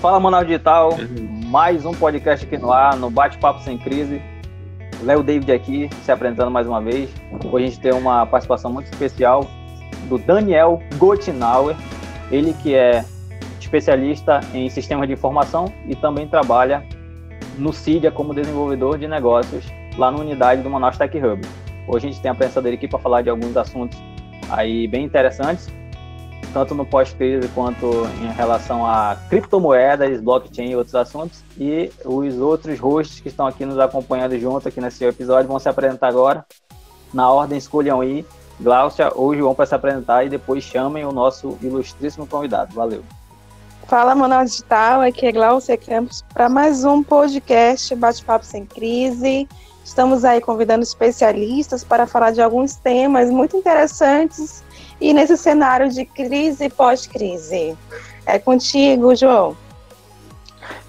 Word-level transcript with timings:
Fala 0.00 0.20
Manaus 0.20 0.46
Digital, 0.46 0.90
mais 1.46 1.84
um 1.84 1.92
podcast 1.92 2.46
aqui 2.46 2.56
no 2.56 2.72
ar, 2.72 2.96
no 2.96 3.10
Bate-Papo 3.10 3.60
Sem 3.62 3.76
Crise. 3.76 4.22
Léo 5.02 5.24
David 5.24 5.50
aqui, 5.50 5.90
se 6.04 6.12
apresentando 6.12 6.52
mais 6.52 6.68
uma 6.68 6.80
vez. 6.80 7.10
Hoje 7.50 7.64
a 7.64 7.68
gente 7.68 7.80
tem 7.80 7.92
uma 7.92 8.24
participação 8.24 8.72
muito 8.72 8.86
especial 8.92 9.44
do 10.08 10.16
Daniel 10.16 10.80
Gottinauer, 10.98 11.74
ele 12.30 12.52
que 12.62 12.76
é 12.76 13.04
especialista 13.58 14.38
em 14.54 14.70
sistemas 14.70 15.08
de 15.08 15.14
informação 15.14 15.64
e 15.84 15.96
também 15.96 16.28
trabalha 16.28 16.86
no 17.56 17.72
CIDIA 17.72 18.12
como 18.12 18.32
desenvolvedor 18.32 18.98
de 18.98 19.08
negócios 19.08 19.66
lá 19.96 20.12
na 20.12 20.18
unidade 20.18 20.62
do 20.62 20.70
Manaus 20.70 20.96
Tech 20.96 21.18
Hub. 21.18 21.40
Hoje 21.88 22.06
a 22.06 22.10
gente 22.10 22.22
tem 22.22 22.30
a 22.30 22.34
presença 22.36 22.62
dele 22.62 22.76
aqui 22.76 22.86
para 22.86 23.00
falar 23.00 23.22
de 23.22 23.30
alguns 23.30 23.56
assuntos 23.56 23.98
aí 24.48 24.86
bem 24.86 25.04
interessantes 25.04 25.68
tanto 26.48 26.74
no 26.74 26.84
pós-crise 26.84 27.48
quanto 27.48 27.86
em 28.22 28.32
relação 28.32 28.84
a 28.86 29.16
criptomoedas, 29.28 30.20
blockchain 30.20 30.70
e 30.70 30.76
outros 30.76 30.94
assuntos. 30.94 31.42
E 31.56 31.90
os 32.04 32.38
outros 32.38 32.78
hosts 32.78 33.20
que 33.20 33.28
estão 33.28 33.46
aqui 33.46 33.64
nos 33.64 33.78
acompanhando 33.78 34.38
junto 34.38 34.68
aqui 34.68 34.80
nesse 34.80 35.04
episódio 35.04 35.48
vão 35.48 35.58
se 35.58 35.68
apresentar 35.68 36.08
agora. 36.08 36.44
Na 37.12 37.30
ordem, 37.30 37.56
escolham 37.56 38.00
aí 38.00 38.24
Glaucia 38.60 39.12
ou 39.14 39.34
João 39.34 39.54
para 39.54 39.66
se 39.66 39.74
apresentar 39.74 40.24
e 40.24 40.28
depois 40.28 40.64
chamem 40.64 41.04
o 41.04 41.12
nosso 41.12 41.56
ilustríssimo 41.62 42.26
convidado. 42.26 42.74
Valeu. 42.74 43.02
Fala, 43.86 44.14
Manual 44.14 44.44
Digital, 44.44 45.00
aqui 45.00 45.26
é 45.26 45.32
Glaucia 45.32 45.76
Campos 45.78 46.22
para 46.34 46.48
mais 46.48 46.84
um 46.84 47.02
podcast 47.02 47.94
Bate-Papo 47.94 48.44
Sem 48.44 48.66
Crise. 48.66 49.48
Estamos 49.82 50.24
aí 50.24 50.42
convidando 50.42 50.82
especialistas 50.82 51.82
para 51.82 52.06
falar 52.06 52.32
de 52.32 52.42
alguns 52.42 52.76
temas 52.76 53.30
muito 53.30 53.56
interessantes 53.56 54.62
e 55.00 55.12
nesse 55.12 55.36
cenário 55.36 55.90
de 55.90 56.04
crise 56.04 56.64
e 56.64 56.70
pós-crise. 56.70 57.76
É 58.26 58.38
contigo, 58.38 59.14
João. 59.14 59.56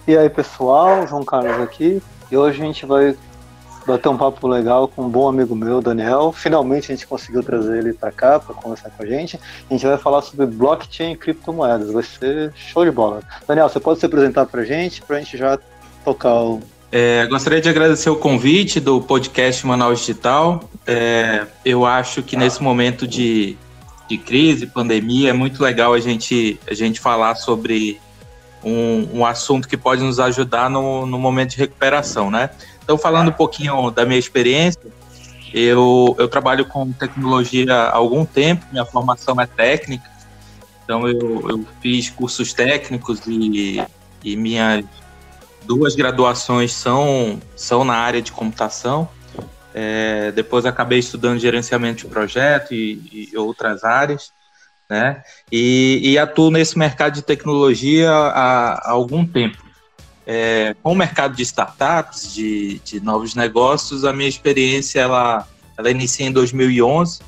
E 0.07 0.17
aí, 0.17 0.29
pessoal, 0.29 1.07
João 1.07 1.23
Carlos 1.23 1.61
aqui. 1.61 2.01
E 2.31 2.37
hoje 2.37 2.61
a 2.61 2.65
gente 2.65 2.85
vai 2.85 3.15
bater 3.85 4.09
um 4.09 4.17
papo 4.17 4.47
legal 4.47 4.87
com 4.87 5.03
um 5.03 5.09
bom 5.09 5.27
amigo 5.27 5.55
meu, 5.55 5.81
Daniel. 5.81 6.31
Finalmente 6.31 6.91
a 6.91 6.95
gente 6.95 7.07
conseguiu 7.07 7.41
trazer 7.41 7.79
ele 7.79 7.93
para 7.93 8.11
cá 8.11 8.39
para 8.39 8.53
conversar 8.53 8.91
com 8.91 9.03
a 9.03 9.05
gente. 9.05 9.39
A 9.69 9.73
gente 9.73 9.85
vai 9.85 9.97
falar 9.97 10.21
sobre 10.21 10.45
blockchain 10.45 11.13
e 11.13 11.15
criptomoedas. 11.15 11.91
Vai 11.91 12.03
ser 12.03 12.53
show 12.55 12.85
de 12.85 12.91
bola. 12.91 13.21
Daniel, 13.47 13.69
você 13.69 13.79
pode 13.79 13.99
se 13.99 14.05
apresentar 14.05 14.45
para 14.45 14.61
a 14.61 14.65
gente, 14.65 15.01
para 15.01 15.17
a 15.17 15.19
gente 15.19 15.37
já 15.37 15.57
tocar 16.05 16.35
o. 16.35 16.61
É, 16.91 17.27
gostaria 17.27 17.61
de 17.61 17.69
agradecer 17.69 18.09
o 18.09 18.15
convite 18.15 18.79
do 18.79 18.99
podcast 19.01 19.65
Manaus 19.65 19.99
Digital. 19.99 20.63
É, 20.85 21.45
eu 21.63 21.85
acho 21.85 22.23
que 22.23 22.35
nesse 22.35 22.63
momento 22.63 23.07
de 23.07 23.57
de 24.09 24.17
crise, 24.17 24.65
pandemia, 24.65 25.29
é 25.29 25.33
muito 25.33 25.61
legal 25.61 25.93
a 25.93 25.99
gente, 25.99 26.59
a 26.67 26.73
gente 26.73 26.99
falar 26.99 27.35
sobre 27.35 28.01
um, 28.63 29.19
um 29.19 29.25
assunto 29.25 29.67
que 29.67 29.77
pode 29.77 30.03
nos 30.03 30.19
ajudar 30.19 30.69
no, 30.69 31.05
no 31.05 31.19
momento 31.19 31.51
de 31.51 31.57
recuperação, 31.57 32.31
né? 32.31 32.49
Então, 32.83 32.97
falando 32.97 33.29
um 33.29 33.33
pouquinho 33.33 33.91
da 33.91 34.05
minha 34.05 34.17
experiência, 34.17 34.81
eu, 35.53 36.15
eu 36.17 36.27
trabalho 36.27 36.65
com 36.65 36.91
tecnologia 36.91 37.73
há 37.73 37.95
algum 37.95 38.25
tempo, 38.25 38.65
minha 38.71 38.85
formação 38.85 39.39
é 39.39 39.45
técnica, 39.45 40.09
então 40.83 41.07
eu, 41.07 41.49
eu 41.49 41.65
fiz 41.81 42.09
cursos 42.09 42.51
técnicos 42.51 43.21
e, 43.27 43.83
e 44.23 44.35
minhas 44.35 44.83
duas 45.63 45.95
graduações 45.95 46.73
são, 46.73 47.39
são 47.55 47.83
na 47.83 47.93
área 47.93 48.23
de 48.23 48.31
computação. 48.31 49.07
É, 49.73 50.31
depois 50.31 50.65
acabei 50.65 50.99
estudando 50.99 51.39
gerenciamento 51.39 52.05
de 52.05 52.07
projeto 52.07 52.73
e, 52.73 53.29
e 53.31 53.37
outras 53.37 53.83
áreas, 53.83 54.31
né? 54.89 55.21
E, 55.51 56.01
e, 56.03 56.17
atuo 56.17 56.49
nesse 56.49 56.77
mercado 56.77 57.13
de 57.13 57.21
tecnologia 57.21 58.09
há, 58.09 58.73
há 58.73 58.91
algum 58.91 59.25
tempo. 59.25 59.57
É, 60.25 60.75
com 60.81 60.93
o 60.93 60.95
mercado 60.95 61.35
de 61.35 61.43
startups, 61.43 62.33
de, 62.33 62.79
de, 62.79 62.99
novos 62.99 63.35
negócios, 63.35 64.03
a 64.03 64.13
minha 64.13 64.29
experiência 64.29 64.99
ela, 65.01 65.47
ela 65.77 65.91
inicia 65.91 66.25
em 66.25 66.31
2011. 66.31 67.21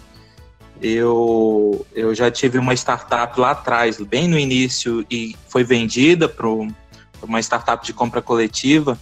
Eu, 0.82 1.86
eu 1.94 2.16
já 2.16 2.32
tive 2.32 2.58
uma 2.58 2.74
startup 2.74 3.40
lá 3.40 3.52
atrás, 3.52 3.98
bem 3.98 4.28
no 4.28 4.38
início, 4.38 5.06
e 5.12 5.36
foi 5.48 5.64
vendida 5.64 6.28
para 6.28 6.48
uma 6.48 7.40
startup 7.40 7.86
de 7.86 7.94
compra 7.94 8.22
coletiva 8.22 8.98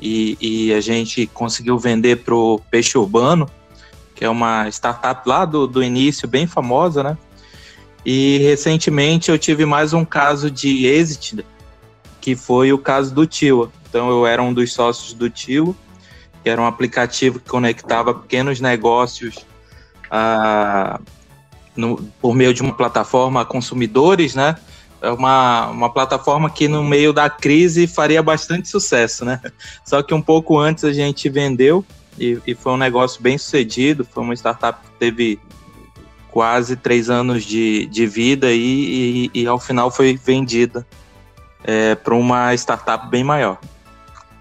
e, 0.00 0.36
e 0.40 0.74
a 0.74 0.80
gente 0.80 1.26
conseguiu 1.26 1.78
vender 1.78 2.18
para 2.18 2.34
o 2.34 2.60
Peixe 2.70 2.96
Urbano, 2.96 3.48
que 4.14 4.24
é 4.24 4.28
uma 4.28 4.68
startup 4.68 5.28
lá 5.28 5.44
do, 5.44 5.66
do 5.66 5.82
início, 5.82 6.26
bem 6.26 6.46
famosa, 6.46 7.02
né? 7.02 7.18
E 8.04 8.38
recentemente 8.38 9.30
eu 9.30 9.38
tive 9.38 9.64
mais 9.64 9.92
um 9.92 10.04
caso 10.04 10.50
de 10.50 10.86
êxito, 10.86 11.44
que 12.20 12.34
foi 12.34 12.72
o 12.72 12.78
caso 12.78 13.14
do 13.14 13.26
Tio. 13.26 13.70
Então 13.88 14.08
eu 14.08 14.26
era 14.26 14.42
um 14.42 14.52
dos 14.52 14.72
sócios 14.72 15.12
do 15.12 15.28
Tio, 15.28 15.76
que 16.42 16.48
era 16.48 16.60
um 16.60 16.66
aplicativo 16.66 17.38
que 17.40 17.48
conectava 17.48 18.14
pequenos 18.14 18.60
negócios 18.60 19.44
a, 20.10 21.00
no, 21.76 21.96
por 22.20 22.34
meio 22.34 22.54
de 22.54 22.62
uma 22.62 22.72
plataforma 22.72 23.42
a 23.42 23.44
consumidores, 23.44 24.34
né? 24.34 24.56
É 25.00 25.10
uma, 25.10 25.68
uma 25.68 25.92
plataforma 25.92 26.50
que 26.50 26.68
no 26.68 26.82
meio 26.82 27.12
da 27.12 27.30
crise 27.30 27.86
faria 27.86 28.22
bastante 28.22 28.68
sucesso, 28.68 29.24
né? 29.24 29.40
Só 29.84 30.02
que 30.02 30.12
um 30.12 30.22
pouco 30.22 30.58
antes 30.58 30.84
a 30.84 30.92
gente 30.92 31.28
vendeu 31.28 31.84
e, 32.18 32.40
e 32.46 32.54
foi 32.54 32.72
um 32.72 32.76
negócio 32.76 33.22
bem 33.22 33.38
sucedido, 33.38 34.04
foi 34.04 34.22
uma 34.22 34.34
startup 34.34 34.80
que 34.80 34.92
teve 34.98 35.40
quase 36.30 36.76
três 36.76 37.08
anos 37.08 37.44
de, 37.44 37.86
de 37.86 38.06
vida 38.06 38.50
e, 38.52 39.30
e, 39.34 39.42
e 39.42 39.46
ao 39.46 39.58
final 39.58 39.90
foi 39.90 40.16
vendida 40.16 40.86
é, 41.64 41.94
para 41.94 42.14
uma 42.14 42.54
startup 42.54 43.08
bem 43.08 43.24
maior. 43.24 43.58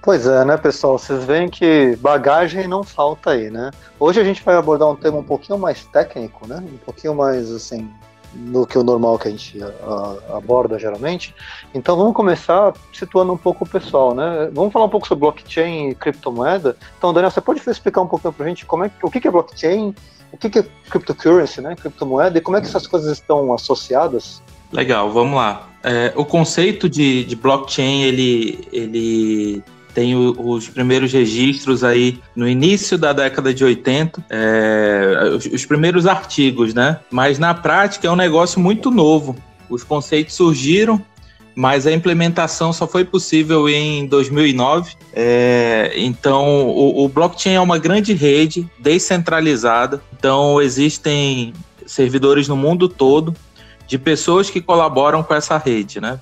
Pois 0.01 0.25
é, 0.25 0.45
né, 0.45 0.56
pessoal? 0.56 0.97
Vocês 0.97 1.24
veem 1.25 1.50
que 1.50 1.97
bagagem 1.97 2.68
não 2.68 2.81
falta 2.81 3.31
aí, 3.31 3.50
né? 3.50 3.72
Hoje 4.00 4.22
a 4.22 4.24
gente 4.24 4.41
vai 4.41 4.56
abordar 4.56 4.89
um 4.89 4.95
tema 4.95 5.18
um 5.18 5.24
pouquinho 5.24 5.59
mais 5.59 5.84
técnico, 5.85 6.47
né? 6.47 6.63
Um 6.66 6.78
pouquinho 6.78 7.13
mais, 7.13 7.51
assim, 7.51 7.89
do 8.33 8.65
que 8.65 8.77
o 8.77 8.83
normal 8.83 9.17
que 9.17 9.27
a 9.27 9.31
gente 9.31 9.59
a, 9.61 10.38
aborda 10.38 10.77
geralmente. 10.77 11.33
Então 11.73 11.95
vamos 11.95 12.13
começar 12.13 12.73
situando 12.93 13.33
um 13.33 13.38
pouco 13.38 13.65
o 13.65 13.67
pessoal, 13.67 14.13
né? 14.13 14.49
Vamos 14.53 14.71
falar 14.71 14.85
um 14.85 14.89
pouco 14.89 15.07
sobre 15.07 15.21
blockchain 15.21 15.89
e 15.89 15.95
criptomoeda. 15.95 16.77
Então, 16.97 17.13
Daniel, 17.13 17.31
você 17.31 17.41
pode 17.41 17.61
explicar 17.67 18.01
um 18.01 18.07
pouquinho 18.07 18.33
para 18.33 18.45
a 18.45 18.49
gente 18.49 18.65
como 18.65 18.83
é, 18.83 18.91
o 19.01 19.09
que 19.09 19.27
é 19.27 19.31
blockchain, 19.31 19.95
o 20.31 20.38
que 20.38 20.59
é 20.59 20.65
cryptocurrency, 20.89 21.61
né? 21.61 21.75
Criptomoeda 21.75 22.38
e 22.38 22.41
como 22.41 22.57
é 22.57 22.61
que 22.61 22.67
essas 22.67 22.85
coisas 22.85 23.11
estão 23.11 23.53
associadas? 23.53 24.41
Legal, 24.71 25.11
vamos 25.11 25.35
lá. 25.35 25.69
É, 25.83 26.11
o 26.15 26.25
conceito 26.25 26.89
de, 26.89 27.23
de 27.23 27.35
blockchain 27.35 28.03
ele, 28.03 28.67
ele 28.73 29.63
tem 29.97 30.15
o, 30.15 30.35
os 30.37 30.69
primeiros 30.69 31.11
registros 31.11 31.83
aí 31.83 32.19
no 32.35 32.47
início 32.47 32.99
da 32.99 33.13
década 33.13 33.51
de 33.51 33.65
80, 33.65 34.23
é, 34.29 35.31
os, 35.35 35.43
os 35.47 35.65
primeiros 35.65 36.05
artigos, 36.05 36.71
né? 36.71 36.99
Mas 37.09 37.39
na 37.39 37.51
prática 37.55 38.07
é 38.07 38.11
um 38.11 38.15
negócio 38.15 38.59
muito 38.59 38.91
novo. 38.91 39.35
Os 39.67 39.83
conceitos 39.83 40.35
surgiram 40.35 41.03
mas 41.55 41.87
a 41.87 41.91
implementação 41.91 42.71
só 42.71 42.85
foi 42.85 43.03
possível 43.03 43.67
em 43.67 44.05
2009. 44.05 44.93
É, 45.11 45.91
então, 45.95 46.67
o, 46.67 47.03
o, 47.03 47.09
blockchain 47.09 47.55
é 47.55 47.59
uma 47.59 47.79
grande 47.79 48.13
rede 48.13 48.69
descentralizada. 48.77 49.99
Então, 50.15 50.61
existem 50.61 51.51
servidores 51.87 52.47
no 52.47 52.55
mundo 52.55 52.87
todo 52.87 53.33
de 53.87 53.97
pessoas 53.97 54.51
que 54.51 54.61
colaboram 54.61 55.23
com 55.23 55.33
essa 55.33 55.57
rede, 55.57 55.99
né? 55.99 56.19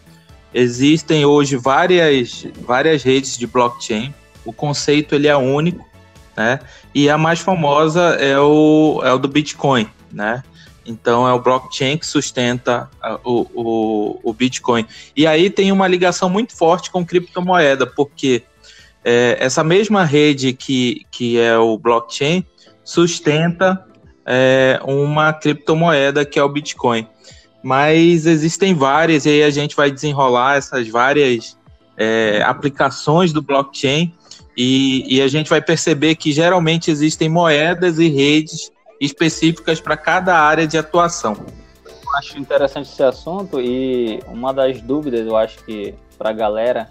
Existem 0.57 1.25
hoje 1.25 1.57
várias, 1.57 2.47
várias 2.61 3.03
redes 3.03 3.38
de 3.38 3.45
blockchain. 3.45 4.16
O 4.45 4.53
conceito 4.53 5.13
ele 5.13 5.27
é 5.27 5.35
único, 5.35 5.85
né? 6.33 6.61
E 6.93 7.09
a 7.09 7.17
mais 7.17 7.41
famosa 7.41 8.01
é 8.21 8.39
o, 8.39 9.01
é 9.03 9.11
o 9.11 9.17
do 9.17 9.27
Bitcoin, 9.27 9.85
né? 10.09 10.41
Então 10.85 11.27
é 11.27 11.33
o 11.33 11.41
blockchain 11.41 11.97
que 11.97 12.07
sustenta 12.07 12.89
o, 13.25 13.47
o, 13.53 14.19
o 14.23 14.34
Bitcoin. 14.34 14.87
E 15.13 15.28
aí 15.28 15.49
tem 15.49 15.73
uma 15.73 15.90
ligação 15.90 16.29
muito 16.29 16.55
forte 16.55 16.90
com 16.90 17.05
criptomoeda, 17.05 17.85
porque 17.85 18.43
é, 19.03 19.35
essa 19.37 19.61
mesma 19.61 20.05
rede 20.05 20.53
que, 20.53 21.05
que 21.11 21.37
é 21.37 21.57
o 21.57 21.78
blockchain 21.78 22.46
sustenta 22.81 23.85
é, 24.25 24.79
uma 24.85 25.34
criptomoeda 25.34 26.23
que 26.23 26.40
é 26.40 26.43
o 26.43 26.47
Bitcoin 26.47 27.05
mas 27.66 28.28
existem 28.28 28.76
várias, 28.76 29.26
e 29.26 29.29
aí 29.29 29.44
a 29.44 29.50
gente 29.50 29.76
vai 29.76 29.90
desenrolar 29.90 30.56
essas 30.56 30.88
várias 30.88 31.58
é, 31.97 32.44
aplicações 32.46 33.34
do 33.34 33.41
blockchain 33.41 34.14
e, 34.56 35.17
e, 35.17 35.20
a 35.20 35.28
gente 35.28 35.50
vai 35.50 35.59
perceber 35.59 36.14
que 36.14 36.32
geralmente 36.32 36.91
existem 36.91 37.28
moedas 37.28 37.97
e 37.97 38.08
redes 38.08 38.72
específicas 39.02 39.82
para 39.82 39.97
cada 39.97 40.38
área 40.38 40.67
de 40.67 40.78
atuação. 40.78 41.35
Eu 41.88 42.16
acho 42.16 42.38
interessante 42.38 42.88
esse 42.88 43.02
assunto 43.02 43.59
e 43.59 44.20
uma 44.28 44.53
das 44.53 44.79
dúvidas, 44.79 45.26
eu 45.26 45.35
acho 45.35 45.58
que 45.66 45.96
para 46.20 46.29
a 46.29 46.34
galera 46.34 46.88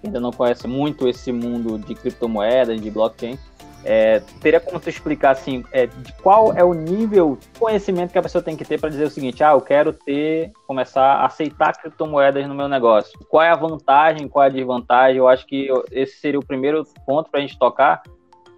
que 0.00 0.06
ainda 0.06 0.20
não 0.20 0.30
conhece 0.30 0.68
muito 0.68 1.08
esse 1.08 1.32
mundo 1.32 1.80
de 1.80 1.96
criptomoedas, 1.96 2.80
de 2.80 2.90
blockchain, 2.92 3.36
É, 3.84 4.20
teria 4.40 4.60
como 4.60 4.78
você 4.78 4.90
explicar 4.90 5.30
assim, 5.30 5.64
é, 5.72 5.86
de 5.86 6.12
qual 6.22 6.52
é 6.52 6.62
o 6.62 6.72
nível 6.72 7.36
de 7.40 7.58
conhecimento 7.58 8.12
que 8.12 8.18
a 8.18 8.22
pessoa 8.22 8.42
tem 8.42 8.56
que 8.56 8.64
ter 8.64 8.80
para 8.80 8.90
dizer 8.90 9.04
o 9.04 9.10
seguinte: 9.10 9.42
ah, 9.42 9.52
eu 9.52 9.60
quero 9.60 9.92
ter, 9.92 10.52
começar 10.66 11.02
a 11.02 11.26
aceitar 11.26 11.72
criptomoedas 11.72 12.46
no 12.46 12.54
meu 12.54 12.68
negócio. 12.68 13.18
Qual 13.28 13.42
é 13.42 13.50
a 13.50 13.56
vantagem, 13.56 14.28
qual 14.28 14.44
é 14.44 14.46
a 14.46 14.50
desvantagem? 14.50 15.18
Eu 15.18 15.28
acho 15.28 15.46
que 15.46 15.68
esse 15.90 16.16
seria 16.20 16.38
o 16.38 16.46
primeiro 16.46 16.84
ponto 17.04 17.30
para 17.30 17.40
a 17.40 17.42
gente 17.42 17.58
tocar, 17.58 18.02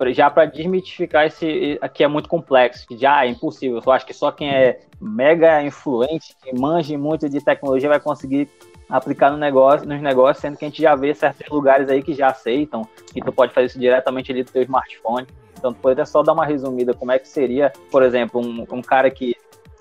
já 0.08 0.28
para 0.28 0.44
desmitificar 0.44 1.26
esse 1.26 1.78
que 1.94 2.04
é 2.04 2.08
muito 2.08 2.28
complexo, 2.28 2.86
que 2.86 2.96
já 2.96 3.24
é 3.24 3.28
impossível. 3.28 3.80
Eu 3.84 3.92
acho 3.92 4.04
que 4.04 4.12
só 4.12 4.30
quem 4.30 4.50
é 4.50 4.80
mega 5.00 5.62
influente, 5.62 6.34
que 6.42 6.54
manje 6.58 6.96
muito 6.96 7.28
de 7.28 7.42
tecnologia, 7.42 7.88
vai 7.88 8.00
conseguir 8.00 8.48
aplicar 8.88 9.30
no 9.30 9.36
negócio, 9.36 9.86
nos 9.88 10.00
negócios, 10.00 10.40
sendo 10.40 10.56
que 10.56 10.64
a 10.64 10.68
gente 10.68 10.82
já 10.82 10.94
vê 10.94 11.14
certos 11.14 11.48
lugares 11.48 11.88
aí 11.88 12.02
que 12.02 12.14
já 12.14 12.28
aceitam, 12.28 12.86
que 13.12 13.20
tu 13.20 13.32
pode 13.32 13.52
fazer 13.52 13.66
isso 13.66 13.78
diretamente 13.78 14.30
ali 14.30 14.42
do 14.42 14.50
teu 14.50 14.62
smartphone. 14.62 15.26
Então, 15.56 15.72
tu 15.72 15.80
poderia 15.80 16.04
só 16.04 16.22
dar 16.22 16.32
uma 16.32 16.44
resumida 16.44 16.92
como 16.92 17.12
é 17.12 17.18
que 17.18 17.28
seria, 17.28 17.72
por 17.90 18.02
exemplo, 18.02 18.40
um, 18.40 18.66
um 18.70 18.82
cara 18.82 19.10
que 19.10 19.34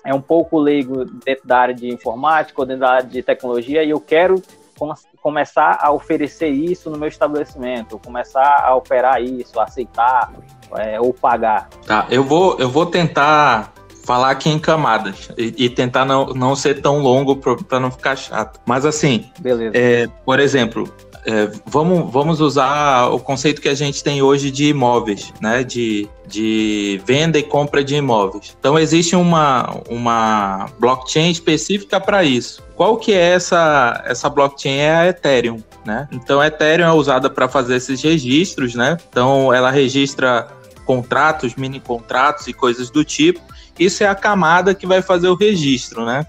é 0.04 0.14
um 0.14 0.20
pouco 0.20 0.58
leigo 0.58 1.04
dentro 1.24 1.46
da 1.46 1.58
área 1.58 1.74
de 1.74 1.88
informática 1.88 2.60
ou 2.60 2.66
dentro 2.66 2.82
da 2.82 2.90
área 2.90 3.08
de 3.08 3.22
tecnologia 3.22 3.82
e 3.82 3.90
eu 3.90 4.00
quero 4.00 4.40
com 4.78 4.92
começar 5.22 5.78
a 5.80 5.90
oferecer 5.90 6.48
isso 6.48 6.90
no 6.90 6.98
meu 6.98 7.08
estabelecimento, 7.08 7.98
começar 7.98 8.62
a 8.62 8.74
operar 8.74 9.22
isso, 9.22 9.58
aceitar 9.58 10.30
é, 10.76 11.00
ou 11.00 11.14
pagar. 11.14 11.70
Tá, 11.86 12.06
eu 12.10 12.22
vou, 12.22 12.58
eu 12.58 12.68
vou 12.68 12.84
tentar 12.84 13.72
falar 14.04 14.30
aqui 14.30 14.48
em 14.48 14.58
camadas 14.58 15.30
e, 15.36 15.64
e 15.64 15.70
tentar 15.70 16.04
não, 16.04 16.26
não 16.26 16.54
ser 16.54 16.80
tão 16.80 16.98
longo 16.98 17.36
para 17.36 17.80
não 17.80 17.90
ficar 17.90 18.16
chato. 18.16 18.60
Mas 18.66 18.84
assim, 18.84 19.24
é, 19.72 20.08
por 20.24 20.38
exemplo, 20.38 20.88
é, 21.26 21.50
vamos, 21.66 22.12
vamos 22.12 22.40
usar 22.40 23.06
o 23.08 23.18
conceito 23.18 23.60
que 23.60 23.68
a 23.68 23.74
gente 23.74 24.04
tem 24.04 24.20
hoje 24.20 24.50
de 24.50 24.66
imóveis, 24.66 25.32
né? 25.40 25.64
De, 25.64 26.06
de 26.28 27.00
venda 27.06 27.38
e 27.38 27.42
compra 27.42 27.82
de 27.82 27.96
imóveis. 27.96 28.54
Então 28.58 28.78
existe 28.78 29.16
uma, 29.16 29.80
uma 29.88 30.66
blockchain 30.78 31.30
específica 31.30 31.98
para 31.98 32.22
isso. 32.22 32.62
Qual 32.76 32.98
que 32.98 33.12
é 33.12 33.30
essa, 33.30 34.02
essa 34.06 34.28
blockchain? 34.28 34.76
É 34.76 34.94
a 34.94 35.06
Ethereum, 35.08 35.62
né? 35.84 36.08
Então 36.12 36.40
a 36.40 36.46
Ethereum 36.46 36.86
é 36.86 36.92
usada 36.92 37.30
para 37.30 37.48
fazer 37.48 37.76
esses 37.76 38.02
registros, 38.02 38.74
né? 38.74 38.98
Então 39.08 39.52
ela 39.52 39.70
registra 39.70 40.46
contratos, 40.84 41.54
mini 41.54 41.80
contratos 41.80 42.46
e 42.46 42.52
coisas 42.52 42.90
do 42.90 43.02
tipo. 43.02 43.40
Isso 43.78 44.02
é 44.04 44.06
a 44.06 44.14
camada 44.14 44.74
que 44.74 44.86
vai 44.86 45.02
fazer 45.02 45.28
o 45.28 45.34
registro, 45.34 46.04
né? 46.04 46.26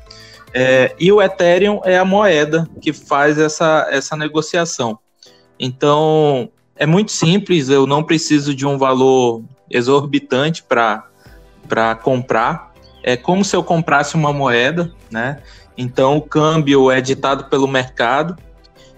É, 0.53 0.95
e 0.97 1.11
o 1.11 1.21
Ethereum 1.21 1.81
é 1.83 1.97
a 1.97 2.05
moeda 2.05 2.67
que 2.81 2.93
faz 2.93 3.37
essa, 3.37 3.87
essa 3.91 4.15
negociação. 4.15 4.97
Então, 5.59 6.49
é 6.75 6.85
muito 6.85 7.11
simples, 7.11 7.69
eu 7.69 7.85
não 7.85 8.03
preciso 8.03 8.55
de 8.55 8.65
um 8.65 8.77
valor 8.77 9.43
exorbitante 9.69 10.63
para 10.63 11.95
comprar. 12.01 12.73
É 13.03 13.17
como 13.17 13.43
se 13.43 13.55
eu 13.55 13.63
comprasse 13.63 14.15
uma 14.15 14.31
moeda, 14.31 14.91
né? 15.11 15.41
Então, 15.77 16.17
o 16.17 16.21
câmbio 16.21 16.89
é 16.89 17.01
ditado 17.01 17.45
pelo 17.49 17.67
mercado 17.67 18.37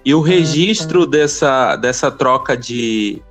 e 0.05 0.13
o 0.13 0.21
registro 0.21 1.01
uhum. 1.01 1.09
dessa, 1.09 1.75
dessa 1.75 2.11
troca 2.11 2.55
de, 2.55 3.21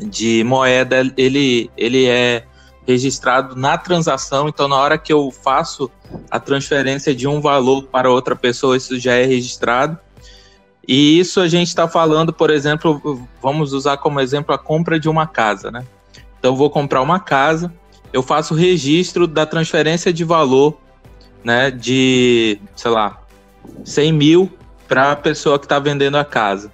de 0.00 0.42
moeda, 0.44 1.02
ele, 1.16 1.70
ele 1.76 2.06
é 2.06 2.44
registrado 2.86 3.56
na 3.56 3.78
transação. 3.78 4.48
Então, 4.48 4.68
na 4.68 4.76
hora 4.76 4.98
que 4.98 5.12
eu 5.12 5.30
faço 5.30 5.90
a 6.30 6.38
transferência 6.38 7.14
de 7.14 7.26
um 7.26 7.40
valor 7.40 7.84
para 7.84 8.10
outra 8.10 8.36
pessoa, 8.36 8.76
isso 8.76 8.98
já 8.98 9.14
é 9.14 9.24
registrado. 9.24 9.98
E 10.86 11.18
isso 11.18 11.40
a 11.40 11.48
gente 11.48 11.68
está 11.68 11.88
falando, 11.88 12.32
por 12.32 12.50
exemplo, 12.50 13.26
vamos 13.42 13.72
usar 13.72 13.96
como 13.96 14.20
exemplo 14.20 14.54
a 14.54 14.58
compra 14.58 15.00
de 15.00 15.08
uma 15.08 15.26
casa, 15.26 15.70
né? 15.70 15.84
Então, 16.38 16.54
vou 16.54 16.68
comprar 16.68 17.00
uma 17.00 17.18
casa, 17.18 17.72
eu 18.12 18.22
faço 18.22 18.52
o 18.52 18.56
registro 18.56 19.26
da 19.26 19.46
transferência 19.46 20.12
de 20.12 20.24
valor, 20.24 20.78
né, 21.42 21.70
de, 21.70 22.60
sei 22.76 22.90
lá, 22.90 23.20
100 23.84 24.12
mil 24.12 24.52
para 24.86 25.12
a 25.12 25.16
pessoa 25.16 25.58
que 25.58 25.64
está 25.64 25.78
vendendo 25.78 26.16
a 26.16 26.24
casa. 26.24 26.70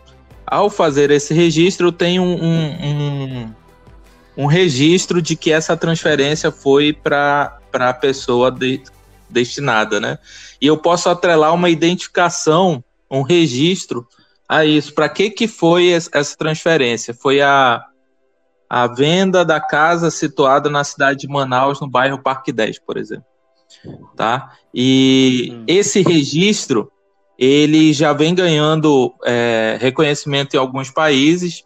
Ao 0.46 0.68
fazer 0.68 1.10
esse 1.10 1.32
registro, 1.32 1.92
tenho 1.92 2.22
um, 2.22 2.34
um, 2.42 3.54
um 4.36 4.46
registro 4.46 5.20
de 5.20 5.36
que 5.36 5.52
essa 5.52 5.76
transferência 5.76 6.50
foi 6.50 6.92
para 6.92 7.58
a 7.72 7.92
pessoa 7.92 8.50
de, 8.50 8.82
destinada, 9.28 10.00
né? 10.00 10.18
E 10.60 10.66
eu 10.66 10.76
posso 10.76 11.08
atrelar 11.08 11.54
uma 11.54 11.70
identificação, 11.70 12.82
um 13.10 13.22
registro 13.22 14.06
a 14.48 14.64
isso. 14.64 14.94
Para 14.94 15.08
que, 15.08 15.30
que 15.30 15.48
foi 15.48 15.90
essa 15.90 16.36
transferência? 16.36 17.14
Foi 17.14 17.40
a, 17.40 17.82
a 18.68 18.86
venda 18.86 19.44
da 19.44 19.60
casa 19.60 20.10
situada 20.10 20.68
na 20.68 20.84
cidade 20.84 21.20
de 21.20 21.28
Manaus, 21.28 21.80
no 21.80 21.88
bairro 21.88 22.22
Parque 22.22 22.52
10, 22.52 22.80
por 22.80 22.96
exemplo. 22.96 23.24
Tá? 24.16 24.52
E 24.74 25.50
hum. 25.52 25.64
esse 25.66 26.02
registro, 26.02 26.90
ele 27.38 27.92
já 27.92 28.12
vem 28.12 28.34
ganhando 28.34 29.14
é, 29.24 29.78
reconhecimento 29.80 30.54
em 30.54 30.58
alguns 30.58 30.90
países 30.90 31.64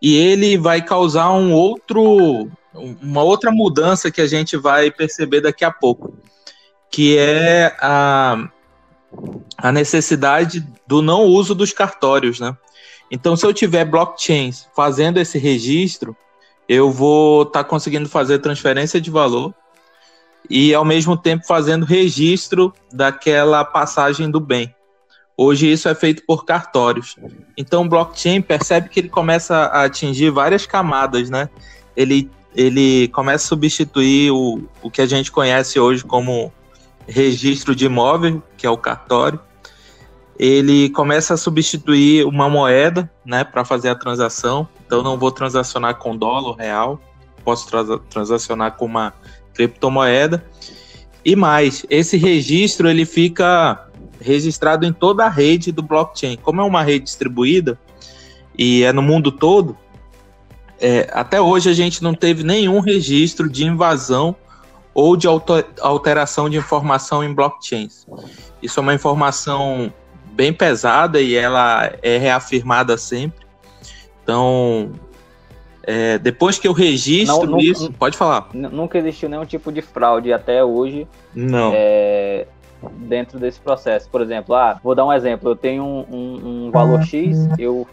e 0.00 0.16
ele 0.16 0.56
vai 0.56 0.82
causar 0.82 1.30
um 1.32 1.52
outro, 1.52 2.50
uma 2.74 3.22
outra 3.22 3.50
mudança 3.50 4.10
que 4.10 4.20
a 4.20 4.26
gente 4.26 4.56
vai 4.56 4.90
perceber 4.90 5.40
daqui 5.40 5.64
a 5.64 5.70
pouco, 5.70 6.14
que 6.90 7.18
é 7.18 7.76
a, 7.80 8.48
a 9.58 9.72
necessidade 9.72 10.66
do 10.86 11.02
não 11.02 11.24
uso 11.24 11.54
dos 11.54 11.72
cartórios, 11.72 12.40
né? 12.40 12.56
Então, 13.10 13.36
se 13.36 13.44
eu 13.44 13.52
tiver 13.52 13.84
blockchains 13.84 14.68
fazendo 14.74 15.18
esse 15.18 15.36
registro, 15.36 16.16
eu 16.68 16.90
vou 16.90 17.42
estar 17.42 17.64
tá 17.64 17.68
conseguindo 17.68 18.08
fazer 18.08 18.38
transferência 18.38 19.00
de 19.00 19.10
valor 19.10 19.52
e, 20.48 20.72
ao 20.72 20.84
mesmo 20.84 21.16
tempo, 21.16 21.44
fazendo 21.44 21.84
registro 21.84 22.72
daquela 22.92 23.64
passagem 23.64 24.30
do 24.30 24.38
bem. 24.38 24.72
Hoje 25.42 25.72
isso 25.72 25.88
é 25.88 25.94
feito 25.94 26.22
por 26.26 26.44
cartórios. 26.44 27.16
Então 27.56 27.80
o 27.80 27.88
blockchain 27.88 28.42
percebe 28.42 28.90
que 28.90 29.00
ele 29.00 29.08
começa 29.08 29.56
a 29.56 29.84
atingir 29.84 30.28
várias 30.28 30.66
camadas, 30.66 31.30
né? 31.30 31.48
Ele, 31.96 32.30
ele 32.54 33.08
começa 33.08 33.46
a 33.46 33.48
substituir 33.48 34.30
o, 34.32 34.62
o 34.82 34.90
que 34.90 35.00
a 35.00 35.06
gente 35.06 35.32
conhece 35.32 35.80
hoje 35.80 36.04
como 36.04 36.52
registro 37.08 37.74
de 37.74 37.86
imóvel, 37.86 38.42
que 38.54 38.66
é 38.66 38.70
o 38.70 38.76
cartório. 38.76 39.40
Ele 40.38 40.90
começa 40.90 41.32
a 41.32 41.38
substituir 41.38 42.26
uma 42.26 42.50
moeda, 42.50 43.10
né, 43.24 43.42
para 43.42 43.64
fazer 43.64 43.88
a 43.88 43.94
transação. 43.94 44.68
Então 44.84 45.02
não 45.02 45.16
vou 45.16 45.32
transacionar 45.32 45.94
com 45.94 46.14
dólar 46.14 46.54
real, 46.58 47.00
posso 47.42 47.66
transacionar 48.10 48.76
com 48.76 48.84
uma 48.84 49.14
criptomoeda. 49.54 50.44
E 51.24 51.34
mais, 51.34 51.86
esse 51.88 52.18
registro 52.18 52.90
ele 52.90 53.06
fica 53.06 53.89
registrado 54.20 54.86
em 54.86 54.92
toda 54.92 55.24
a 55.24 55.28
rede 55.28 55.72
do 55.72 55.82
blockchain. 55.82 56.36
Como 56.36 56.60
é 56.60 56.64
uma 56.64 56.82
rede 56.82 57.04
distribuída 57.04 57.78
e 58.56 58.82
é 58.82 58.92
no 58.92 59.02
mundo 59.02 59.32
todo, 59.32 59.76
é, 60.80 61.08
até 61.12 61.40
hoje 61.40 61.68
a 61.68 61.72
gente 61.72 62.02
não 62.02 62.14
teve 62.14 62.42
nenhum 62.42 62.80
registro 62.80 63.48
de 63.48 63.64
invasão 63.64 64.34
ou 64.94 65.16
de 65.16 65.26
alteração 65.80 66.48
de 66.48 66.56
informação 66.56 67.22
em 67.22 67.32
blockchains. 67.32 68.06
Isso 68.62 68.80
é 68.80 68.82
uma 68.82 68.94
informação 68.94 69.92
bem 70.32 70.52
pesada 70.52 71.20
e 71.20 71.34
ela 71.34 71.92
é 72.02 72.18
reafirmada 72.18 72.96
sempre. 72.96 73.46
Então, 74.22 74.92
é, 75.82 76.18
depois 76.18 76.58
que 76.58 76.68
eu 76.68 76.72
registro 76.72 77.46
não, 77.46 77.58
isso, 77.58 77.84
nunca, 77.84 77.98
pode 77.98 78.16
falar. 78.16 78.48
Nunca 78.52 78.98
existiu 78.98 79.28
nenhum 79.28 79.44
tipo 79.44 79.72
de 79.72 79.82
fraude 79.82 80.32
até 80.32 80.64
hoje. 80.64 81.06
Não. 81.34 81.72
É, 81.74 82.46
dentro 82.92 83.38
desse 83.38 83.60
processo. 83.60 84.08
Por 84.08 84.20
exemplo, 84.20 84.54
ah, 84.54 84.78
vou 84.82 84.94
dar 84.94 85.04
um 85.04 85.12
exemplo, 85.12 85.50
eu 85.50 85.56
tenho 85.56 85.82
um, 85.82 86.06
um, 86.10 86.66
um 86.66 86.70
valor 86.70 87.02
X, 87.02 87.36
eu 87.58 87.86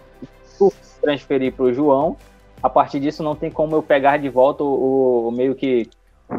transferi 1.02 1.52
para 1.52 1.66
o 1.66 1.74
João, 1.74 2.18
a 2.62 2.70
partir 2.70 3.00
disso 3.00 3.22
não 3.22 3.36
tem 3.36 3.52
como 3.52 3.76
eu 3.76 3.84
pegar 3.84 4.18
de 4.18 4.30
volta 4.30 4.64
o, 4.64 5.28
o 5.28 5.32
meio 5.32 5.56
que 5.56 5.90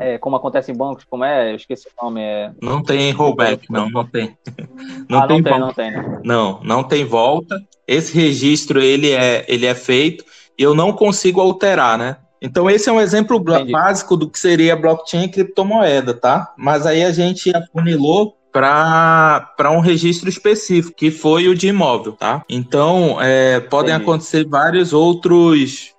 é, 0.00 0.19
como 0.19 0.37
acontece 0.37 0.71
em 0.71 0.76
bancos, 0.76 1.05
como 1.05 1.25
é? 1.25 1.52
Eu 1.52 1.57
esqueci 1.57 1.88
o 1.88 2.05
nome. 2.05 2.21
É... 2.21 2.52
Não 2.61 2.83
tem 2.83 3.11
rollback, 3.11 3.73
não, 3.73 3.88
não 3.88 4.05
tem. 4.05 4.37
Não, 5.09 5.21
ah, 5.21 5.26
tem, 5.26 5.40
não 5.40 5.50
tem, 5.50 5.61
não 5.61 5.73
tem, 5.73 5.90
né? 5.90 6.21
Não, 6.23 6.61
não 6.62 6.85
tem 6.85 7.05
volta. 7.05 7.59
Esse 7.87 8.14
registro 8.14 8.78
ele 8.83 9.11
é, 9.11 9.47
ele 9.49 9.64
é 9.64 9.75
feito 9.75 10.23
e 10.59 10.62
eu 10.62 10.75
não 10.75 10.93
consigo 10.93 11.40
alterar, 11.40 11.97
né? 11.97 12.19
Então, 12.43 12.69
esse 12.69 12.88
é 12.88 12.93
um 12.93 13.00
exemplo 13.00 13.38
Entendi. 13.38 13.73
básico 13.73 14.17
do 14.17 14.28
que 14.28 14.38
seria 14.38 14.76
blockchain 14.76 15.25
e 15.25 15.28
criptomoeda, 15.28 16.12
tá? 16.12 16.52
Mas 16.59 16.85
aí 16.87 17.02
a 17.02 17.11
gente 17.11 17.50
afunilou 17.57 18.37
para 18.52 19.71
um 19.71 19.81
registro 19.81 20.28
específico, 20.28 20.97
que 20.97 21.11
foi 21.11 21.49
o 21.49 21.55
de 21.55 21.69
imóvel, 21.69 22.12
tá? 22.12 22.45
Então, 22.49 23.21
é, 23.21 23.61
podem 23.61 23.95
Entendi. 23.95 24.11
acontecer 24.11 24.47
vários 24.47 24.93
outros 24.93 25.95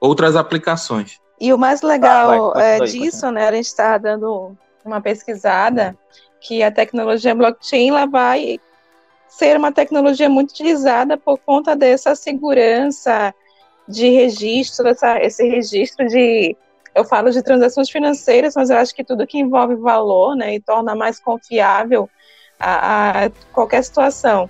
outras 0.00 0.34
aplicações. 0.34 1.20
E 1.40 1.52
o 1.52 1.58
mais 1.58 1.80
legal 1.80 2.52
vai, 2.52 2.76
é, 2.76 2.80
disso, 2.80 3.30
né, 3.30 3.48
a 3.48 3.52
gente 3.52 3.66
está 3.66 3.96
dando 3.98 4.56
uma 4.84 5.00
pesquisada, 5.00 5.96
que 6.40 6.62
a 6.62 6.72
tecnologia 6.72 7.34
blockchain 7.34 7.90
ela 7.90 8.06
vai 8.06 8.58
ser 9.28 9.56
uma 9.56 9.72
tecnologia 9.72 10.28
muito 10.28 10.50
utilizada 10.50 11.16
por 11.16 11.38
conta 11.38 11.74
dessa 11.74 12.14
segurança 12.14 13.32
de 13.88 14.08
registro, 14.10 14.88
essa, 14.88 15.20
esse 15.20 15.48
registro 15.48 16.06
de. 16.06 16.56
Eu 16.94 17.04
falo 17.04 17.30
de 17.30 17.42
transações 17.42 17.90
financeiras, 17.90 18.54
mas 18.54 18.70
eu 18.70 18.76
acho 18.76 18.94
que 18.94 19.04
tudo 19.04 19.26
que 19.26 19.38
envolve 19.38 19.74
valor, 19.76 20.34
né, 20.36 20.54
e 20.54 20.60
torna 20.60 20.94
mais 20.94 21.18
confiável 21.18 22.08
a, 22.58 23.24
a 23.24 23.30
qualquer 23.52 23.82
situação. 23.82 24.48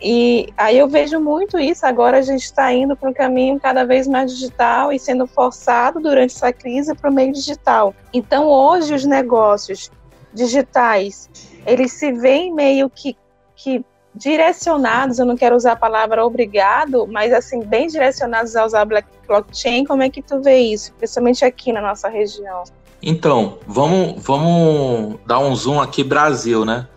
E 0.00 0.48
aí 0.56 0.78
eu 0.78 0.88
vejo 0.88 1.18
muito 1.18 1.58
isso. 1.58 1.84
Agora 1.84 2.18
a 2.18 2.22
gente 2.22 2.44
está 2.44 2.72
indo 2.72 2.96
para 2.96 3.10
um 3.10 3.12
caminho 3.12 3.58
cada 3.58 3.84
vez 3.84 4.06
mais 4.06 4.32
digital 4.32 4.92
e 4.92 4.98
sendo 4.98 5.26
forçado 5.26 6.00
durante 6.00 6.34
essa 6.34 6.52
crise 6.52 6.94
para 6.94 7.10
o 7.10 7.12
meio 7.12 7.32
digital. 7.32 7.94
Então 8.12 8.46
hoje 8.46 8.94
os 8.94 9.04
negócios 9.04 9.90
digitais 10.32 11.28
eles 11.66 11.92
se 11.92 12.12
veem 12.12 12.54
meio 12.54 12.88
que, 12.88 13.16
que 13.54 13.84
direcionados. 14.18 15.18
Eu 15.18 15.26
não 15.26 15.36
quero 15.36 15.56
usar 15.56 15.72
a 15.72 15.76
palavra 15.76 16.24
obrigado, 16.24 17.06
mas 17.06 17.32
assim 17.32 17.62
bem 17.62 17.86
direcionados 17.86 18.56
a 18.56 18.66
usar 18.66 18.84
blockchain. 18.84 19.84
Como 19.84 20.02
é 20.02 20.10
que 20.10 20.20
tu 20.20 20.40
vê 20.42 20.58
isso, 20.58 20.92
principalmente 20.94 21.44
aqui 21.44 21.72
na 21.72 21.80
nossa 21.80 22.08
região? 22.08 22.64
Então 23.00 23.58
vamos 23.66 24.22
vamos 24.22 25.18
dar 25.24 25.38
um 25.38 25.54
zoom 25.54 25.80
aqui 25.80 26.02
Brasil, 26.02 26.64
né? 26.64 26.88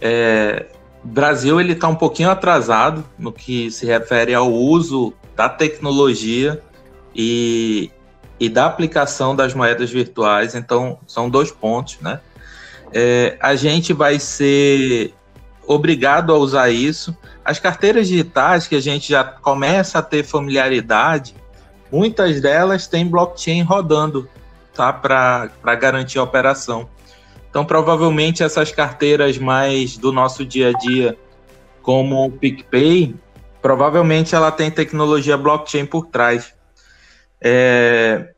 É, 0.00 0.66
Brasil 1.02 1.60
ele 1.60 1.72
está 1.72 1.88
um 1.88 1.94
pouquinho 1.94 2.30
atrasado 2.30 3.04
no 3.18 3.32
que 3.32 3.70
se 3.70 3.86
refere 3.86 4.34
ao 4.34 4.52
uso 4.52 5.12
da 5.34 5.48
tecnologia 5.48 6.62
e, 7.14 7.90
e 8.38 8.48
da 8.48 8.66
aplicação 8.66 9.34
das 9.34 9.54
moedas 9.54 9.90
virtuais. 9.90 10.54
Então, 10.54 10.98
são 11.06 11.30
dois 11.30 11.50
pontos, 11.50 11.98
né? 12.00 12.20
É, 12.92 13.36
a 13.40 13.54
gente 13.54 13.92
vai 13.92 14.18
ser 14.18 15.14
obrigado 15.74 16.32
a 16.32 16.36
usar 16.36 16.70
isso. 16.70 17.16
As 17.44 17.60
carteiras 17.60 18.08
digitais 18.08 18.66
que 18.66 18.74
a 18.74 18.80
gente 18.80 19.08
já 19.08 19.22
começa 19.22 20.00
a 20.00 20.02
ter 20.02 20.24
familiaridade, 20.24 21.34
muitas 21.92 22.40
delas 22.40 22.88
têm 22.88 23.06
blockchain 23.06 23.62
rodando, 23.62 24.28
tá? 24.74 24.92
Para 24.92 25.74
garantir 25.76 26.18
a 26.18 26.24
operação. 26.24 26.88
Então, 27.48 27.64
provavelmente 27.64 28.42
essas 28.42 28.72
carteiras 28.72 29.38
mais 29.38 29.96
do 29.96 30.10
nosso 30.10 30.44
dia 30.44 30.70
a 30.70 30.72
dia, 30.72 31.16
como 31.82 32.26
o 32.26 32.32
PicPay, 32.32 33.14
provavelmente 33.62 34.34
ela 34.34 34.50
tem 34.50 34.70
tecnologia 34.70 35.36
blockchain 35.36 35.86
por 35.86 36.06
trás. 36.06 36.52
É, 37.40 38.32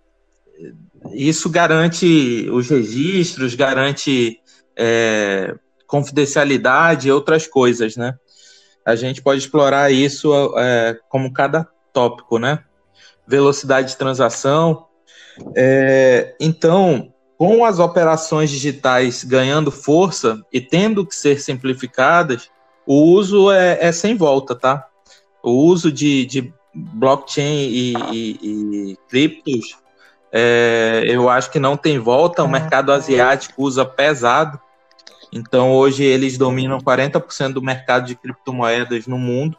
isso 1.12 1.48
garante 1.48 2.48
os 2.50 2.68
registros, 2.68 3.54
garante 3.54 4.38
é, 4.76 5.54
confidencialidade 5.92 7.08
e 7.08 7.12
outras 7.12 7.46
coisas, 7.46 7.98
né? 7.98 8.14
A 8.82 8.96
gente 8.96 9.20
pode 9.20 9.40
explorar 9.40 9.92
isso 9.92 10.32
é, 10.56 10.98
como 11.10 11.30
cada 11.30 11.68
tópico, 11.92 12.38
né? 12.38 12.60
Velocidade 13.26 13.88
de 13.88 13.98
transação. 13.98 14.86
É, 15.54 16.34
então, 16.40 17.12
com 17.36 17.62
as 17.62 17.78
operações 17.78 18.48
digitais 18.48 19.22
ganhando 19.22 19.70
força 19.70 20.40
e 20.50 20.62
tendo 20.62 21.04
que 21.04 21.14
ser 21.14 21.38
simplificadas, 21.38 22.48
o 22.86 22.94
uso 22.94 23.52
é, 23.52 23.76
é 23.82 23.92
sem 23.92 24.16
volta, 24.16 24.54
tá? 24.54 24.88
O 25.42 25.50
uso 25.50 25.92
de, 25.92 26.24
de 26.24 26.54
blockchain 26.74 27.68
e, 27.68 27.92
e, 28.10 28.38
e 28.92 28.96
criptos, 29.10 29.76
é, 30.32 31.04
eu 31.06 31.28
acho 31.28 31.50
que 31.50 31.58
não 31.58 31.76
tem 31.76 31.98
volta. 31.98 32.42
O 32.42 32.48
mercado 32.48 32.92
asiático 32.92 33.62
usa 33.62 33.84
pesado. 33.84 34.58
Então, 35.32 35.72
hoje, 35.72 36.04
eles 36.04 36.36
dominam 36.36 36.78
40% 36.78 37.54
do 37.54 37.62
mercado 37.62 38.06
de 38.06 38.14
criptomoedas 38.14 39.06
no 39.06 39.18
mundo. 39.18 39.56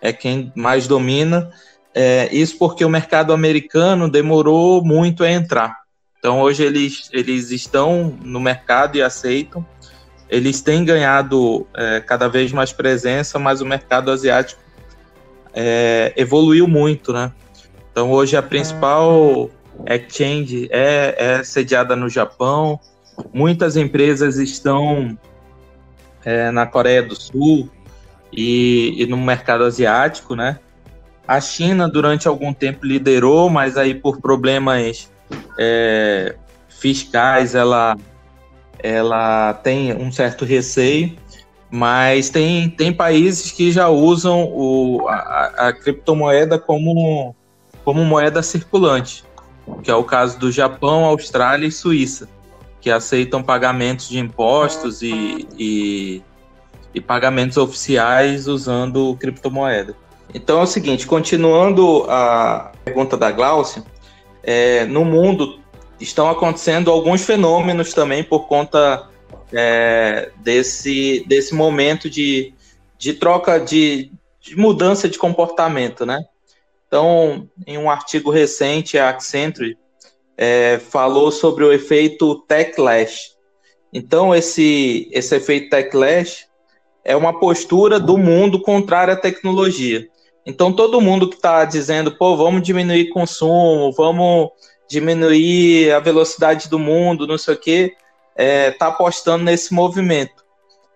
É 0.00 0.12
quem 0.12 0.52
mais 0.56 0.86
domina. 0.86 1.52
É, 1.94 2.28
isso 2.34 2.56
porque 2.58 2.84
o 2.84 2.88
mercado 2.88 3.32
americano 3.32 4.10
demorou 4.10 4.82
muito 4.82 5.22
a 5.22 5.30
entrar. 5.30 5.82
Então 6.22 6.40
hoje 6.40 6.62
eles, 6.62 7.10
eles 7.12 7.50
estão 7.50 8.16
no 8.22 8.38
mercado 8.38 8.96
e 8.96 9.02
aceitam. 9.02 9.66
Eles 10.28 10.62
têm 10.62 10.84
ganhado 10.84 11.66
é, 11.74 12.00
cada 12.00 12.28
vez 12.28 12.52
mais 12.52 12.72
presença, 12.72 13.40
mas 13.40 13.60
o 13.60 13.66
mercado 13.66 14.10
asiático 14.10 14.62
é, 15.52 16.12
evoluiu 16.16 16.68
muito, 16.68 17.12
né? 17.12 17.32
Então 17.90 18.10
hoje 18.10 18.36
a 18.36 18.42
principal 18.42 19.50
exchange 19.84 20.68
é, 20.70 21.14
é 21.18 21.44
sediada 21.44 21.96
no 21.96 22.08
Japão. 22.08 22.78
Muitas 23.32 23.76
empresas 23.76 24.36
estão 24.36 25.18
é, 26.24 26.50
na 26.50 26.66
Coreia 26.66 27.02
do 27.02 27.14
Sul 27.14 27.68
e, 28.32 28.94
e 29.02 29.06
no 29.06 29.16
mercado 29.16 29.64
asiático, 29.64 30.34
né? 30.34 30.58
A 31.26 31.40
China 31.40 31.88
durante 31.88 32.26
algum 32.26 32.52
tempo 32.52 32.84
liderou, 32.84 33.48
mas 33.48 33.76
aí 33.76 33.94
por 33.94 34.20
problemas 34.20 35.10
é, 35.58 36.34
fiscais 36.68 37.54
ela, 37.54 37.96
ela 38.78 39.54
tem 39.54 39.94
um 39.94 40.10
certo 40.10 40.44
receio, 40.44 41.16
mas 41.70 42.28
tem, 42.28 42.68
tem 42.68 42.92
países 42.92 43.52
que 43.52 43.70
já 43.70 43.88
usam 43.88 44.44
o, 44.44 45.06
a, 45.08 45.68
a 45.68 45.72
criptomoeda 45.72 46.58
como, 46.58 47.34
como 47.84 48.04
moeda 48.04 48.42
circulante, 48.42 49.24
que 49.82 49.90
é 49.90 49.94
o 49.94 50.04
caso 50.04 50.38
do 50.38 50.50
Japão, 50.50 51.04
Austrália 51.04 51.66
e 51.66 51.72
Suíça, 51.72 52.28
que 52.82 52.90
aceitam 52.90 53.40
pagamentos 53.42 54.08
de 54.08 54.18
impostos 54.18 55.02
e, 55.02 55.46
e, 55.56 56.22
e 56.92 57.00
pagamentos 57.00 57.56
oficiais 57.56 58.48
usando 58.48 59.16
criptomoeda. 59.20 59.96
Então 60.34 60.58
é 60.58 60.62
o 60.64 60.66
seguinte, 60.66 61.06
continuando 61.06 62.04
a 62.10 62.72
pergunta 62.84 63.16
da 63.16 63.30
Glaucia, 63.30 63.84
é, 64.42 64.84
no 64.84 65.04
mundo 65.04 65.60
estão 66.00 66.28
acontecendo 66.28 66.90
alguns 66.90 67.24
fenômenos 67.24 67.94
também 67.94 68.24
por 68.24 68.48
conta 68.48 69.08
é, 69.52 70.32
desse, 70.38 71.24
desse 71.28 71.54
momento 71.54 72.10
de, 72.10 72.52
de 72.98 73.12
troca 73.12 73.60
de, 73.60 74.10
de, 74.40 74.56
mudança 74.56 75.08
de 75.08 75.18
comportamento, 75.18 76.04
né? 76.04 76.24
Então, 76.88 77.48
em 77.64 77.78
um 77.78 77.88
artigo 77.88 78.28
recente, 78.30 78.98
a 78.98 79.10
Accenture 79.10 79.78
é, 80.36 80.78
falou 80.78 81.30
sobre 81.30 81.64
o 81.64 81.72
efeito 81.72 82.36
techlash. 82.46 83.32
Então, 83.92 84.34
esse, 84.34 85.08
esse 85.12 85.36
efeito 85.36 85.70
techlash 85.70 86.46
é 87.04 87.14
uma 87.16 87.38
postura 87.38 88.00
do 88.00 88.16
mundo 88.16 88.60
contrária 88.60 89.14
à 89.14 89.16
tecnologia. 89.16 90.06
Então, 90.46 90.72
todo 90.72 91.00
mundo 91.00 91.28
que 91.28 91.36
está 91.36 91.64
dizendo, 91.64 92.16
pô, 92.16 92.36
vamos 92.36 92.62
diminuir 92.62 93.10
consumo, 93.10 93.92
vamos 93.92 94.50
diminuir 94.88 95.92
a 95.92 96.00
velocidade 96.00 96.68
do 96.68 96.78
mundo, 96.78 97.26
não 97.26 97.38
sei 97.38 97.54
o 97.54 97.58
quê, 97.58 97.94
está 98.30 98.42
é, 98.42 98.70
tá 98.70 98.86
apostando 98.88 99.44
nesse 99.44 99.72
movimento. 99.72 100.42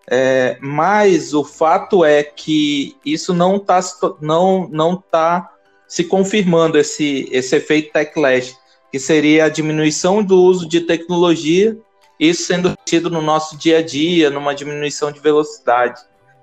É, 0.08 0.56
mas 0.60 1.34
o 1.34 1.44
fato 1.44 2.04
é 2.04 2.22
que 2.22 2.96
isso 3.04 3.34
não 3.34 3.56
está 3.56 3.80
não, 4.20 4.68
não 4.68 4.96
tá 4.96 5.50
se 5.88 6.04
confirmando, 6.04 6.78
esse, 6.78 7.28
esse 7.30 7.56
efeito 7.56 7.92
techlash, 7.92 8.56
que 8.90 8.98
seria 8.98 9.44
a 9.44 9.48
diminuição 9.48 10.22
do 10.22 10.40
uso 10.42 10.68
de 10.68 10.80
tecnologia, 10.80 11.76
isso 12.18 12.44
sendo 12.44 12.76
tido 12.84 13.10
no 13.10 13.20
nosso 13.20 13.56
dia 13.56 13.78
a 13.78 13.82
dia, 13.82 14.30
numa 14.30 14.54
diminuição 14.54 15.12
de 15.12 15.20
velocidade, 15.20 16.00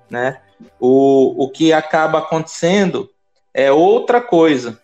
né? 0.08 0.40
O, 0.78 1.44
o 1.44 1.48
que 1.48 1.72
acaba 1.72 2.18
acontecendo 2.18 3.10
é 3.52 3.72
outra 3.72 4.20
coisa. 4.20 4.80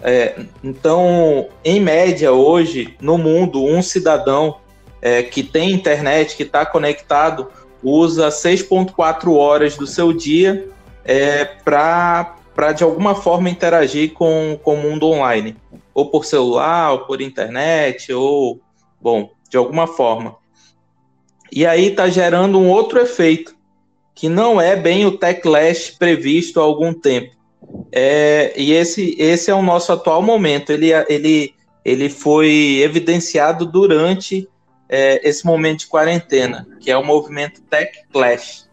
É, 0.00 0.40
então, 0.62 1.48
em 1.64 1.80
média, 1.80 2.32
hoje, 2.32 2.96
no 3.00 3.18
mundo, 3.18 3.64
um 3.64 3.82
cidadão 3.82 4.58
é, 5.02 5.22
que 5.22 5.42
tem 5.42 5.72
internet, 5.72 6.36
que 6.36 6.44
está 6.44 6.64
conectado, 6.64 7.48
usa 7.82 8.28
6,4 8.28 9.34
horas 9.34 9.76
do 9.76 9.86
seu 9.86 10.12
dia 10.12 10.68
é, 11.04 11.44
para, 11.44 12.36
de 12.76 12.84
alguma 12.84 13.14
forma, 13.14 13.50
interagir 13.50 14.12
com, 14.12 14.58
com 14.62 14.74
o 14.74 14.82
mundo 14.82 15.08
online. 15.08 15.56
Ou 15.98 16.08
por 16.12 16.24
celular, 16.24 16.92
ou 16.92 16.98
por 17.00 17.20
internet, 17.20 18.12
ou, 18.12 18.60
bom, 19.00 19.32
de 19.50 19.56
alguma 19.56 19.84
forma. 19.84 20.36
E 21.50 21.66
aí 21.66 21.88
está 21.88 22.08
gerando 22.08 22.56
um 22.56 22.70
outro 22.70 23.00
efeito, 23.00 23.56
que 24.14 24.28
não 24.28 24.60
é 24.60 24.76
bem 24.76 25.06
o 25.06 25.18
techlash 25.18 25.90
previsto 25.90 26.60
há 26.60 26.62
algum 26.62 26.94
tempo. 26.94 27.34
É, 27.90 28.52
e 28.56 28.72
esse, 28.72 29.16
esse 29.18 29.50
é 29.50 29.54
o 29.54 29.60
nosso 29.60 29.90
atual 29.90 30.22
momento. 30.22 30.70
Ele, 30.70 30.90
ele, 31.08 31.52
ele 31.84 32.08
foi 32.08 32.80
evidenciado 32.80 33.66
durante 33.66 34.48
é, 34.88 35.28
esse 35.28 35.44
momento 35.44 35.80
de 35.80 35.88
quarentena, 35.88 36.64
que 36.78 36.92
é 36.92 36.96
o 36.96 37.04
movimento 37.04 37.60
Tech 37.62 37.90
Clash. 38.12 38.68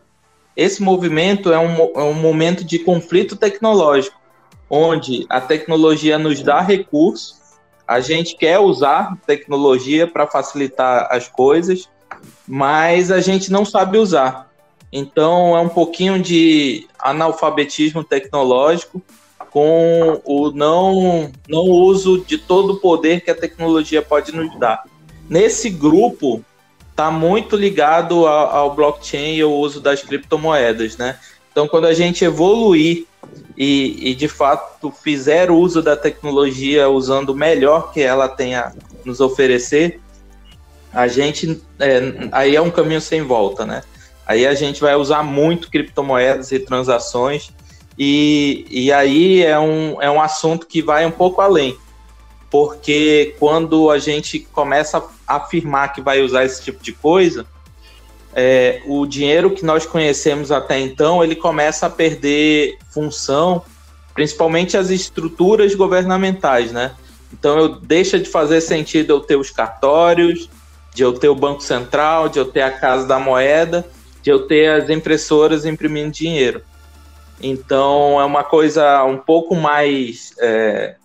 Esse 0.56 0.80
movimento 0.84 1.52
é 1.52 1.58
um, 1.58 1.76
é 1.96 2.04
um 2.04 2.14
momento 2.14 2.64
de 2.64 2.78
conflito 2.78 3.36
tecnológico, 3.36 4.22
onde 4.70 5.26
a 5.30 5.40
tecnologia 5.40 6.18
nos 6.18 6.42
dá 6.42 6.62
recursos, 6.62 7.36
a 7.88 8.00
gente 8.00 8.36
quer 8.36 8.60
usar 8.60 9.16
tecnologia 9.26 10.08
para 10.08 10.26
facilitar 10.26 11.08
as 11.12 11.28
coisas, 11.28 11.88
mas 12.48 13.12
a 13.12 13.22
gente 13.22 13.52
não 13.52 13.64
sabe 13.64 13.98
usar. 13.98 14.50
Então 14.92 15.56
é 15.56 15.60
um 15.60 15.70
pouquinho 15.70 16.22
de 16.22 16.88
analfabetismo 16.98 18.04
tecnológico 18.04 19.02
com 19.52 20.22
o 20.26 20.52
não, 20.52 21.32
não 21.48 21.62
uso 21.64 22.24
de 22.26 22.38
todo 22.38 22.74
o 22.74 22.80
poder 22.80 23.22
que 23.22 23.32
a 23.32 23.36
tecnologia 23.36 24.02
pode 24.02 24.36
nos 24.36 24.58
dar. 24.60 24.84
Nesse 25.30 25.70
grupo 25.70 26.44
está 26.92 27.12
muito 27.12 27.56
ligado 27.56 28.26
ao, 28.26 28.56
ao 28.56 28.76
blockchain 28.76 29.36
e 29.36 29.42
ao 29.42 29.52
uso 29.52 29.80
das 29.80 30.02
criptomoedas, 30.02 30.98
né? 30.98 31.20
Então, 31.52 31.68
quando 31.68 31.86
a 31.86 31.94
gente 31.94 32.26
evoluir 32.26 33.06
e, 33.58 34.12
e, 34.12 34.16
de 34.16 34.28
fato 34.28 34.92
fizer 34.92 35.50
uso 35.50 35.82
da 35.82 35.96
tecnologia 35.96 36.90
usando 36.90 37.30
o 37.30 37.36
melhor 37.36 37.94
que 37.94 38.02
ela 38.02 38.28
tem 38.28 38.56
a 38.56 38.74
nos 39.06 39.22
oferecer, 39.22 40.02
a 40.92 41.08
gente 41.08 41.62
é, 41.80 42.02
aí 42.32 42.56
é 42.56 42.62
um 42.62 42.72
caminho 42.72 43.02
sem 43.02 43.22
volta, 43.22 43.66
né? 43.66 43.82
Aí 44.26 44.46
a 44.46 44.54
gente 44.54 44.82
vai 44.82 44.96
usar 44.96 45.24
muito 45.24 45.70
criptomoedas 45.70 46.52
e 46.52 46.60
transações. 46.60 47.52
E, 47.98 48.66
e 48.70 48.92
aí 48.92 49.44
é 49.44 49.58
um, 49.60 50.02
é 50.02 50.12
um 50.12 50.20
assunto 50.20 50.68
que 50.68 50.82
vai 50.82 51.06
um 51.06 51.12
pouco 51.12 51.40
além, 51.40 51.78
porque 52.52 53.36
quando 53.40 53.90
a 53.90 53.98
gente 53.98 54.40
começa 54.40 55.02
a 55.26 55.36
afirmar 55.38 55.94
que 55.94 56.02
vai 56.02 56.22
usar 56.22 56.44
esse 56.44 56.62
tipo 56.62 56.84
de 56.84 56.92
coisa, 56.92 57.46
é, 58.36 58.82
o 58.86 59.06
dinheiro 59.06 59.52
que 59.52 59.66
nós 59.66 59.86
conhecemos 59.86 60.52
até 60.52 60.78
então 60.78 61.24
ele 61.24 61.36
começa 61.36 61.86
a 61.86 61.90
perder 61.90 62.78
função, 62.90 63.64
principalmente 64.14 64.76
as 64.76 64.90
estruturas 64.90 65.74
governamentais, 65.74 66.74
né? 66.74 66.94
Então 67.32 67.58
eu 67.58 67.70
deixa 67.80 68.20
de 68.20 68.30
fazer 68.30 68.60
sentido 68.60 69.12
eu 69.12 69.22
ter 69.22 69.38
os 69.38 69.50
cartórios, 69.50 70.50
de 70.94 71.02
eu 71.02 71.14
ter 71.14 71.30
o 71.30 71.36
Banco 71.36 71.62
Central, 71.62 72.28
de 72.28 72.38
eu 72.38 72.46
ter 72.46 72.62
a 72.62 72.72
Casa 72.72 73.08
da 73.08 73.18
Moeda, 73.18 73.88
de 74.22 74.30
eu 74.30 74.46
ter 74.46 74.70
as 74.70 74.90
impressoras 74.90 75.66
imprimindo 75.66 76.12
dinheiro. 76.12 76.62
Então 77.42 78.20
é 78.20 78.26
uma 78.26 78.44
coisa 78.44 79.04
um 79.06 79.18
pouco 79.18 79.56
mais. 79.56 80.34
É, 80.40 80.96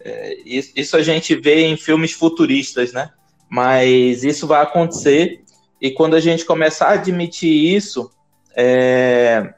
é, 0.00 0.36
isso 0.44 0.96
a 0.96 1.02
gente 1.02 1.34
vê 1.36 1.66
em 1.66 1.76
filmes 1.76 2.12
futuristas, 2.12 2.92
né? 2.92 3.10
Mas 3.48 4.24
isso 4.24 4.48
vai 4.48 4.62
acontecer 4.62 5.45
e 5.80 5.90
quando 5.90 6.14
a 6.14 6.20
gente 6.20 6.44
começar 6.44 6.88
a 6.88 6.92
admitir 6.92 7.74
isso, 7.74 8.10
é, 8.56 9.52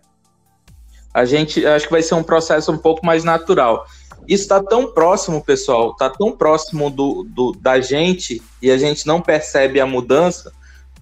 a 1.14 1.24
gente 1.24 1.64
acho 1.64 1.86
que 1.86 1.92
vai 1.92 2.02
ser 2.02 2.14
um 2.14 2.22
processo 2.22 2.72
um 2.72 2.78
pouco 2.78 3.04
mais 3.06 3.24
natural. 3.24 3.86
Isso 4.26 4.42
está 4.42 4.62
tão 4.62 4.92
próximo, 4.92 5.42
pessoal, 5.42 5.92
está 5.92 6.10
tão 6.10 6.32
próximo 6.32 6.90
do, 6.90 7.24
do, 7.24 7.52
da 7.52 7.80
gente 7.80 8.42
e 8.60 8.70
a 8.70 8.76
gente 8.76 9.06
não 9.06 9.22
percebe 9.22 9.80
a 9.80 9.86
mudança. 9.86 10.52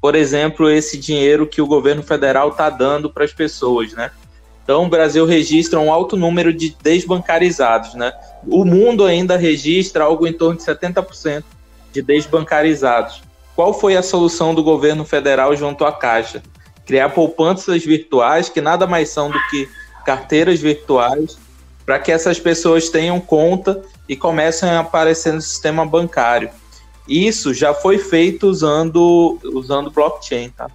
Por 0.00 0.14
exemplo, 0.14 0.70
esse 0.70 0.96
dinheiro 0.96 1.46
que 1.46 1.60
o 1.60 1.66
governo 1.66 2.02
federal 2.02 2.50
está 2.50 2.70
dando 2.70 3.10
para 3.10 3.24
as 3.24 3.32
pessoas, 3.32 3.92
né? 3.94 4.12
Então, 4.62 4.84
o 4.84 4.88
Brasil 4.88 5.24
registra 5.24 5.78
um 5.78 5.92
alto 5.92 6.16
número 6.16 6.52
de 6.52 6.76
desbancarizados, 6.82 7.94
né? 7.94 8.12
O 8.46 8.64
mundo 8.64 9.04
ainda 9.04 9.36
registra 9.36 10.04
algo 10.04 10.26
em 10.26 10.32
torno 10.32 10.58
de 10.58 10.64
70% 10.64 11.44
de 11.92 12.02
desbancarizados. 12.02 13.22
Qual 13.56 13.72
foi 13.72 13.96
a 13.96 14.02
solução 14.02 14.54
do 14.54 14.62
governo 14.62 15.02
federal 15.02 15.56
junto 15.56 15.86
à 15.86 15.90
Caixa? 15.90 16.42
Criar 16.84 17.08
poupanças 17.08 17.82
virtuais, 17.82 18.50
que 18.50 18.60
nada 18.60 18.86
mais 18.86 19.08
são 19.08 19.30
do 19.30 19.38
que 19.48 19.66
carteiras 20.04 20.60
virtuais, 20.60 21.38
para 21.86 21.98
que 21.98 22.12
essas 22.12 22.38
pessoas 22.38 22.90
tenham 22.90 23.18
conta 23.18 23.80
e 24.06 24.14
comecem 24.14 24.68
a 24.68 24.80
aparecer 24.80 25.32
no 25.32 25.40
sistema 25.40 25.86
bancário. 25.86 26.50
Isso 27.08 27.54
já 27.54 27.72
foi 27.72 27.96
feito 27.96 28.46
usando 28.46 29.38
usando 29.42 29.90
blockchain, 29.90 30.50
tá? 30.50 30.68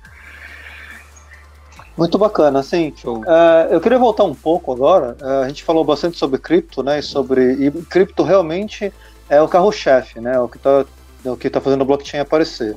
Muito 1.96 2.18
bacana, 2.18 2.60
assim. 2.62 2.94
Uh, 3.06 3.24
eu 3.70 3.80
queria 3.80 4.00
voltar 4.00 4.24
um 4.24 4.34
pouco 4.34 4.72
agora. 4.72 5.16
Uh, 5.22 5.44
a 5.44 5.48
gente 5.48 5.64
falou 5.64 5.84
bastante 5.84 6.18
sobre 6.18 6.40
cripto, 6.40 6.82
né? 6.82 6.98
E 6.98 7.04
sobre 7.04 7.54
e 7.54 7.70
cripto 7.84 8.24
realmente 8.24 8.92
é 9.30 9.40
o 9.40 9.48
carro-chefe, 9.48 10.20
né? 10.20 10.40
O 10.40 10.48
que 10.48 10.58
está 10.58 10.84
é 11.24 11.32
o 11.32 11.38
que 11.38 11.48
está 11.48 11.62
fazendo 11.62 11.82
o 11.82 11.86
blockchain 11.86 12.22
aparecer. 12.22 12.76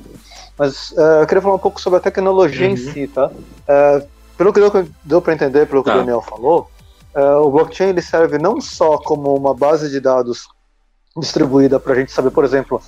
Mas 0.57 0.91
uh, 0.91 1.21
eu 1.21 1.27
queria 1.27 1.41
falar 1.41 1.55
um 1.55 1.59
pouco 1.59 1.81
sobre 1.81 1.97
a 1.97 2.01
tecnologia 2.01 2.67
uhum. 2.67 2.73
em 2.73 2.77
si, 2.77 3.07
tá? 3.07 3.27
Uh, 3.27 4.07
pelo 4.37 4.53
que 4.53 4.59
deu, 4.59 4.87
deu 5.03 5.21
para 5.21 5.33
entender, 5.33 5.67
pelo 5.67 5.83
que 5.83 5.89
tá. 5.89 5.95
o 5.95 5.99
Daniel 5.99 6.21
falou, 6.21 6.69
uh, 7.15 7.41
o 7.41 7.51
blockchain 7.51 7.89
ele 7.89 8.01
serve 8.01 8.37
não 8.37 8.59
só 8.61 8.97
como 8.97 9.35
uma 9.35 9.53
base 9.53 9.89
de 9.89 9.99
dados 9.99 10.47
distribuída 11.17 11.79
para 11.79 11.93
a 11.93 11.95
gente 11.95 12.11
saber, 12.11 12.31
por 12.31 12.43
exemplo, 12.43 12.81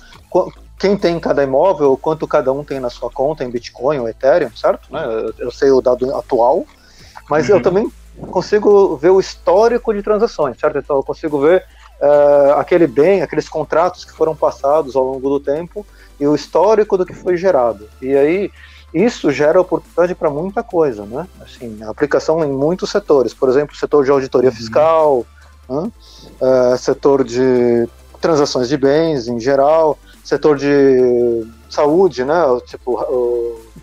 quem 0.78 0.96
tem 0.96 1.18
cada 1.18 1.42
imóvel, 1.42 1.96
quanto 1.96 2.26
cada 2.26 2.52
um 2.52 2.62
tem 2.62 2.78
na 2.78 2.90
sua 2.90 3.10
conta 3.10 3.42
em 3.42 3.50
Bitcoin 3.50 3.98
ou 3.98 4.08
Ethereum, 4.08 4.50
certo? 4.54 4.92
Né? 4.92 5.02
Eu, 5.04 5.46
eu 5.46 5.50
sei 5.50 5.70
o 5.70 5.80
dado 5.80 6.14
atual, 6.14 6.66
mas 7.28 7.48
uhum. 7.48 7.56
eu 7.56 7.62
também 7.62 7.90
consigo 8.30 8.96
ver 8.96 9.10
o 9.10 9.20
histórico 9.20 9.94
de 9.94 10.02
transações, 10.02 10.58
certo? 10.58 10.78
Então 10.78 10.96
eu 10.96 11.02
consigo 11.02 11.40
ver 11.40 11.64
uh, 12.00 12.52
aquele 12.58 12.86
bem, 12.86 13.22
aqueles 13.22 13.48
contratos 13.48 14.04
que 14.04 14.12
foram 14.12 14.34
passados 14.34 14.96
ao 14.96 15.04
longo 15.04 15.28
do 15.28 15.40
tempo 15.40 15.86
e 16.18 16.26
o 16.26 16.34
histórico 16.34 16.96
do 16.96 17.06
que 17.06 17.14
foi 17.14 17.36
gerado. 17.36 17.88
E 18.00 18.14
aí 18.14 18.50
isso 18.92 19.30
gera 19.30 19.60
oportunidade 19.60 20.14
para 20.14 20.30
muita 20.30 20.62
coisa, 20.62 21.04
né? 21.04 21.26
Assim, 21.40 21.82
aplicação 21.82 22.44
em 22.44 22.50
muitos 22.50 22.90
setores, 22.90 23.34
por 23.34 23.48
exemplo, 23.48 23.76
setor 23.76 24.04
de 24.04 24.10
auditoria 24.10 24.48
uhum. 24.48 24.56
fiscal, 24.56 25.26
né? 25.68 25.92
uh, 26.40 26.78
setor 26.78 27.22
de 27.22 27.88
transações 28.20 28.68
de 28.68 28.76
bens 28.76 29.28
em 29.28 29.38
geral, 29.38 29.98
setor 30.24 30.56
de 30.56 31.46
saúde, 31.68 32.24
né? 32.24 32.34
Tipo, 32.66 32.98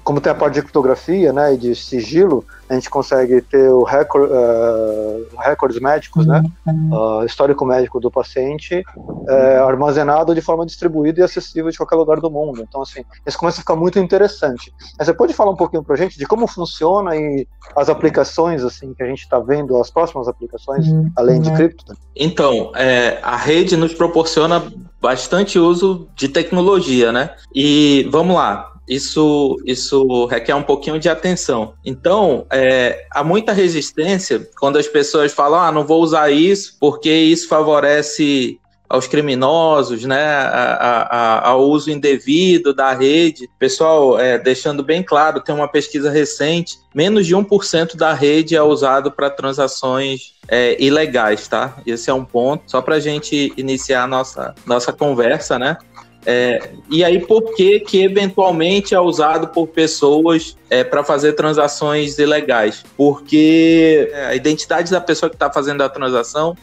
como 0.03 0.21
tem 0.21 0.31
a 0.31 0.35
parte 0.35 0.55
de 0.55 0.61
criptografia, 0.61 1.31
né, 1.31 1.53
e 1.53 1.57
de 1.57 1.75
sigilo, 1.75 2.45
a 2.69 2.73
gente 2.73 2.89
consegue 2.89 3.41
ter 3.41 3.69
o 3.69 3.83
recorde, 3.83 4.33
uh, 4.33 5.37
recordes 5.39 5.79
médicos, 5.79 6.25
né, 6.25 6.43
uh, 6.67 7.23
histórico 7.23 7.65
médico 7.65 7.99
do 7.99 8.09
paciente 8.09 8.83
uh, 8.97 9.63
armazenado 9.67 10.33
de 10.33 10.41
forma 10.41 10.65
distribuída 10.65 11.19
e 11.19 11.23
acessível 11.23 11.69
de 11.69 11.77
qualquer 11.77 11.95
lugar 11.95 12.19
do 12.19 12.29
mundo. 12.29 12.65
Então, 12.67 12.81
assim, 12.81 13.03
isso 13.25 13.37
começa 13.37 13.59
a 13.59 13.61
ficar 13.61 13.75
muito 13.75 13.99
interessante. 13.99 14.73
Mas 14.97 15.07
você 15.07 15.13
pode 15.13 15.33
falar 15.33 15.51
um 15.51 15.55
pouquinho 15.55 15.83
para 15.83 15.93
a 15.93 15.97
gente 15.97 16.17
de 16.17 16.25
como 16.25 16.47
funciona 16.47 17.15
e 17.15 17.47
as 17.75 17.89
aplicações, 17.89 18.63
assim, 18.63 18.93
que 18.93 19.03
a 19.03 19.07
gente 19.07 19.21
está 19.21 19.39
vendo, 19.39 19.77
as 19.77 19.91
próximas 19.91 20.27
aplicações, 20.27 20.87
uhum. 20.87 21.11
além 21.15 21.41
de 21.41 21.51
cripto? 21.53 21.85
Né? 21.87 21.95
Então, 22.15 22.71
é, 22.75 23.19
a 23.21 23.35
rede 23.35 23.77
nos 23.77 23.93
proporciona 23.93 24.63
bastante 24.99 25.59
uso 25.59 26.07
de 26.15 26.27
tecnologia, 26.27 27.11
né? 27.11 27.35
E 27.53 28.07
vamos 28.11 28.35
lá, 28.35 28.74
isso, 28.87 29.57
isso 29.65 30.25
requer 30.25 30.55
um 30.55 30.63
pouquinho 30.63 30.99
de 30.99 31.09
atenção. 31.09 31.73
Então, 31.83 32.45
é, 32.51 33.05
há 33.11 33.23
muita 33.23 33.51
resistência 33.51 34.47
quando 34.59 34.77
as 34.77 34.87
pessoas 34.87 35.33
falam: 35.33 35.59
ah, 35.59 35.71
não 35.71 35.85
vou 35.85 36.01
usar 36.01 36.31
isso 36.31 36.77
porque 36.79 37.11
isso 37.11 37.47
favorece 37.47 38.59
aos 38.87 39.07
criminosos, 39.07 40.03
né, 40.03 40.23
a, 40.23 41.07
a, 41.09 41.49
ao 41.49 41.63
uso 41.63 41.89
indevido 41.89 42.73
da 42.73 42.93
rede. 42.93 43.49
Pessoal, 43.57 44.19
é, 44.19 44.37
deixando 44.37 44.83
bem 44.83 45.01
claro, 45.01 45.41
tem 45.41 45.53
uma 45.55 45.67
pesquisa 45.67 46.11
recente, 46.11 46.77
menos 46.93 47.25
de 47.25 47.35
1% 47.35 47.95
da 47.95 48.13
rede 48.13 48.55
é 48.55 48.61
usado 48.61 49.11
para 49.11 49.29
transações 49.29 50.35
é, 50.47 50.81
ilegais, 50.81 51.47
tá? 51.47 51.77
Esse 51.85 52.09
é 52.09 52.13
um 52.13 52.23
ponto, 52.23 52.63
só 52.67 52.81
para 52.81 52.95
a 52.95 52.99
gente 52.99 53.51
iniciar 53.57 54.03
a 54.03 54.07
nossa, 54.07 54.53
nossa 54.65 54.93
conversa, 54.93 55.57
né? 55.57 55.77
É, 56.25 56.71
e 56.89 57.03
aí, 57.03 57.19
por 57.19 57.53
que 57.53 57.79
que 57.79 58.03
eventualmente 58.03 58.95
é 58.95 58.99
usado 58.99 59.47
por 59.49 59.67
pessoas 59.67 60.57
é, 60.69 60.83
para 60.83 61.03
fazer 61.03 61.33
transações 61.33 62.17
ilegais? 62.17 62.83
Porque 62.97 64.09
é, 64.11 64.25
a 64.27 64.35
identidade 64.35 64.89
da 64.89 64.99
pessoa 64.99 65.29
que 65.29 65.35
está 65.35 65.51
fazendo 65.51 65.81
a 65.81 65.89
transação 65.89 66.55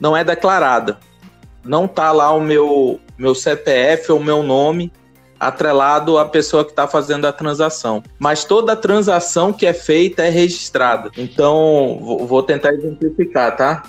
não 0.00 0.16
é 0.16 0.24
declarada. 0.24 0.98
Não 1.64 1.84
está 1.84 2.12
lá 2.12 2.32
o 2.32 2.40
meu, 2.40 2.98
meu 3.18 3.34
CPF 3.34 4.12
ou 4.12 4.20
meu 4.20 4.42
nome 4.42 4.90
atrelado 5.38 6.16
à 6.16 6.24
pessoa 6.24 6.64
que 6.64 6.70
está 6.70 6.86
fazendo 6.86 7.26
a 7.26 7.32
transação. 7.32 8.02
Mas 8.18 8.44
toda 8.44 8.74
transação 8.74 9.52
que 9.52 9.66
é 9.66 9.72
feita 9.72 10.22
é 10.22 10.30
registrada. 10.30 11.10
Então, 11.16 11.98
vou 12.26 12.42
tentar 12.42 12.72
exemplificar, 12.72 13.56
tá? 13.56 13.82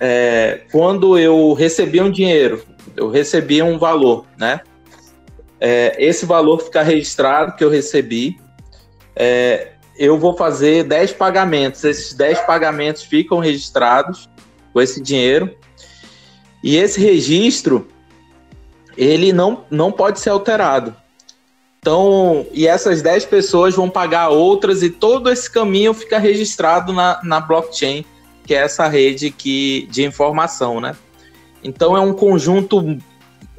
É, 0.00 0.60
quando 0.70 1.18
eu 1.18 1.52
recebi 1.54 2.00
um 2.00 2.10
dinheiro 2.10 2.62
eu 2.98 3.08
recebi 3.08 3.62
um 3.62 3.78
valor, 3.78 4.26
né? 4.36 4.60
É, 5.60 5.96
esse 5.98 6.26
valor 6.26 6.60
fica 6.60 6.82
registrado 6.82 7.56
que 7.56 7.64
eu 7.64 7.70
recebi. 7.70 8.38
É, 9.14 9.72
eu 9.96 10.18
vou 10.18 10.36
fazer 10.36 10.84
10 10.84 11.12
pagamentos. 11.12 11.84
Esses 11.84 12.12
10 12.14 12.40
pagamentos 12.40 13.02
ficam 13.02 13.38
registrados 13.38 14.28
com 14.72 14.80
esse 14.80 15.00
dinheiro. 15.00 15.54
E 16.62 16.76
esse 16.76 17.00
registro, 17.00 17.88
ele 18.96 19.32
não, 19.32 19.64
não 19.70 19.92
pode 19.92 20.20
ser 20.20 20.30
alterado. 20.30 20.94
Então, 21.80 22.46
e 22.52 22.66
essas 22.66 23.00
10 23.00 23.26
pessoas 23.26 23.74
vão 23.76 23.88
pagar 23.88 24.28
outras 24.28 24.82
e 24.82 24.90
todo 24.90 25.30
esse 25.30 25.50
caminho 25.50 25.94
fica 25.94 26.18
registrado 26.18 26.92
na, 26.92 27.20
na 27.22 27.40
blockchain, 27.40 28.04
que 28.48 28.54
é 28.54 28.62
essa 28.62 28.88
rede 28.88 29.30
que, 29.30 29.86
de 29.90 30.02
informação, 30.02 30.80
né? 30.80 30.96
Então 31.62 31.94
é 31.94 32.00
um 32.00 32.14
conjunto 32.14 32.96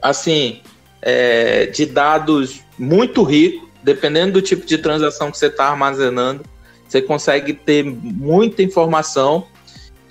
assim 0.02 0.62
é, 1.00 1.68
de 1.68 1.86
dados 1.86 2.62
muito 2.76 3.22
rico, 3.22 3.70
dependendo 3.84 4.34
do 4.34 4.42
tipo 4.42 4.66
de 4.66 4.80
transação 4.80 5.30
que 5.30 5.38
você 5.38 5.46
está 5.46 5.68
armazenando, 5.70 6.44
você 6.88 7.04
consegue 7.04 7.54
ter 7.54 7.84
muita 7.86 8.64
informação 8.64 9.46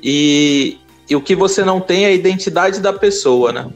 e, 0.00 0.78
e 1.10 1.16
o 1.16 1.20
que 1.20 1.34
você 1.34 1.64
não 1.64 1.80
tem 1.80 2.04
é 2.04 2.08
a 2.08 2.12
identidade 2.12 2.78
da 2.78 2.92
pessoa, 2.92 3.50
né? 3.50 3.68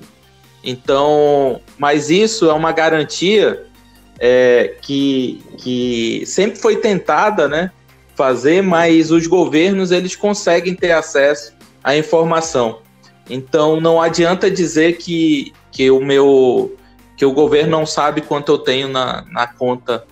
Então, 0.62 1.60
mas 1.76 2.10
isso 2.10 2.48
é 2.48 2.52
uma 2.52 2.70
garantia 2.70 3.66
é, 4.20 4.76
que, 4.80 5.42
que 5.58 6.22
sempre 6.26 6.60
foi 6.60 6.76
tentada, 6.76 7.48
né? 7.48 7.72
Fazer, 8.22 8.62
mas 8.62 9.11
os 9.11 9.26
governos 9.26 9.90
eles 9.90 10.14
conseguem 10.14 10.76
ter 10.76 10.92
acesso 10.92 11.52
à 11.82 11.96
informação. 11.96 12.78
Então, 13.28 13.80
não 13.80 14.00
adianta 14.00 14.48
dizer 14.48 14.96
que, 14.98 15.52
que 15.72 15.90
o 15.90 16.00
meu 16.00 16.76
que 17.16 17.26
o 17.26 17.32
governo 17.32 17.72
não 17.72 17.85
sabe 17.85 18.20
quanto 18.20 18.52
eu 18.52 18.58
tenho 18.58 18.87
na, 18.87 19.24
na 19.28 19.48
conta, 19.48 20.04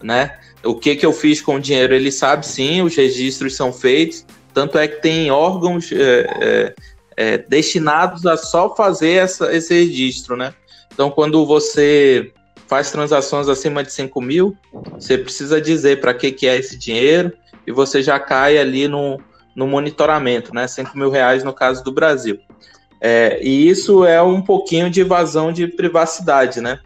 né? 0.00 0.38
O 0.62 0.76
que, 0.76 0.94
que 0.94 1.04
eu 1.04 1.12
fiz 1.12 1.40
com 1.40 1.56
o 1.56 1.60
dinheiro? 1.60 1.92
Ele 1.92 2.12
sabe 2.12 2.46
sim, 2.46 2.82
os 2.82 2.94
registros 2.94 3.56
são 3.56 3.72
feitos, 3.72 4.24
tanto 4.54 4.78
é 4.78 4.86
que 4.86 5.02
tem 5.02 5.32
órgãos 5.32 5.90
é, 5.90 6.26
é, 6.40 6.74
é, 7.16 7.38
destinados 7.38 8.24
a 8.26 8.36
só 8.36 8.76
fazer 8.76 9.14
essa, 9.14 9.52
esse 9.52 9.74
registro, 9.74 10.36
né? 10.36 10.54
Então, 10.94 11.10
quando 11.10 11.44
você 11.44 12.30
faz 12.68 12.92
transações 12.92 13.48
acima 13.48 13.82
de 13.82 13.92
5 13.92 14.20
mil, 14.20 14.56
você 14.92 15.18
precisa 15.18 15.60
dizer 15.60 16.00
para 16.00 16.14
que, 16.14 16.30
que 16.30 16.46
é 16.46 16.56
esse 16.56 16.78
dinheiro 16.78 17.32
e 17.66 17.72
você 17.72 18.02
já 18.02 18.18
cai 18.18 18.58
ali 18.58 18.86
no, 18.88 19.20
no 19.54 19.66
monitoramento, 19.66 20.54
né? 20.54 20.68
5 20.68 20.96
mil 20.96 21.10
reais 21.10 21.42
no 21.42 21.52
caso 21.52 21.82
do 21.82 21.90
Brasil. 21.90 22.38
É, 23.00 23.38
e 23.42 23.68
isso 23.68 24.04
é 24.04 24.22
um 24.22 24.40
pouquinho 24.40 24.90
de 24.90 25.00
evasão 25.00 25.52
de 25.52 25.66
privacidade, 25.66 26.60
né? 26.60 26.78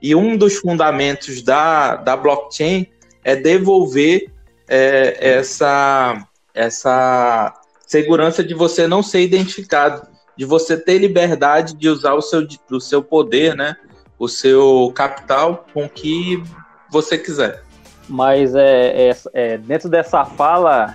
E 0.00 0.14
um 0.14 0.36
dos 0.36 0.56
fundamentos 0.56 1.42
da, 1.42 1.96
da 1.96 2.16
blockchain 2.16 2.86
é 3.24 3.36
devolver 3.36 4.28
é, 4.68 5.16
essa, 5.20 6.26
essa 6.52 7.54
segurança 7.86 8.42
de 8.42 8.54
você 8.54 8.86
não 8.86 9.02
ser 9.02 9.20
identificado, 9.20 10.06
de 10.36 10.44
você 10.44 10.76
ter 10.76 10.98
liberdade 10.98 11.74
de 11.76 11.88
usar 11.88 12.14
o 12.14 12.22
seu, 12.22 12.46
o 12.70 12.80
seu 12.80 13.02
poder, 13.02 13.54
né? 13.54 13.76
O 14.18 14.28
seu 14.28 14.92
capital 14.94 15.66
com 15.72 15.88
que 15.88 16.42
você 16.90 17.16
quiser. 17.16 17.62
Mas 18.08 18.54
é, 18.54 19.10
é, 19.10 19.16
é 19.32 19.58
dentro 19.58 19.88
dessa 19.88 20.24
fala, 20.24 20.94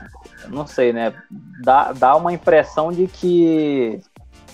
não 0.49 0.67
sei, 0.67 0.93
né? 0.93 1.13
Dá, 1.63 1.91
dá 1.93 2.15
uma 2.15 2.33
impressão 2.33 2.91
de 2.91 3.07
que 3.07 3.99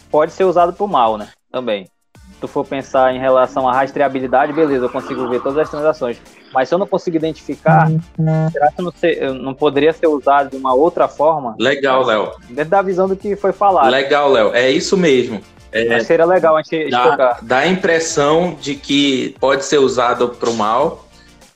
pode 0.09 0.31
ser 0.31 0.43
usado 0.43 0.73
para 0.73 0.85
o 0.85 0.87
mal, 0.87 1.17
né? 1.17 1.29
Também. 1.51 1.85
Se 2.33 2.39
tu 2.39 2.47
for 2.47 2.65
pensar 2.65 3.13
em 3.13 3.19
relação 3.19 3.67
à 3.67 3.73
rastreabilidade, 3.73 4.53
beleza, 4.53 4.85
eu 4.85 4.89
consigo 4.89 5.27
ver 5.29 5.41
todas 5.41 5.57
as 5.57 5.69
transações. 5.69 6.17
Mas 6.53 6.69
se 6.69 6.75
eu 6.75 6.79
não 6.79 6.85
consigo 6.85 7.17
identificar, 7.17 7.87
será 8.51 8.71
que 8.71 8.81
não, 8.81 8.91
ser, 8.91 9.33
não 9.33 9.53
poderia 9.53 9.91
ser 9.91 10.07
usado 10.07 10.51
de 10.51 10.57
uma 10.57 10.73
outra 10.73 11.07
forma? 11.07 11.55
Legal, 11.59 12.03
Léo. 12.03 12.31
Dentro 12.49 12.69
da 12.69 12.81
visão 12.81 13.07
do 13.07 13.15
que 13.15 13.35
foi 13.35 13.51
falado. 13.51 13.89
Legal, 13.89 14.29
Léo. 14.29 14.53
É 14.53 14.69
isso 14.69 14.95
mesmo. 14.95 15.41
É, 15.71 15.99
seria 16.01 16.25
legal 16.25 16.55
a 16.55 16.61
gente 16.61 16.91
dá, 16.91 17.39
dá 17.41 17.57
a 17.59 17.67
impressão 17.67 18.55
de 18.61 18.75
que 18.75 19.35
pode 19.39 19.65
ser 19.65 19.79
usado 19.79 20.29
para 20.29 20.47
o 20.47 20.53
mal, 20.53 21.07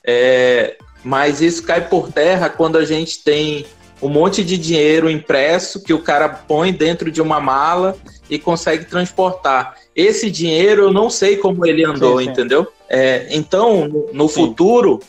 é, 0.04 0.76
mas 1.08 1.40
isso 1.42 1.64
cai 1.64 1.88
por 1.88 2.12
terra 2.12 2.50
quando 2.50 2.78
a 2.78 2.84
gente 2.84 3.24
tem 3.24 3.66
um 4.02 4.10
monte 4.10 4.44
de 4.44 4.58
dinheiro 4.58 5.10
impresso 5.10 5.82
que 5.82 5.94
o 5.94 6.04
cara 6.04 6.28
põe 6.28 6.74
dentro 6.74 7.10
de 7.10 7.22
uma 7.22 7.40
mala 7.40 7.96
e 8.30 8.38
consegue 8.38 8.84
transportar. 8.84 9.76
Esse 9.96 10.30
dinheiro 10.30 10.84
eu 10.84 10.92
não 10.92 11.10
sei 11.10 11.38
como 11.38 11.66
ele 11.66 11.86
andou, 11.86 12.18
sim, 12.18 12.26
sim. 12.26 12.32
entendeu? 12.32 12.68
É, 12.90 13.26
então, 13.32 13.88
no, 13.88 14.10
no 14.12 14.28
futuro, 14.28 15.00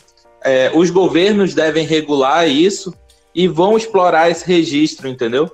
é, 0.41 0.71
os 0.73 0.89
governos 0.89 1.53
devem 1.53 1.85
regular 1.85 2.47
isso 2.47 2.93
e 3.35 3.45
vão 3.45 3.75
explorar 3.75 4.31
esse 4.31 4.47
registro, 4.47 5.05
entendeu? 5.05 5.51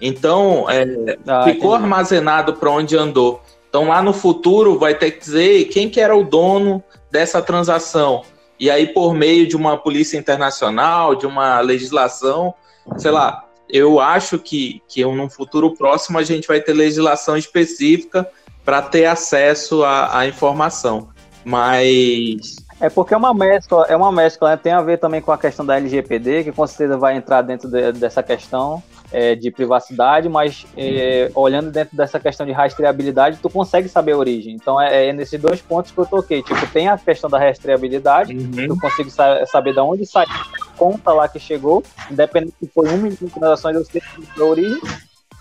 Então, 0.00 0.70
é, 0.70 1.18
ah, 1.26 1.42
ficou 1.42 1.70
entendi. 1.70 1.82
armazenado 1.82 2.54
para 2.54 2.70
onde 2.70 2.96
andou. 2.96 3.42
Então, 3.68 3.88
lá 3.88 4.00
no 4.00 4.12
futuro, 4.12 4.78
vai 4.78 4.94
ter 4.94 5.10
que 5.10 5.18
dizer 5.18 5.64
quem 5.64 5.90
que 5.90 6.00
era 6.00 6.16
o 6.16 6.22
dono 6.22 6.80
dessa 7.10 7.42
transação. 7.42 8.22
E 8.60 8.70
aí, 8.70 8.86
por 8.88 9.14
meio 9.14 9.48
de 9.48 9.56
uma 9.56 9.78
polícia 9.78 10.18
internacional, 10.18 11.14
de 11.14 11.26
uma 11.26 11.60
legislação, 11.60 12.54
sei 12.98 13.10
lá, 13.10 13.46
eu 13.70 13.98
acho 13.98 14.38
que, 14.38 14.82
que 14.86 15.02
num 15.02 15.30
futuro 15.30 15.74
próximo 15.74 16.18
a 16.18 16.22
gente 16.22 16.46
vai 16.46 16.60
ter 16.60 16.74
legislação 16.74 17.38
específica 17.38 18.30
para 18.62 18.82
ter 18.82 19.06
acesso 19.06 19.82
à, 19.82 20.26
informação. 20.26 21.08
Mas. 21.42 22.56
É 22.78 22.90
porque 22.90 23.14
é 23.14 23.16
uma 23.16 23.32
mescla, 23.32 23.86
é 23.88 23.96
uma 23.96 24.12
mescla, 24.12 24.50
né? 24.50 24.56
tem 24.58 24.72
a 24.72 24.82
ver 24.82 24.98
também 24.98 25.22
com 25.22 25.32
a 25.32 25.38
questão 25.38 25.64
da 25.64 25.76
LGPD, 25.76 26.44
que 26.44 26.52
com 26.52 26.66
certeza 26.66 26.98
vai 26.98 27.16
entrar 27.16 27.40
dentro 27.40 27.68
de, 27.68 27.92
dessa 27.92 28.22
questão 28.22 28.82
é, 29.12 29.34
de 29.34 29.50
privacidade, 29.50 30.28
mas 30.28 30.66
é, 30.76 31.30
olhando 31.34 31.70
dentro 31.70 31.96
dessa 31.96 32.18
questão 32.20 32.46
de 32.46 32.52
rastreabilidade, 32.52 33.38
tu 33.40 33.50
consegue 33.50 33.88
saber 33.88 34.12
a 34.12 34.18
origem. 34.18 34.54
Então 34.54 34.80
é, 34.80 35.08
é 35.08 35.12
nesses 35.12 35.40
dois 35.40 35.60
pontos 35.60 35.90
que 35.90 35.98
eu 35.98 36.06
toquei. 36.06 36.42
Tipo, 36.42 36.66
tem 36.68 36.88
a 36.88 36.96
questão 36.96 37.28
da 37.28 37.38
rastreabilidade, 37.38 38.34
uhum. 38.36 38.68
tu 38.68 38.80
consegue 38.80 39.10
sa 39.10 39.44
saber 39.46 39.72
de 39.72 39.80
onde 39.80 40.06
sai 40.06 40.26
a 40.26 40.72
conta 40.76 41.12
lá 41.12 41.28
que 41.28 41.38
chegou, 41.38 41.82
independente 42.10 42.54
se 42.60 42.70
foi 42.74 42.88
um 42.88 42.96
milhão 42.96 43.16
de 43.20 43.30
transações, 43.30 43.76
eu 43.76 43.84
sei 43.84 44.02
a 44.38 44.42
origem. 44.42 44.80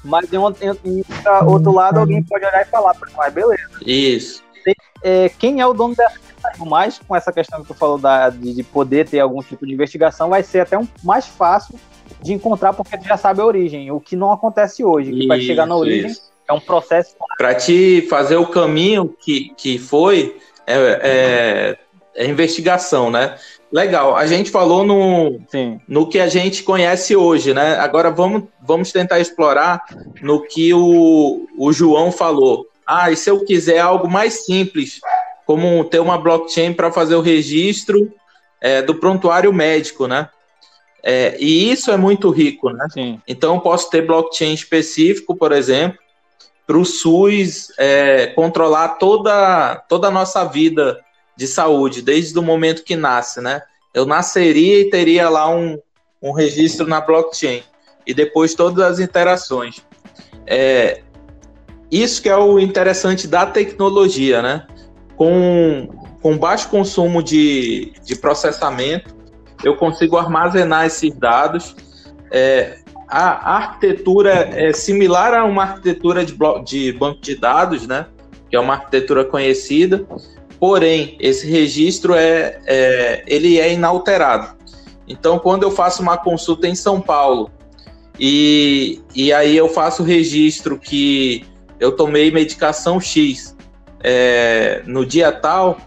Mas 0.03 0.31
em, 0.31 0.37
em, 0.37 0.99
em 0.99 1.03
outro 1.45 1.73
lado, 1.73 1.99
alguém 1.99 2.23
pode 2.23 2.45
olhar 2.45 2.61
e 2.61 2.65
falar, 2.65 2.95
mas 3.17 3.33
beleza. 3.33 3.63
Isso. 3.85 4.43
É, 5.03 5.29
quem 5.29 5.61
é 5.61 5.67
o 5.67 5.73
dono 5.73 5.95
dessa 5.95 6.19
mais 6.59 6.99
com 6.99 7.15
essa 7.15 7.31
questão 7.31 7.61
que 7.61 7.67
tu 7.67 7.73
falou 7.73 7.97
da, 7.97 8.29
de, 8.29 8.53
de, 8.53 8.63
poder 8.63 9.07
ter 9.07 9.19
algum 9.19 9.41
tipo 9.41 9.65
de 9.65 9.73
investigação, 9.73 10.29
vai 10.29 10.43
ser 10.43 10.61
até 10.61 10.77
um, 10.77 10.87
mais 11.03 11.25
fácil 11.25 11.77
de 12.21 12.33
encontrar 12.33 12.73
porque 12.73 12.97
tu 12.97 13.07
já 13.07 13.17
sabe 13.17 13.41
a 13.41 13.45
origem, 13.45 13.91
o 13.91 13.99
que 13.99 14.15
não 14.15 14.31
acontece 14.31 14.83
hoje, 14.83 15.11
que 15.11 15.27
vai 15.27 15.39
chegar 15.39 15.65
na 15.65 15.75
origem 15.75 16.11
isso. 16.11 16.31
é 16.47 16.53
um 16.53 16.59
processo. 16.59 17.15
Para 17.37 17.55
te 17.55 18.05
fazer 18.09 18.37
o 18.37 18.47
caminho 18.47 19.15
que, 19.19 19.53
que 19.55 19.77
foi, 19.77 20.37
é, 20.67 20.75
é, 21.01 21.77
é, 22.15 22.27
investigação, 22.27 23.09
né? 23.09 23.35
Legal, 23.71 24.15
a 24.15 24.25
gente 24.25 24.49
falou 24.49 24.83
no, 24.83 25.39
no 25.87 26.07
que 26.07 26.19
a 26.19 26.27
gente 26.27 26.63
conhece 26.63 27.15
hoje, 27.15 27.53
né? 27.53 27.75
Agora 27.75 28.09
vamos, 28.09 28.43
vamos 28.61 28.91
tentar 28.91 29.19
explorar 29.19 29.83
no 30.21 30.41
que 30.41 30.73
o, 30.73 31.47
o 31.57 31.71
João 31.71 32.11
falou. 32.11 32.67
Ah, 32.85 33.11
e 33.11 33.15
se 33.15 33.29
eu 33.29 33.45
quiser 33.45 33.79
algo 33.79 34.09
mais 34.09 34.45
simples, 34.45 34.99
como 35.45 35.83
ter 35.83 35.99
uma 35.99 36.17
blockchain 36.17 36.73
para 36.73 36.91
fazer 36.91 37.15
o 37.15 37.21
registro 37.21 38.11
é, 38.61 38.81
do 38.81 38.95
prontuário 38.95 39.53
médico, 39.53 40.07
né? 40.07 40.29
É, 41.03 41.37
e 41.39 41.71
isso 41.71 41.91
é 41.91 41.97
muito 41.97 42.29
rico, 42.29 42.69
né? 42.71 42.87
Sim. 42.91 43.21
Então, 43.27 43.55
eu 43.55 43.61
posso 43.61 43.89
ter 43.89 44.05
blockchain 44.05 44.53
específico, 44.53 45.35
por 45.35 45.51
exemplo, 45.51 45.99
para 46.67 46.77
o 46.77 46.85
SUS 46.85 47.71
é, 47.77 48.27
controlar 48.27 48.89
toda, 48.99 49.75
toda 49.87 50.07
a 50.07 50.11
nossa 50.11 50.43
vida 50.45 50.99
de 51.35 51.47
saúde, 51.47 52.01
desde 52.01 52.37
o 52.37 52.43
momento 52.43 52.83
que 52.83 52.95
nasce, 52.95 53.41
né? 53.41 53.61
Eu 53.93 54.05
nasceria 54.05 54.81
e 54.81 54.89
teria 54.89 55.29
lá 55.29 55.49
um, 55.49 55.79
um 56.21 56.31
registro 56.31 56.85
na 56.85 57.01
blockchain. 57.01 57.63
E 58.05 58.13
depois 58.13 58.53
todas 58.53 58.83
as 58.83 58.99
interações. 58.99 59.81
É, 60.45 61.01
isso 61.91 62.21
que 62.21 62.29
é 62.29 62.37
o 62.37 62.59
interessante 62.59 63.27
da 63.27 63.45
tecnologia, 63.45 64.41
né? 64.41 64.67
Com, 65.15 65.87
com 66.21 66.37
baixo 66.37 66.69
consumo 66.69 67.23
de, 67.23 67.93
de 68.05 68.15
processamento, 68.15 69.15
eu 69.63 69.75
consigo 69.75 70.17
armazenar 70.17 70.85
esses 70.85 71.13
dados. 71.13 71.75
É, 72.31 72.77
a 73.07 73.55
arquitetura 73.55 74.49
é 74.53 74.71
similar 74.71 75.33
a 75.33 75.43
uma 75.45 75.63
arquitetura 75.63 76.23
de, 76.23 76.37
de 76.65 76.93
banco 76.93 77.21
de 77.21 77.35
dados, 77.35 77.87
né? 77.87 78.05
Que 78.49 78.55
é 78.55 78.59
uma 78.59 78.73
arquitetura 78.73 79.25
conhecida. 79.25 80.05
Porém, 80.59 81.17
esse 81.19 81.49
registro 81.49 82.13
é, 82.13 82.59
é, 82.65 83.23
ele 83.25 83.59
é 83.59 83.73
inalterado. 83.73 84.57
Então, 85.07 85.39
quando 85.39 85.63
eu 85.63 85.71
faço 85.71 86.01
uma 86.01 86.17
consulta 86.17 86.67
em 86.67 86.75
São 86.75 87.01
Paulo 87.01 87.49
e, 88.19 89.01
e 89.15 89.33
aí 89.33 89.57
eu 89.57 89.69
faço 89.69 90.03
o 90.03 90.05
registro 90.05 90.77
que 90.77 91.45
eu 91.79 91.93
tomei 91.93 92.29
medicação 92.29 92.99
X 92.99 93.55
é, 94.03 94.83
no 94.85 95.05
dia 95.05 95.31
tal, 95.31 95.77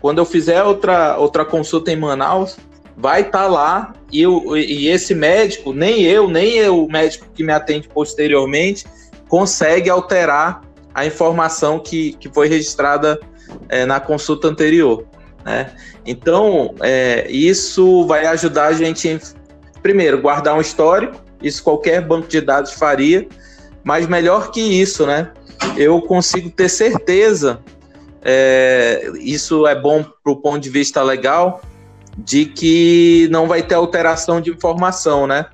quando 0.00 0.18
eu 0.18 0.24
fizer 0.24 0.62
outra, 0.62 1.16
outra 1.16 1.44
consulta 1.44 1.90
em 1.90 1.96
Manaus, 1.96 2.56
vai 2.96 3.22
estar 3.22 3.42
tá 3.42 3.46
lá 3.46 3.92
e, 4.10 4.22
eu, 4.22 4.56
e 4.56 4.88
esse 4.88 5.14
médico, 5.14 5.72
nem 5.72 6.02
eu, 6.02 6.28
nem 6.28 6.56
eu, 6.56 6.84
o 6.84 6.90
médico 6.90 7.26
que 7.34 7.42
me 7.42 7.52
atende 7.52 7.88
posteriormente, 7.88 8.84
consegue 9.28 9.88
alterar 9.88 10.62
a 10.94 11.06
informação 11.06 11.78
que, 11.78 12.12
que 12.14 12.28
foi 12.28 12.48
registrada 12.48 13.18
é, 13.68 13.86
na 13.86 13.98
consulta 13.98 14.48
anterior. 14.48 15.06
Né? 15.44 15.70
Então, 16.06 16.74
é, 16.80 17.26
isso 17.30 18.06
vai 18.06 18.26
ajudar 18.26 18.66
a 18.66 18.72
gente, 18.72 19.18
primeiro, 19.82 20.20
guardar 20.20 20.54
um 20.54 20.60
histórico, 20.60 21.16
isso 21.42 21.62
qualquer 21.62 22.00
banco 22.02 22.28
de 22.28 22.40
dados 22.40 22.72
faria, 22.72 23.26
mas 23.82 24.06
melhor 24.06 24.50
que 24.50 24.60
isso, 24.60 25.06
né? 25.06 25.32
Eu 25.76 26.00
consigo 26.02 26.50
ter 26.50 26.68
certeza, 26.68 27.60
é, 28.22 29.10
isso 29.18 29.66
é 29.66 29.74
bom 29.74 30.04
para 30.22 30.32
o 30.32 30.36
ponto 30.36 30.60
de 30.60 30.70
vista 30.70 31.02
legal, 31.02 31.60
de 32.16 32.46
que 32.46 33.28
não 33.30 33.46
vai 33.46 33.62
ter 33.62 33.74
alteração 33.74 34.40
de 34.40 34.50
informação, 34.50 35.26
né? 35.26 35.46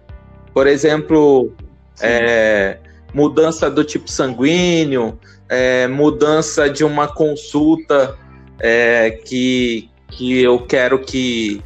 Por 0.52 0.66
exemplo, 0.66 1.52
é, 2.00 2.78
mudança 3.14 3.70
do 3.70 3.84
tipo 3.84 4.10
sanguíneo, 4.10 5.18
é, 5.48 5.86
mudança 5.86 6.68
de 6.68 6.84
uma 6.84 7.08
consulta 7.08 8.16
é, 8.58 9.10
que, 9.10 9.88
que 10.08 10.42
eu 10.42 10.58
quero 10.60 10.98
que, 10.98 11.62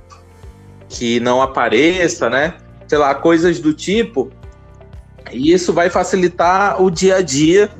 que 0.88 1.20
não 1.20 1.40
apareça, 1.40 2.28
né? 2.28 2.54
Sei 2.86 2.98
lá, 2.98 3.14
coisas 3.14 3.58
do 3.58 3.72
tipo. 3.72 4.30
E 5.32 5.52
isso 5.52 5.72
vai 5.72 5.88
facilitar 5.88 6.82
o 6.82 6.90
dia 6.90 7.16
a 7.16 7.22
dia 7.22 7.70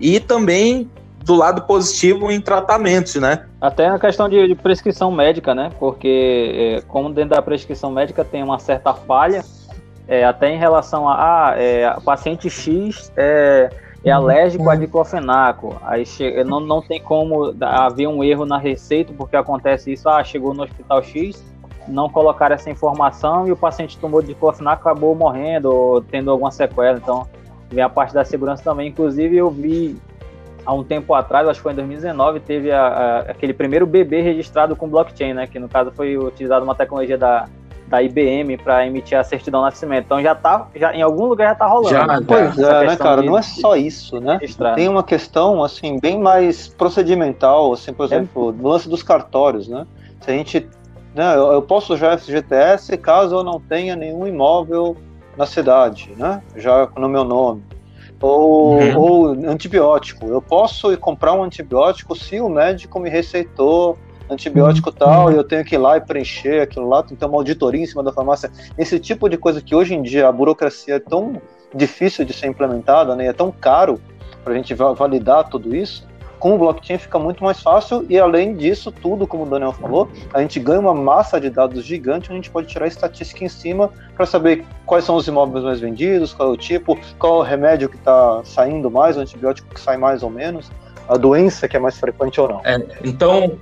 e 0.00 0.20
também 0.20 0.88
do 1.24 1.34
lado 1.34 1.62
positivo 1.62 2.30
em 2.30 2.40
tratamentos, 2.40 3.14
né? 3.16 3.46
Até 3.60 3.88
na 3.88 3.98
questão 3.98 4.28
de, 4.28 4.48
de 4.48 4.54
prescrição 4.54 5.10
médica, 5.10 5.54
né? 5.54 5.70
Porque 5.78 6.78
é, 6.78 6.80
como 6.88 7.10
dentro 7.10 7.30
da 7.30 7.42
prescrição 7.42 7.90
médica 7.90 8.24
tem 8.24 8.42
uma 8.42 8.58
certa 8.58 8.94
falha, 8.94 9.44
é, 10.08 10.24
até 10.24 10.50
em 10.50 10.58
relação 10.58 11.08
a, 11.08 11.50
ah, 11.50 11.54
é, 11.56 11.88
paciente 12.04 12.50
X 12.50 13.12
é, 13.16 13.70
é 14.04 14.10
alérgico 14.10 14.68
a 14.68 14.74
diclofenaco, 14.74 15.76
aí 15.82 16.04
chega, 16.06 16.42
não, 16.42 16.58
não 16.58 16.82
tem 16.82 17.00
como 17.00 17.54
haver 17.60 18.08
um 18.08 18.24
erro 18.24 18.46
na 18.46 18.58
receita, 18.58 19.12
porque 19.16 19.36
acontece 19.36 19.92
isso, 19.92 20.08
ah, 20.08 20.24
chegou 20.24 20.54
no 20.54 20.64
hospital 20.64 21.02
X, 21.02 21.44
não 21.86 22.08
colocar 22.08 22.50
essa 22.50 22.70
informação 22.70 23.46
e 23.46 23.52
o 23.52 23.56
paciente 23.56 23.98
tomou 23.98 24.22
diclofenaco 24.22 24.88
acabou 24.88 25.14
morrendo 25.14 25.72
ou 25.72 26.00
tendo 26.00 26.30
alguma 26.30 26.50
sequela, 26.50 26.98
então 26.98 27.28
vem 27.70 27.84
a 27.84 27.88
parte 27.88 28.14
da 28.14 28.24
segurança 28.24 28.64
também, 28.64 28.88
inclusive 28.88 29.36
eu 29.36 29.50
vi 29.50 29.96
há 30.70 30.72
um 30.72 30.84
tempo 30.84 31.14
atrás, 31.14 31.48
acho 31.48 31.58
que 31.58 31.64
foi 31.64 31.72
em 31.72 31.76
2019, 31.76 32.38
teve 32.40 32.70
a, 32.70 32.86
a, 32.86 33.18
aquele 33.22 33.52
primeiro 33.52 33.86
bebê 33.86 34.20
registrado 34.20 34.76
com 34.76 34.88
blockchain, 34.88 35.34
né? 35.34 35.46
Que 35.48 35.58
no 35.58 35.68
caso 35.68 35.90
foi 35.90 36.16
utilizado 36.16 36.64
uma 36.64 36.76
tecnologia 36.76 37.18
da, 37.18 37.46
da 37.88 38.00
IBM 38.00 38.56
para 38.56 38.86
emitir 38.86 39.18
a 39.18 39.24
certidão 39.24 39.62
de 39.62 39.66
nascimento. 39.66 40.04
Então 40.04 40.22
já 40.22 40.32
tá, 40.32 40.68
já, 40.76 40.94
em 40.94 41.02
algum 41.02 41.26
lugar 41.26 41.48
já 41.48 41.54
tá 41.56 41.66
rolando. 41.66 41.90
Já, 41.90 42.06
né? 42.06 42.20
pois 42.24 42.56
é, 42.56 42.86
né, 42.86 42.96
cara? 42.96 43.20
De, 43.20 43.26
não 43.26 43.36
é 43.36 43.42
só 43.42 43.74
isso, 43.74 44.20
né? 44.20 44.38
Tem 44.76 44.88
uma 44.88 45.02
questão, 45.02 45.64
assim, 45.64 45.98
bem 45.98 46.20
mais 46.20 46.68
procedimental, 46.68 47.72
assim, 47.72 47.92
por 47.92 48.04
é. 48.04 48.06
exemplo, 48.06 48.50
é. 48.50 48.62
no 48.62 48.68
lance 48.68 48.88
dos 48.88 49.02
cartórios, 49.02 49.66
né? 49.66 49.84
Se 50.20 50.30
a 50.30 50.34
gente. 50.34 50.68
Né, 51.12 51.34
eu, 51.34 51.50
eu 51.54 51.62
posso 51.62 51.92
usar 51.92 52.16
FGTS 52.16 52.96
caso 52.98 53.34
eu 53.34 53.42
não 53.42 53.58
tenha 53.58 53.96
nenhum 53.96 54.24
imóvel 54.28 54.96
na 55.36 55.44
cidade, 55.44 56.12
né? 56.16 56.40
Já 56.54 56.88
no 56.96 57.08
meu 57.08 57.24
nome. 57.24 57.60
Ou, 58.20 58.78
uhum. 58.78 58.98
ou 58.98 59.26
antibiótico. 59.48 60.26
Eu 60.26 60.42
posso 60.42 60.96
comprar 60.98 61.32
um 61.32 61.42
antibiótico 61.42 62.14
se 62.14 62.40
o 62.40 62.48
médico 62.48 63.00
me 63.00 63.08
receitou 63.08 63.96
antibiótico 64.28 64.90
uhum. 64.90 64.96
tal, 64.96 65.32
e 65.32 65.36
eu 65.36 65.44
tenho 65.44 65.64
que 65.64 65.74
ir 65.74 65.78
lá 65.78 65.96
e 65.96 66.00
preencher 66.00 66.60
aquilo 66.60 66.88
lá, 66.88 67.02
tem 67.02 67.16
que 67.16 67.16
ter 67.16 67.26
uma 67.26 67.38
auditoria 67.38 67.82
em 67.82 67.86
cima 67.86 68.02
da 68.02 68.12
farmácia. 68.12 68.50
Esse 68.78 68.98
tipo 69.00 69.28
de 69.28 69.36
coisa 69.36 69.60
que 69.60 69.74
hoje 69.74 69.94
em 69.94 70.02
dia 70.02 70.28
a 70.28 70.32
burocracia 70.32 70.96
é 70.96 70.98
tão 71.00 71.40
difícil 71.74 72.24
de 72.24 72.32
ser 72.32 72.46
implementada, 72.46 73.16
né, 73.16 73.26
é 73.26 73.32
tão 73.32 73.50
caro 73.50 74.00
para 74.44 74.52
a 74.52 74.56
gente 74.56 74.74
validar 74.74 75.48
tudo 75.48 75.74
isso, 75.74 76.06
com 76.40 76.54
o 76.54 76.58
blockchain 76.58 76.98
fica 76.98 77.18
muito 77.18 77.44
mais 77.44 77.60
fácil 77.60 78.04
e 78.08 78.18
além 78.18 78.56
disso 78.56 78.90
tudo, 78.90 79.26
como 79.26 79.44
o 79.44 79.46
Daniel 79.46 79.72
falou, 79.72 80.08
a 80.32 80.40
gente 80.40 80.58
ganha 80.58 80.80
uma 80.80 80.94
massa 80.94 81.38
de 81.38 81.50
dados 81.50 81.84
gigante 81.84 82.28
onde 82.28 82.32
a 82.32 82.36
gente 82.36 82.50
pode 82.50 82.66
tirar 82.66 82.88
estatística 82.88 83.44
em 83.44 83.48
cima 83.48 83.90
para 84.16 84.24
saber 84.24 84.64
quais 84.86 85.04
são 85.04 85.14
os 85.14 85.28
imóveis 85.28 85.62
mais 85.62 85.78
vendidos, 85.78 86.32
qual 86.32 86.48
é 86.48 86.52
o 86.52 86.56
tipo, 86.56 86.98
qual 87.18 87.36
é 87.36 87.38
o 87.38 87.42
remédio 87.42 87.90
que 87.90 87.96
está 87.96 88.40
saindo 88.42 88.90
mais, 88.90 89.18
o 89.18 89.20
antibiótico 89.20 89.72
que 89.72 89.80
sai 89.80 89.98
mais 89.98 90.22
ou 90.22 90.30
menos, 90.30 90.72
a 91.06 91.16
doença 91.16 91.68
que 91.68 91.76
é 91.76 91.80
mais 91.80 91.98
frequente 92.00 92.40
ou 92.40 92.48
não. 92.48 92.60
É, 92.64 92.82
então, 93.04 93.58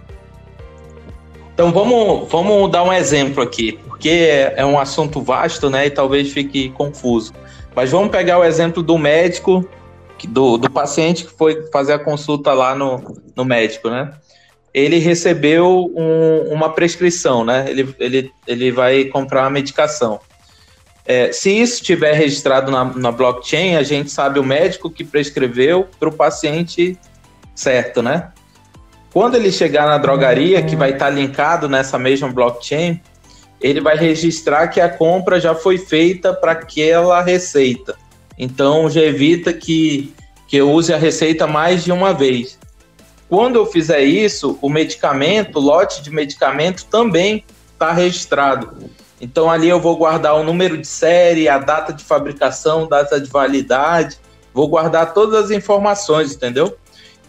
então 1.53 1.73
vamos, 1.73 2.31
vamos 2.31 2.71
dar 2.71 2.85
um 2.85 2.93
exemplo 2.93 3.43
aqui, 3.43 3.73
porque 3.73 4.53
é 4.55 4.65
um 4.65 4.79
assunto 4.79 5.21
vasto, 5.21 5.69
né? 5.69 5.87
E 5.87 5.91
talvez 5.91 6.33
fique 6.33 6.71
confuso. 6.71 7.33
Mas 7.75 7.91
vamos 7.91 8.11
pegar 8.11 8.39
o 8.39 8.45
exemplo 8.45 8.83
do 8.83 8.97
médico, 8.97 9.69
do, 10.27 10.57
do 10.57 10.71
paciente 10.71 11.25
que 11.25 11.33
foi 11.33 11.67
fazer 11.71 11.93
a 11.93 11.99
consulta 11.99 12.53
lá 12.53 12.75
no, 12.75 13.21
no 13.37 13.45
médico, 13.45 13.89
né? 13.89 14.13
Ele 14.75 14.99
recebeu 14.99 15.93
um, 15.97 16.53
uma 16.53 16.73
prescrição, 16.73 17.45
né? 17.45 17.67
Ele, 17.69 17.95
ele, 17.99 18.33
ele 18.47 18.73
vai 18.73 19.05
comprar 19.05 19.43
uma 19.43 19.51
medicação. 19.51 20.21
É, 21.05 21.33
se 21.33 21.51
isso 21.51 21.75
estiver 21.75 22.13
registrado 22.13 22.71
na, 22.71 22.85
na 22.85 23.11
blockchain, 23.11 23.77
a 23.77 23.83
gente 23.83 24.11
sabe 24.11 24.39
o 24.39 24.45
médico 24.45 24.91
que 24.91 25.03
prescreveu 25.03 25.89
para 25.99 26.09
o 26.09 26.13
paciente 26.13 26.99
certo, 27.55 28.03
né? 28.03 28.31
Quando 29.11 29.35
ele 29.35 29.51
chegar 29.51 29.87
na 29.87 29.97
drogaria, 29.97 30.63
que 30.63 30.77
vai 30.77 30.91
estar 30.91 31.07
tá 31.07 31.11
linkado 31.11 31.69
nessa 31.69 31.99
mesma 31.99 32.29
blockchain, 32.31 33.01
ele 33.61 33.81
vai 33.81 33.97
registrar 33.97 34.69
que 34.69 34.81
a 34.81 34.89
compra 34.89 35.41
já 35.41 35.55
foi 35.55 35.79
feita 35.79 36.33
para 36.33 36.53
aquela 36.53 37.23
receita. 37.23 37.97
Então 38.39 38.89
já 38.89 39.01
evita 39.01 39.53
que, 39.53 40.15
que 40.47 40.57
eu 40.57 40.71
use 40.71 40.93
a 40.93 40.97
receita 40.97 41.47
mais 41.47 41.85
de 41.85 41.93
uma 41.93 42.13
vez. 42.13 42.59
Quando 43.29 43.57
eu 43.57 43.67
fizer 43.67 44.01
isso, 44.01 44.59
o 44.63 44.69
medicamento, 44.69 45.59
o 45.59 45.63
lote 45.63 46.03
de 46.03 46.11
medicamento 46.11 46.87
também 46.87 47.45
está 47.73 47.93
registrado. 47.93 48.73
Então 49.21 49.51
ali 49.51 49.69
eu 49.69 49.81
vou 49.81 49.97
guardar 49.97 50.37
o 50.37 50.45
número 50.45 50.79
de 50.79 50.87
série, 50.87 51.49
a 51.49 51.59
data 51.59 51.93
de 51.93 52.05
fabricação, 52.05 52.87
data 52.87 53.21
de 53.21 53.29
validade, 53.29 54.19
vou 54.55 54.69
guardar 54.69 55.13
todas 55.13 55.45
as 55.45 55.51
informações, 55.51 56.35
entendeu? 56.35 56.77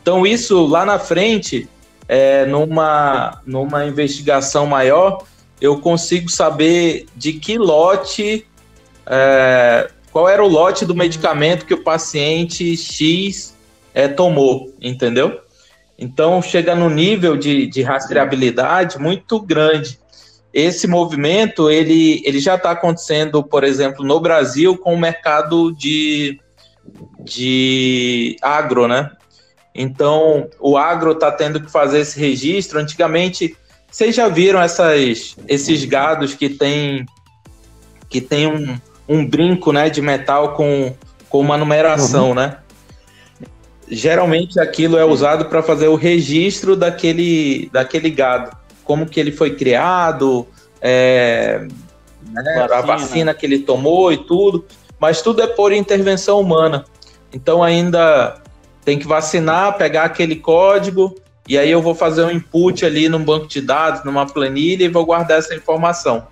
Então, 0.02 0.26
isso 0.26 0.66
lá 0.66 0.86
na 0.86 0.98
frente, 0.98 1.70
é, 2.08 2.46
numa, 2.46 3.42
numa 3.46 3.86
investigação 3.86 4.66
maior, 4.66 5.24
eu 5.62 5.80
consigo 5.80 6.30
saber 6.30 7.06
de 7.16 7.34
que 7.34 7.58
lote, 7.58 8.48
é, 9.06 9.92
qual 10.20 10.28
era 10.28 10.44
o 10.44 10.50
lote 10.50 10.86
do 10.86 10.94
medicamento 10.94 11.66
que 11.66 11.74
o 11.74 11.82
paciente 11.82 12.76
X 12.76 13.56
é, 13.94 14.06
tomou, 14.06 14.70
entendeu? 14.82 15.40
Então, 15.98 16.42
chega 16.42 16.76
no 16.76 16.90
nível 16.90 17.38
de, 17.38 17.68
de 17.68 17.82
rastreabilidade 17.82 19.00
muito 19.00 19.40
grande. 19.40 19.98
Esse 20.54 20.88
movimento, 20.88 21.70
ele, 21.70 22.22
ele 22.26 22.40
já 22.42 22.56
está 22.56 22.72
acontecendo, 22.72 23.42
por 23.42 23.64
exemplo, 23.64 24.04
no 24.04 24.20
Brasil, 24.20 24.78
com 24.78 24.94
o 24.94 25.00
mercado 25.00 25.72
de, 25.72 26.38
de 27.24 28.36
agro, 28.42 28.90
né? 28.90 29.10
Então, 29.74 30.50
o 30.60 30.78
agro 30.78 31.14
está 31.14 31.32
tendo 31.32 31.62
que 31.62 31.72
fazer 31.72 32.00
esse 32.00 32.20
registro. 32.20 32.78
Antigamente, 32.78 33.56
vocês 33.90 34.14
já 34.14 34.28
viram 34.28 34.62
essas, 34.62 35.38
esses 35.48 35.86
gados 35.86 36.34
que 36.34 36.50
tem, 36.50 37.06
que 38.10 38.20
tem 38.20 38.48
um, 38.48 38.78
um 39.10 39.26
brinco 39.26 39.74
né, 39.74 39.90
de 39.90 40.02
metal 40.02 40.54
com, 40.54 40.96
com 41.28 41.42
uma 41.42 41.58
numeração, 41.58 42.30
uhum. 42.30 42.36
né? 42.36 42.58
Geralmente 43.90 44.60
aquilo 44.60 44.98
é 44.98 45.04
usado 45.04 45.46
para 45.46 45.64
fazer 45.64 45.88
o 45.88 45.96
registro 45.96 46.76
daquele, 46.76 47.68
daquele 47.74 48.12
gado. 48.12 48.56
Como 48.84 49.08
que 49.08 49.20
ele 49.20 49.32
foi 49.32 49.56
criado, 49.56 50.48
é, 50.80 51.68
né, 52.32 52.68
vacina. 52.68 52.76
a 52.76 52.82
vacina 52.82 53.34
que 53.34 53.48
ele 53.48 53.60
tomou 53.60 54.14
e 54.14 54.18
tudo. 54.18 54.64
Mas 55.00 55.24
tudo 55.24 55.42
é 55.42 55.48
por 55.48 55.74
intervenção 55.74 56.40
humana. 56.40 56.86
Então 57.34 57.64
ainda 57.64 58.40
tem 58.86 59.00
que 59.00 59.08
vacinar, 59.08 59.76
pegar 59.76 60.04
aquele 60.04 60.36
código 60.36 61.16
e 61.48 61.58
aí 61.58 61.72
eu 61.72 61.82
vou 61.82 61.96
fazer 61.96 62.24
um 62.24 62.30
input 62.30 62.86
ali 62.86 63.10
num 63.10 63.24
banco 63.24 63.48
de 63.48 63.60
dados, 63.60 64.04
numa 64.04 64.28
planilha 64.28 64.86
e 64.86 64.88
vou 64.88 65.04
guardar 65.04 65.40
essa 65.40 65.56
informação. 65.56 66.28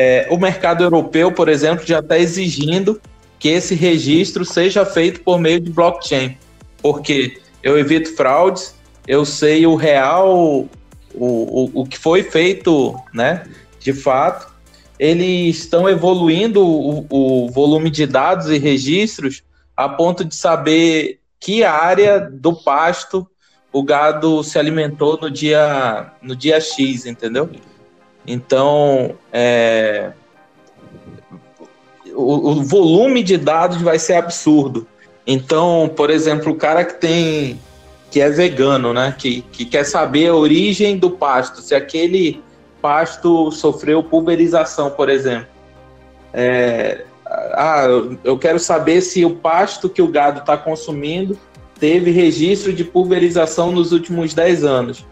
É, 0.00 0.28
o 0.30 0.38
mercado 0.38 0.84
europeu, 0.84 1.32
por 1.32 1.48
exemplo, 1.48 1.84
já 1.84 1.98
está 1.98 2.16
exigindo 2.16 3.00
que 3.36 3.48
esse 3.48 3.74
registro 3.74 4.44
seja 4.44 4.86
feito 4.86 5.22
por 5.22 5.40
meio 5.40 5.58
de 5.58 5.72
blockchain, 5.72 6.38
porque 6.80 7.40
eu 7.64 7.76
evito 7.76 8.14
fraudes, 8.14 8.76
eu 9.08 9.24
sei 9.24 9.66
o 9.66 9.74
real, 9.74 10.38
o, 10.38 10.68
o, 11.12 11.80
o 11.80 11.84
que 11.84 11.98
foi 11.98 12.22
feito, 12.22 12.94
né, 13.12 13.44
de 13.80 13.92
fato. 13.92 14.54
Eles 15.00 15.58
estão 15.58 15.88
evoluindo 15.88 16.64
o, 16.64 17.04
o 17.10 17.50
volume 17.50 17.90
de 17.90 18.06
dados 18.06 18.48
e 18.50 18.56
registros 18.56 19.42
a 19.76 19.88
ponto 19.88 20.24
de 20.24 20.36
saber 20.36 21.18
que 21.40 21.64
área 21.64 22.20
do 22.20 22.54
pasto 22.54 23.28
o 23.72 23.82
gado 23.82 24.44
se 24.44 24.60
alimentou 24.60 25.18
no 25.20 25.28
dia, 25.28 26.12
no 26.22 26.36
dia 26.36 26.60
X, 26.60 27.04
entendeu? 27.04 27.50
Então, 28.30 29.16
é, 29.32 30.12
o, 32.14 32.50
o, 32.50 32.62
volume 32.62 33.22
de 33.22 33.38
dados 33.38 33.80
vai 33.80 33.98
ser 33.98 34.14
absurdo. 34.14 34.86
Então, 35.26 35.90
por 35.96 36.10
exemplo, 36.10 36.52
o 36.52 36.54
cara 36.54 36.84
que 36.84 37.00
tem 37.00 37.58
que 38.10 38.20
é 38.20 38.28
vegano, 38.28 38.92
né, 38.92 39.14
que, 39.18 39.42
que 39.52 39.64
quer 39.64 39.84
saber 39.84 40.28
a 40.28 40.34
origem 40.34 40.98
do 40.98 41.10
pasto, 41.10 41.62
se 41.62 41.74
aquele 41.74 42.42
pasto 42.80 43.50
sofreu 43.50 44.02
pulverização, 44.02 44.90
por 44.90 45.08
exemplo. 45.08 45.48
É, 46.32 47.04
ah, 47.26 47.86
eu 48.24 48.38
quero 48.38 48.58
saber 48.58 49.00
se 49.00 49.24
o 49.24 49.36
pasto 49.36 49.88
que 49.88 50.02
o 50.02 50.08
gado 50.08 50.40
está 50.40 50.56
consumindo 50.56 51.38
teve 51.80 52.10
registro 52.10 52.72
de 52.72 52.84
pulverização 52.84 53.72
nos 53.72 53.92
últimos 53.92 54.34
10 54.34 54.64
anos. 54.64 55.06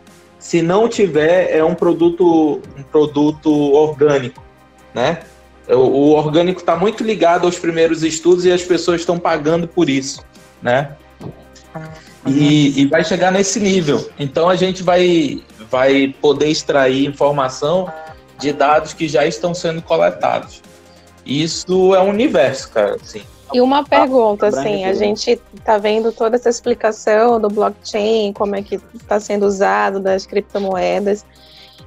Se 0.47 0.63
não 0.63 0.89
tiver, 0.89 1.51
é 1.51 1.65
um 1.65 1.75
produto, 1.75 2.63
um 2.79 2.83
produto 2.85 3.51
orgânico, 3.51 4.41
né? 4.95 5.19
o, 5.69 6.13
orgânico 6.13 6.61
está 6.61 6.77
muito 6.77 7.03
ligado 7.03 7.47
aos 7.47 7.59
primeiros 7.59 8.05
estudos 8.05 8.45
e 8.45 8.53
as 8.53 8.63
pessoas 8.63 9.01
estão 9.01 9.19
pagando 9.19 9.67
por 9.67 9.91
isso, 9.91 10.25
né? 10.63 10.93
E, 12.25 12.81
e, 12.81 12.87
vai 12.87 13.03
chegar 13.03 13.33
nesse 13.33 13.59
nível. 13.59 14.09
Então 14.21 14.49
a 14.49 14.55
gente 14.55 14.85
vai, 14.85 15.43
vai 15.69 16.15
poder 16.21 16.47
extrair 16.47 17.05
informação 17.05 17.93
de 18.39 18.53
dados 18.53 18.93
que 18.93 19.09
já 19.09 19.27
estão 19.27 19.53
sendo 19.53 19.83
coletados. 19.83 20.63
Isso 21.27 21.93
é 21.93 22.01
um 22.01 22.11
universo, 22.11 22.71
cara. 22.71 22.95
Assim. 23.03 23.23
E 23.53 23.61
uma 23.61 23.85
pergunta, 23.85 24.49
assim, 24.49 24.85
a 24.85 24.93
gente 24.93 25.41
está 25.55 25.79
vendo 25.79 26.11
toda 26.11 26.37
essa 26.37 26.49
explicação 26.49 27.41
do 27.41 27.49
blockchain, 27.49 28.33
como 28.33 28.57
é 28.57 28.63
que 28.63 28.81
está 28.95 29.21
sendo 29.21 29.47
usado 29.47 30.01
das 30.01 30.27
criptomoedas, 30.27 31.25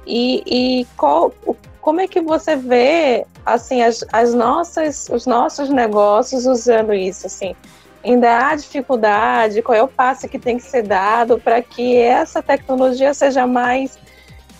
e, 0.06 0.42
e 0.46 0.86
qual, 0.96 1.32
como 1.80 2.00
é 2.00 2.08
que 2.08 2.20
você 2.20 2.56
vê, 2.56 3.26
assim, 3.44 3.82
as, 3.82 4.04
as 4.12 4.32
nossas, 4.32 5.08
os 5.10 5.26
nossos 5.26 5.68
negócios 5.68 6.46
usando 6.46 6.94
isso, 6.94 7.26
assim? 7.26 7.54
Ainda 8.02 8.48
há 8.48 8.54
dificuldade? 8.54 9.60
Qual 9.60 9.76
é 9.76 9.82
o 9.82 9.88
passo 9.88 10.26
que 10.26 10.38
tem 10.38 10.56
que 10.56 10.62
ser 10.62 10.82
dado 10.82 11.38
para 11.38 11.60
que 11.60 11.96
essa 11.96 12.42
tecnologia 12.42 13.12
seja 13.12 13.46
mais 13.46 13.98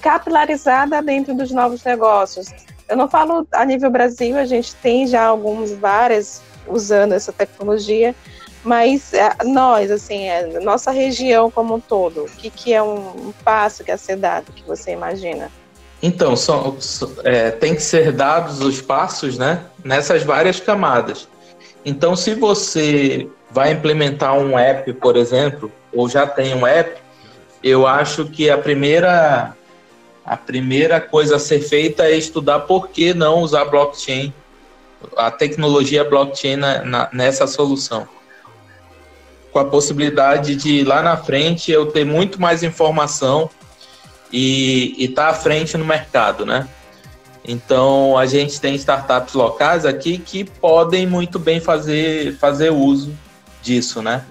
capilarizada 0.03 1.01
dentro 1.01 1.35
dos 1.35 1.51
novos 1.51 1.83
negócios? 1.83 2.49
Eu 2.87 2.97
não 2.97 3.09
falo 3.09 3.47
a 3.53 3.65
nível 3.65 3.91
Brasil, 3.91 4.37
a 4.37 4.45
gente 4.45 4.75
tem 4.77 5.07
já 5.07 5.25
alguns 5.25 5.73
várias 5.73 6.43
usando 6.71 7.13
essa 7.13 7.33
tecnologia, 7.33 8.15
mas 8.63 9.15
é, 9.15 9.35
nós, 9.45 9.91
assim, 9.91 10.29
é, 10.29 10.61
nossa 10.61 10.91
região 10.91 11.51
como 11.51 11.75
um 11.75 11.81
todo, 11.81 12.25
o 12.25 12.27
que, 12.27 12.51
que 12.51 12.75
é 12.75 12.83
um, 12.83 13.33
passo 13.45 13.83
que 13.83 13.91
é 13.91 13.97
ser 13.97 14.17
dado, 14.17 14.53
que 14.53 14.63
você 14.65 14.93
imagina? 14.93 15.51
Então, 16.03 16.37
são, 16.37 16.77
é, 17.25 17.51
tem 17.51 17.75
que 17.75 17.83
ser 17.83 18.13
dados 18.13 18.61
os 18.61 18.81
passos, 18.81 19.39
né, 19.39 19.65
nessas 19.85 20.23
várias 20.23 20.61
camadas. 20.61 21.29
Então, 21.85 22.15
se 22.15 22.35
você 22.35 23.29
vai 23.51 23.73
implementar 23.73 24.35
um 24.35 24.59
app, 24.59 24.93
por 24.95 25.17
exemplo, 25.17 25.73
ou 25.93 26.09
já 26.09 26.27
tem 26.27 26.55
um 26.55 26.67
app, 26.67 27.01
eu 27.63 27.87
acho 27.87 28.27
que 28.27 28.49
a 28.49 28.59
primeira 28.59 29.55
a 30.25 30.37
primeira 30.37 31.01
coisa 31.01 31.37
a 31.37 31.39
ser 31.41 31.61
feita 31.61 32.05
é 32.05 32.17
estudar 32.17 32.61
por 32.61 32.89
que 32.89 33.13
não 33.13 33.41
usar 33.41 33.65
blockchain, 33.65 34.33
a 35.17 35.31
tecnologia 35.31 36.05
blockchain 36.05 36.57
na, 36.57 36.85
na, 36.85 37.09
nessa 37.13 37.47
solução. 37.47 38.09
Com 39.53 39.59
a 39.59 39.65
possibilidade 39.65 40.55
de 40.55 40.85
lá 40.85 41.03
na 41.03 41.17
frente 41.17 41.73
eu 41.73 41.87
ter 41.87 42.05
muito 42.05 42.41
mais 42.41 42.63
informação 42.63 43.51
e 44.33 44.95
estar 44.99 45.25
tá 45.25 45.31
à 45.31 45.35
frente 45.35 45.77
no 45.77 45.85
mercado, 45.85 46.47
né? 46.47 46.69
Então 47.45 48.17
a 48.17 48.27
gente 48.27 48.61
tem 48.61 48.75
startups 48.75 49.35
locais 49.35 49.85
aqui 49.85 50.19
que 50.19 50.45
podem 50.45 51.07
muito 51.07 51.39
bem 51.39 51.59
fazer, 51.59 52.37
fazer 52.37 52.71
uso 52.71 53.13
disso, 53.63 54.03
né? 54.03 54.25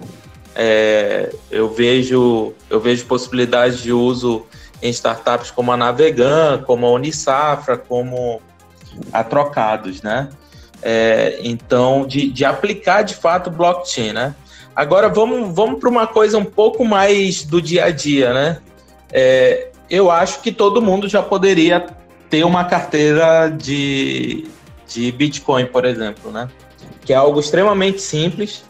É, 0.54 1.32
eu 1.50 1.68
vejo 1.70 2.52
eu 2.68 2.80
vejo 2.80 3.06
possibilidades 3.06 3.80
de 3.80 3.92
uso 3.92 4.46
em 4.82 4.90
startups 4.90 5.50
como 5.50 5.70
a 5.70 5.76
Navegan, 5.76 6.62
como 6.66 6.86
a 6.86 6.90
Unisafra, 6.90 7.76
como 7.76 8.40
a 9.12 9.22
Trocados, 9.22 10.02
né? 10.02 10.30
É, 10.82 11.38
então, 11.42 12.06
de, 12.06 12.30
de 12.30 12.44
aplicar 12.44 13.02
de 13.02 13.14
fato 13.14 13.50
blockchain, 13.50 14.12
né? 14.12 14.34
Agora 14.74 15.08
vamos, 15.08 15.54
vamos 15.54 15.78
para 15.78 15.88
uma 15.88 16.06
coisa 16.06 16.38
um 16.38 16.44
pouco 16.44 16.84
mais 16.84 17.44
do 17.44 17.60
dia 17.60 17.84
a 17.84 17.90
dia, 17.90 18.32
né? 18.32 18.58
É, 19.12 19.68
eu 19.90 20.10
acho 20.10 20.40
que 20.40 20.52
todo 20.52 20.80
mundo 20.80 21.08
já 21.08 21.22
poderia 21.22 21.86
ter 22.30 22.44
uma 22.44 22.64
carteira 22.64 23.48
de, 23.48 24.46
de 24.86 25.10
Bitcoin, 25.12 25.66
por 25.66 25.84
exemplo, 25.84 26.30
né? 26.30 26.48
Que 27.04 27.12
é 27.12 27.16
algo 27.16 27.40
extremamente 27.40 28.00
simples 28.00 28.64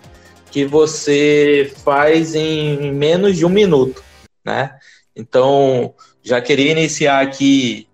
que 0.50 0.64
você 0.64 1.72
faz 1.84 2.34
em 2.34 2.92
menos 2.92 3.36
de 3.36 3.46
um 3.46 3.50
minuto, 3.50 4.02
né? 4.44 4.72
Então, 5.14 5.94
já 6.22 6.40
queria 6.40 6.72
iniciar 6.72 7.20
aqui 7.20 7.86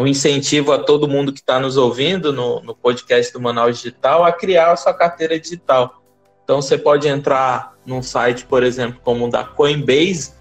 um 0.00 0.06
incentivo 0.06 0.72
a 0.72 0.78
todo 0.78 1.08
mundo 1.08 1.32
que 1.32 1.40
está 1.40 1.60
nos 1.60 1.76
ouvindo 1.76 2.32
no, 2.32 2.60
no 2.60 2.74
podcast 2.74 3.32
do 3.32 3.40
Manaus 3.40 3.76
Digital 3.78 4.24
a 4.24 4.32
criar 4.32 4.72
a 4.72 4.76
sua 4.76 4.94
carteira 4.94 5.38
digital. 5.38 6.02
Então, 6.44 6.60
você 6.62 6.76
pode 6.78 7.06
entrar 7.08 7.74
num 7.84 8.02
site, 8.02 8.44
por 8.46 8.62
exemplo, 8.62 9.00
como 9.02 9.26
o 9.26 9.30
da 9.30 9.44
Coinbase.com 9.44 10.32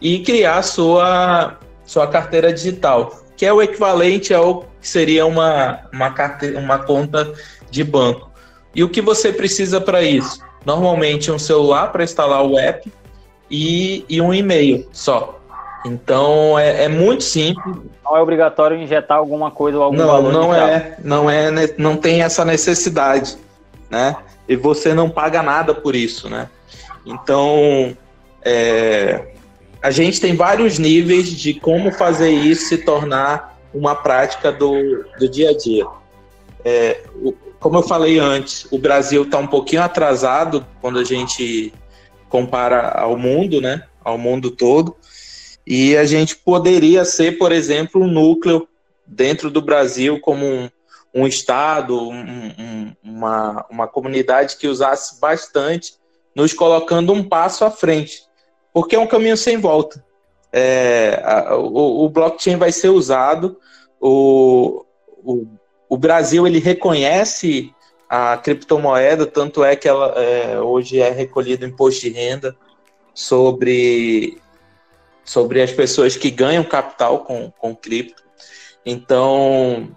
e 0.00 0.20
criar 0.20 0.62
sua, 0.62 1.58
sua 1.84 2.06
carteira 2.06 2.52
digital, 2.52 3.24
que 3.36 3.44
é 3.44 3.52
o 3.52 3.60
equivalente 3.62 4.32
ao 4.32 4.62
que 4.80 4.88
seria 4.88 5.26
uma, 5.26 5.80
uma, 5.92 6.10
carteira, 6.10 6.58
uma 6.58 6.78
conta 6.78 7.32
de 7.70 7.84
banco. 7.84 8.30
E 8.74 8.82
o 8.82 8.88
que 8.88 9.00
você 9.00 9.32
precisa 9.32 9.80
para 9.80 10.02
isso? 10.02 10.40
Normalmente 10.64 11.30
um 11.30 11.38
celular 11.38 11.92
para 11.92 12.04
instalar 12.04 12.44
o 12.44 12.58
app 12.58 12.90
e, 13.50 14.04
e 14.08 14.20
um 14.20 14.32
e-mail 14.32 14.88
só. 14.92 15.39
Então 15.84 16.58
é, 16.58 16.84
é, 16.84 16.88
muito 16.88 17.24
simples. 17.24 17.76
Não 18.04 18.16
é 18.16 18.20
obrigatório 18.20 18.76
injetar 18.76 19.18
alguma 19.18 19.50
coisa 19.50 19.78
ou 19.78 19.84
algum 19.84 19.96
não, 19.96 20.06
valor. 20.06 20.32
Não 20.32 20.54
é, 20.54 20.96
não 21.02 21.30
é, 21.30 21.74
não 21.78 21.96
tem 21.96 22.22
essa 22.22 22.44
necessidade, 22.44 23.36
né? 23.88 24.16
E 24.48 24.56
você 24.56 24.92
não 24.92 25.08
paga 25.08 25.42
nada 25.42 25.74
por 25.74 25.94
isso, 25.94 26.28
né? 26.28 26.48
Então 27.06 27.96
é, 28.42 29.32
a 29.82 29.90
gente 29.90 30.20
tem 30.20 30.36
vários 30.36 30.78
níveis 30.78 31.28
de 31.30 31.54
como 31.54 31.90
fazer 31.92 32.30
isso 32.30 32.68
se 32.68 32.78
tornar 32.78 33.58
uma 33.72 33.94
prática 33.94 34.52
do, 34.52 35.04
do 35.18 35.28
dia 35.28 35.50
a 35.50 35.56
dia. 35.56 35.86
É, 36.64 37.02
o, 37.14 37.32
como 37.58 37.78
eu 37.78 37.82
falei 37.82 38.18
antes, 38.18 38.66
o 38.70 38.78
Brasil 38.78 39.22
está 39.22 39.38
um 39.38 39.46
pouquinho 39.46 39.82
atrasado 39.82 40.66
quando 40.80 40.98
a 40.98 41.04
gente 41.04 41.72
compara 42.28 42.88
ao 42.88 43.16
mundo, 43.16 43.60
né? 43.60 43.84
Ao 44.02 44.16
mundo 44.16 44.50
todo. 44.50 44.96
E 45.66 45.96
a 45.96 46.04
gente 46.04 46.36
poderia 46.36 47.04
ser, 47.04 47.38
por 47.38 47.52
exemplo, 47.52 48.02
um 48.02 48.10
núcleo 48.10 48.68
dentro 49.06 49.50
do 49.50 49.60
Brasil 49.60 50.20
como 50.20 50.44
um, 50.46 50.70
um 51.14 51.26
estado, 51.26 52.08
um, 52.08 52.14
um, 52.14 52.92
uma, 53.02 53.66
uma 53.70 53.88
comunidade 53.88 54.56
que 54.56 54.68
usasse 54.68 55.20
bastante, 55.20 55.94
nos 56.34 56.52
colocando 56.52 57.12
um 57.12 57.22
passo 57.22 57.64
à 57.64 57.70
frente 57.70 58.30
porque 58.72 58.96
é 58.96 58.98
um 58.98 59.06
caminho 59.06 59.36
sem 59.36 59.56
volta. 59.56 60.04
É, 60.52 61.20
a, 61.24 61.56
o, 61.56 62.04
o, 62.04 62.08
blockchain 62.08 62.56
vai 62.56 62.72
ser 62.72 62.88
usado, 62.88 63.56
o, 64.00 64.84
o, 65.22 65.46
o, 65.88 65.96
Brasil 65.96 66.44
ele 66.44 66.58
reconhece 66.58 67.72
a 68.08 68.36
criptomoeda, 68.36 69.26
tanto 69.26 69.62
é 69.62 69.76
que 69.76 69.86
ela 69.86 70.08
é, 70.16 70.58
hoje 70.60 70.98
é 70.98 71.10
recolhido 71.10 71.64
imposto 71.64 72.00
de 72.00 72.10
renda 72.10 72.56
sobre, 73.14 74.38
sobre 75.24 75.62
as 75.62 75.72
pessoas 75.72 76.16
que 76.16 76.30
ganham 76.30 76.64
capital 76.64 77.20
com, 77.20 77.50
com 77.50 77.74
cripto. 77.74 78.22
Então, 78.84 79.90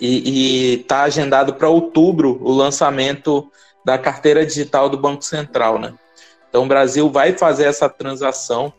e 0.00 0.80
está 0.80 1.02
agendado 1.02 1.54
para 1.54 1.68
outubro 1.68 2.38
o 2.42 2.52
lançamento 2.52 3.50
da 3.84 3.98
carteira 3.98 4.44
digital 4.44 4.88
do 4.88 4.96
Banco 4.96 5.24
Central, 5.24 5.78
né? 5.78 5.94
Então, 6.48 6.64
o 6.64 6.66
Brasil 6.66 7.08
vai 7.10 7.36
fazer 7.36 7.64
essa 7.64 7.88
transação. 7.88 8.72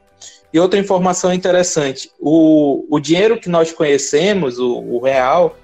E 0.53 0.59
outra 0.59 0.79
informação 0.79 1.33
interessante: 1.33 2.11
o, 2.19 2.85
o 2.89 2.99
dinheiro 2.99 3.39
que 3.39 3.49
nós 3.49 3.71
conhecemos, 3.71 4.59
o, 4.59 4.77
o 4.77 4.99
real, 4.99 5.55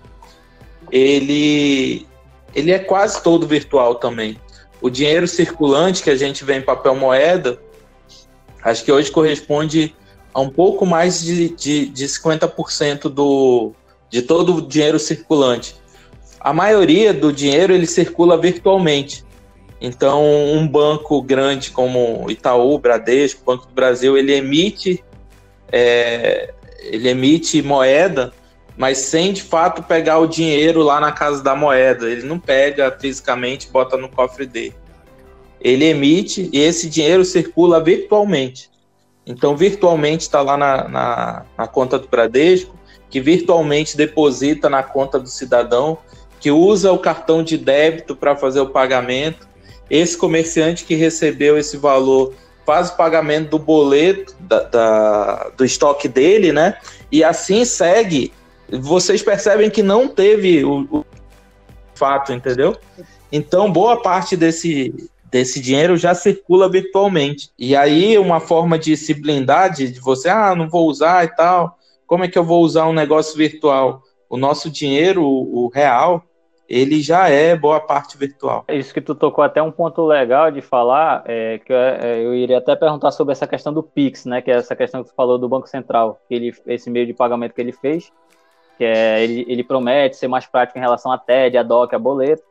ele, 0.91 2.07
ele 2.55 2.71
é 2.71 2.79
quase 2.79 3.21
todo 3.21 3.45
virtual 3.47 3.95
também. 3.95 4.39
O 4.81 4.89
dinheiro 4.89 5.27
circulante 5.27 6.03
que 6.03 6.09
a 6.09 6.15
gente 6.15 6.45
vê 6.45 6.55
em 6.55 6.61
papel 6.61 6.95
moeda, 6.95 7.59
acho 8.71 8.83
que 8.83 8.91
hoje 8.91 9.11
corresponde 9.11 9.95
a 10.33 10.41
um 10.41 10.49
pouco 10.49 10.85
mais 10.85 11.21
de, 11.21 11.49
de, 11.49 11.85
de 11.87 12.05
50% 12.05 13.03
do, 13.09 13.73
de 14.09 14.21
todo 14.21 14.55
o 14.55 14.61
dinheiro 14.61 14.99
circulante. 14.99 15.75
A 16.39 16.53
maioria 16.53 17.13
do 17.13 17.31
dinheiro 17.33 17.73
ele 17.73 17.87
circula 17.87 18.37
virtualmente. 18.37 19.25
Então, 19.79 20.23
um 20.23 20.67
banco 20.67 21.21
grande 21.21 21.71
como 21.71 22.29
Itaú, 22.29 22.77
Bradesco, 22.77 23.43
Banco 23.45 23.67
do 23.67 23.73
Brasil, 23.73 24.17
ele 24.17 24.33
emite, 24.33 25.03
é, 25.71 26.53
ele 26.79 27.09
emite 27.09 27.61
moeda, 27.61 28.33
mas 28.75 28.97
sem 28.99 29.33
de 29.33 29.43
fato 29.43 29.83
pegar 29.83 30.19
o 30.19 30.27
dinheiro 30.27 30.81
lá 30.81 30.99
na 30.99 31.11
casa 31.11 31.43
da 31.43 31.55
moeda. 31.55 32.09
Ele 32.09 32.23
não 32.23 32.39
pega 32.39 32.95
fisicamente, 32.99 33.69
bota 33.69 33.97
no 33.97 34.09
cofre 34.09 34.45
dele. 34.45 34.75
Ele 35.59 35.85
emite 35.85 36.49
e 36.53 36.59
esse 36.59 36.89
dinheiro 36.89 37.25
circula 37.25 37.83
virtualmente. 37.83 38.69
Então, 39.25 39.57
virtualmente 39.57 40.23
está 40.23 40.41
lá 40.41 40.55
na, 40.55 40.87
na, 40.87 41.45
na 41.57 41.67
conta 41.67 41.99
do 41.99 42.07
Bradesco, 42.07 42.77
que 43.09 43.19
virtualmente 43.19 43.97
deposita 43.97 44.69
na 44.69 44.83
conta 44.83 45.19
do 45.19 45.27
cidadão, 45.27 45.97
que 46.39 46.51
usa 46.51 46.91
o 46.91 46.99
cartão 46.99 47.43
de 47.43 47.57
débito 47.57 48.15
para 48.15 48.35
fazer 48.35 48.61
o 48.61 48.69
pagamento 48.69 49.47
esse 49.89 50.17
comerciante 50.17 50.85
que 50.85 50.95
recebeu 50.95 51.57
esse 51.57 51.77
valor 51.77 52.33
faz 52.65 52.89
o 52.89 52.97
pagamento 52.97 53.51
do 53.51 53.59
boleto 53.59 54.35
da, 54.39 54.63
da, 54.63 55.51
do 55.55 55.63
estoque 55.63 56.07
dele, 56.07 56.51
né? 56.51 56.77
E 57.11 57.23
assim 57.23 57.63
segue 57.63 58.33
vocês 58.69 59.23
percebem 59.23 59.69
que 59.69 59.81
não 59.81 60.09
teve 60.09 60.65
o, 60.65 60.81
o 60.91 61.05
fato, 61.95 62.33
entendeu? 62.33 62.75
Então, 63.31 63.71
boa 63.71 64.01
parte 64.01 64.35
desse, 64.35 64.93
desse 65.29 65.59
dinheiro 65.59 65.97
já 65.97 66.13
circula 66.13 66.69
virtualmente. 66.69 67.49
E 67.57 67.75
aí, 67.75 68.17
uma 68.17 68.39
forma 68.39 68.77
de 68.77 68.95
se 68.95 69.13
blindar, 69.13 69.73
de, 69.73 69.99
você, 69.99 70.29
ah, 70.29 70.55
não 70.55 70.69
vou 70.69 70.87
usar 70.87 71.25
e 71.25 71.27
tal, 71.29 71.77
como 72.05 72.23
é 72.23 72.27
que 72.27 72.37
eu 72.37 72.43
vou 72.43 72.63
usar 72.63 72.87
um 72.87 72.93
negócio 72.93 73.37
virtual? 73.37 74.01
O 74.29 74.37
nosso 74.37 74.69
dinheiro, 74.69 75.23
o, 75.23 75.69
real, 75.73 76.23
ele 76.67 77.01
já 77.01 77.29
é 77.29 77.55
boa 77.55 77.79
parte 77.79 78.17
virtual. 78.17 78.65
Isso 78.69 78.93
que 78.93 79.01
tu 79.01 79.15
tocou 79.15 79.43
até 79.43 79.61
um 79.61 79.71
ponto 79.71 80.05
legal 80.05 80.51
de 80.51 80.61
falar, 80.61 81.23
é, 81.25 81.59
que 81.59 81.71
eu, 81.71 81.77
é, 81.77 82.25
eu, 82.25 82.33
iria 82.33 82.57
até 82.57 82.75
perguntar 82.75 83.11
sobre 83.11 83.33
essa 83.33 83.47
questão 83.47 83.73
do 83.73 83.83
Pix, 83.83 84.25
né, 84.25 84.41
que 84.41 84.51
é 84.51 84.55
essa 84.55 84.75
questão 84.75 85.03
que 85.03 85.09
tu 85.09 85.15
falou 85.15 85.37
do 85.37 85.47
Banco 85.47 85.67
Central, 85.67 86.19
ele, 86.29 86.53
esse 86.65 86.89
meio 86.89 87.05
de 87.05 87.13
pagamento 87.13 87.53
que 87.53 87.61
ele 87.61 87.71
fez, 87.71 88.11
que 88.77 88.83
é, 88.83 89.23
ele, 89.23 89.45
ele 89.47 89.63
promete 89.63 90.17
ser 90.17 90.27
mais 90.27 90.45
prático 90.45 90.77
em 90.77 90.81
relação 90.81 91.11
a 91.11 91.17
TED, 91.17 91.57
a 91.57 91.63
DOC, 91.63 91.93
a 91.93 91.99
boleto, 91.99 92.43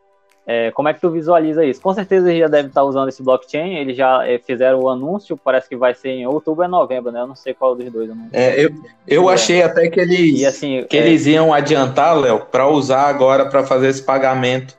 é, 0.47 0.71
como 0.71 0.89
é 0.89 0.95
que 0.95 1.01
tu 1.01 1.11
visualiza 1.11 1.65
isso? 1.65 1.81
Com 1.81 1.93
certeza 1.93 2.29
eles 2.31 2.41
já 2.41 2.47
devem 2.47 2.69
estar 2.69 2.85
usando 2.85 3.09
esse 3.09 3.21
blockchain, 3.21 3.79
eles 3.79 3.97
já 3.97 4.25
é, 4.25 4.39
fizeram 4.39 4.79
o 4.79 4.89
anúncio, 4.89 5.37
parece 5.37 5.69
que 5.69 5.77
vai 5.77 5.93
ser 5.93 6.11
em 6.11 6.27
outubro 6.27 6.63
ou 6.63 6.71
novembro, 6.71 7.11
né? 7.11 7.21
Eu 7.21 7.27
não 7.27 7.35
sei 7.35 7.53
qual 7.53 7.75
dos 7.75 7.91
dois. 7.91 8.09
Eu, 8.09 8.17
é, 8.33 8.65
eu, 8.65 8.71
eu 9.09 9.29
achei 9.29 9.61
até 9.65 9.89
que 9.89 9.99
eles, 9.99 10.41
e, 10.41 10.47
assim, 10.47 10.85
que 10.89 10.97
eles 10.97 11.27
é 11.27 11.31
iam 11.31 11.53
adiantar, 11.53 12.17
Léo, 12.17 12.47
para 12.51 12.69
usar 12.69 13.09
agora 13.09 13.47
para 13.47 13.65
fazer 13.65 13.89
esse 13.89 14.03
pagamento 14.03 14.79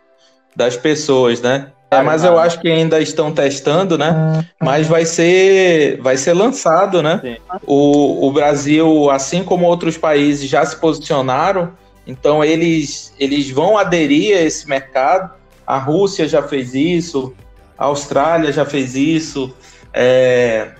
das 0.55 0.78
pessoas, 0.78 1.41
né? 1.41 1.74
É, 1.91 2.01
mas 2.01 2.24
eu 2.24 2.38
acho 2.38 2.59
que 2.59 2.70
ainda 2.70 2.99
estão 3.01 3.32
testando, 3.32 3.97
né? 3.97 4.45
Mas 4.61 4.88
vai 4.88 5.05
ser, 5.05 5.99
vai 6.01 6.18
ser 6.18 6.34
lançado, 6.34 7.01
né? 7.03 7.38
O, 7.65 8.28
o 8.28 8.32
Brasil, 8.32 9.09
assim 9.09 9.43
como 9.43 9.65
outros 9.65 9.97
países, 9.97 10.49
já 10.49 10.65
se 10.65 10.78
posicionaram, 10.78 11.74
então 12.05 12.43
eles, 12.43 13.13
eles 13.20 13.49
vão 13.49 13.78
aderir 13.78 14.38
a 14.38 14.41
esse 14.41 14.68
mercado 14.68 15.36
a 15.68 15.78
Rússia 15.78 16.26
já 16.30 16.41
fez 16.41 16.74
isso, 16.74 17.36
a 17.78 17.86
Austrália 17.86 18.53
já 18.53 18.65
fez 18.65 18.95
isso, 18.95 19.53
é, 19.93 20.72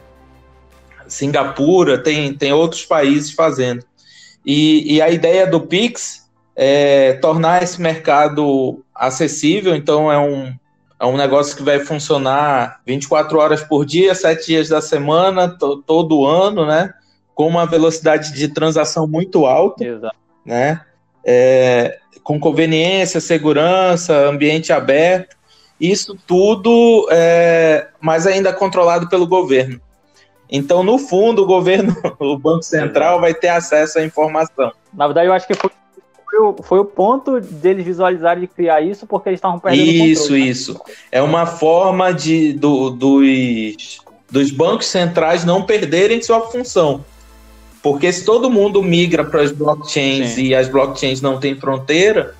Singapura, 1.08 2.02
tem, 2.02 2.34
tem 2.34 2.54
outros 2.54 2.86
países 2.86 3.32
fazendo. 3.32 3.84
E, 4.46 4.96
e 4.96 5.02
a 5.02 5.10
ideia 5.10 5.46
do 5.46 5.60
Pix 5.60 6.30
é 6.56 7.14
tornar 7.14 7.62
esse 7.62 7.82
mercado 7.82 8.82
acessível, 8.96 9.76
então 9.76 10.10
é 10.10 10.18
um, 10.18 10.56
é 11.00 11.06
um 11.06 11.18
negócio 11.18 11.56
que 11.56 11.64
vai 11.64 11.80
funcionar 11.80 12.80
24 12.86 13.38
horas 13.38 13.62
por 13.62 13.86
dia, 13.86 14.16
7 14.16 14.46
dias 14.46 14.70
da 14.70 14.82
semana, 14.82 15.50
to, 15.50 15.84
todo 15.86 16.26
ano, 16.26 16.66
né? 16.66 16.94
Com 17.36 17.48
uma 17.48 17.66
velocidade 17.66 18.34
de 18.34 18.48
transação 18.48 19.06
muito 19.06 19.46
alta, 19.46 19.84
Exato. 19.84 20.16
né? 20.46 20.82
É, 21.30 21.98
com 22.24 22.40
conveniência, 22.40 23.20
segurança, 23.20 24.14
ambiente 24.14 24.72
aberto, 24.72 25.36
isso 25.80 26.18
tudo, 26.26 27.08
é, 27.12 27.88
mas 28.02 28.26
ainda 28.26 28.52
controlado 28.52 29.08
pelo 29.08 29.28
governo. 29.28 29.80
Então, 30.50 30.84
no 30.84 30.98
fundo, 30.98 31.44
o 31.44 31.46
governo, 31.46 31.96
o 32.20 32.38
Banco 32.38 32.64
Central, 32.64 33.20
vai 33.20 33.34
ter 33.34 33.50
acesso 33.50 34.00
à 34.00 34.04
informação. 34.04 34.72
Na 34.94 35.08
verdade, 35.08 35.28
eu 35.28 35.34
acho 35.34 35.46
que 35.46 35.54
foi, 35.54 35.70
foi, 36.30 36.40
o, 36.40 36.56
foi 36.64 36.80
o 36.80 36.86
ponto 36.86 37.40
deles 37.40 37.86
visualizarem 37.86 38.42
de 38.42 38.48
criar 38.48 38.82
isso, 38.82 39.06
porque 39.06 39.30
eles 39.30 39.38
estavam 39.38 39.60
perdendo 39.60 39.84
Isso, 39.84 40.22
controle, 40.24 40.50
isso. 40.50 40.74
Né? 40.74 40.80
É 41.12 41.22
uma 41.22 41.46
forma 41.46 42.14
de, 42.14 42.54
do, 42.54 42.90
dos, 42.90 44.00
dos 44.32 44.52
bancos 44.52 44.88
centrais 44.88 45.44
não 45.44 45.64
perderem 45.64 46.22
sua 46.22 46.42
função. 46.42 47.04
Porque 47.92 48.12
se 48.12 48.26
todo 48.26 48.50
mundo 48.50 48.84
migra 48.84 49.24
para 49.24 49.42
as 49.42 49.52
blockchains 49.52 50.32
Sim. 50.32 50.44
e 50.44 50.56
as 50.56 50.68
blockchains 50.68 51.22
não 51.22 51.40
têm 51.40 51.56
fronteira, 51.56 52.36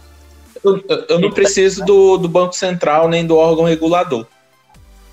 eu, 0.64 0.84
eu 1.10 1.20
não 1.20 1.32
preciso 1.32 1.86
do, 1.86 2.18
do 2.18 2.28
Banco 2.28 2.54
Central 2.54 3.08
nem 3.08 3.26
do 3.26 3.38
órgão 3.38 3.64
regulador. 3.64 4.26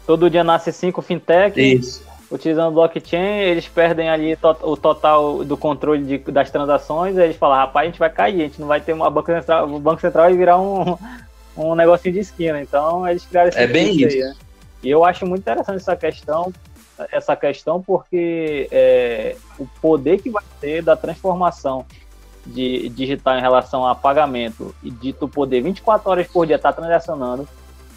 Todo 0.07 0.29
dia 0.29 0.43
nasce 0.43 0.73
cinco 0.73 1.01
fintech. 1.01 1.59
Isso. 1.61 2.03
Utilizando 2.31 2.75
blockchain, 2.75 3.43
eles 3.43 3.69
perdem 3.69 4.11
ali 4.11 4.35
to 4.35 4.57
o 4.63 4.77
total 4.77 5.45
do 5.45 5.57
controle 5.57 6.03
de, 6.03 6.19
das 6.33 6.51
transações. 6.51 7.17
eles 7.17 7.37
falam, 7.37 7.57
rapaz, 7.59 7.85
a 7.85 7.91
gente 7.91 7.99
vai 7.99 8.11
cair, 8.11 8.41
a 8.41 8.45
gente 8.47 8.61
não 8.61 8.67
vai 8.67 8.81
ter 8.81 8.93
uma 8.93 9.09
banco 9.09 9.31
central, 9.31 9.69
o 9.69 9.79
Banco 9.79 10.01
Central 10.01 10.25
vai 10.25 10.37
virar 10.37 10.61
um, 10.61 10.99
um 11.57 11.75
negocinho 11.77 12.15
de 12.15 12.21
esquina. 12.21 12.61
Então 12.61 13.07
eles 13.09 13.25
criaram 13.25 13.51
esse 13.51 13.59
É 13.59 13.67
bem 13.69 13.95
isso. 13.95 14.17
Aí, 14.17 14.23
né? 14.23 14.35
E 14.83 14.91
eu 14.91 15.05
acho 15.05 15.25
muito 15.25 15.43
interessante 15.43 15.77
essa 15.77 15.95
questão, 15.95 16.53
essa 17.11 17.35
questão 17.35 17.83
porque 17.83 18.69
é, 18.71 19.37
o 19.59 19.67
poder 19.81 20.21
que 20.21 20.31
vai 20.31 20.45
ter 20.61 20.83
da 20.83 20.97
transformação 20.97 21.85
de 22.47 22.89
digital 22.91 23.39
em 23.39 23.41
relação 23.41 23.87
a 23.87 23.95
pagamento 23.95 24.75
e 24.83 24.91
de 24.91 25.13
tu 25.13 25.29
poder 25.29 25.63
24 25.63 26.11
horas 26.11 26.27
por 26.27 26.47
dia 26.47 26.57
estar 26.57 26.73
tá 26.73 26.83
transacionando, 26.83 27.49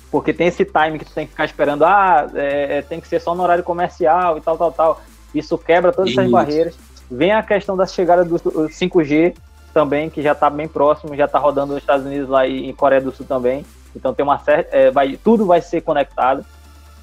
porque 0.09 0.33
tem 0.33 0.47
esse 0.47 0.63
time 0.63 0.97
que 0.97 1.05
tu 1.05 1.11
tem 1.11 1.25
que 1.25 1.31
ficar 1.31 1.45
esperando, 1.45 1.83
ah, 1.83 2.27
é, 2.33 2.77
é 2.77 2.81
tem 2.81 2.99
que 2.99 3.07
ser 3.07 3.19
só 3.19 3.35
no 3.35 3.43
horário 3.43 3.63
comercial 3.63 4.37
e 4.37 4.41
tal, 4.41 4.57
tal, 4.57 4.71
tal. 4.71 5.01
Isso 5.35 5.57
quebra 5.57 5.91
todas 5.91 6.11
essas 6.11 6.29
barreiras. 6.31 6.77
Vem 7.11 7.33
a 7.33 7.43
questão 7.43 7.75
da 7.75 7.85
chegada 7.85 8.23
do 8.23 8.35
5G 8.35 9.35
também, 9.73 10.09
que 10.09 10.21
já 10.21 10.31
está 10.31 10.49
bem 10.49 10.67
próximo, 10.67 11.15
já 11.15 11.25
está 11.25 11.37
rodando 11.37 11.73
nos 11.73 11.83
Estados 11.83 12.05
Unidos 12.05 12.29
lá 12.29 12.47
e 12.47 12.67
em 12.67 12.73
Coreia 12.73 13.01
do 13.01 13.11
Sul 13.11 13.25
também. 13.25 13.65
Então 13.95 14.13
tem 14.13 14.23
uma 14.23 14.39
certa, 14.39 14.75
é, 14.75 14.91
vai, 14.91 15.17
tudo 15.21 15.45
vai 15.45 15.61
ser 15.61 15.81
conectado. 15.81 16.45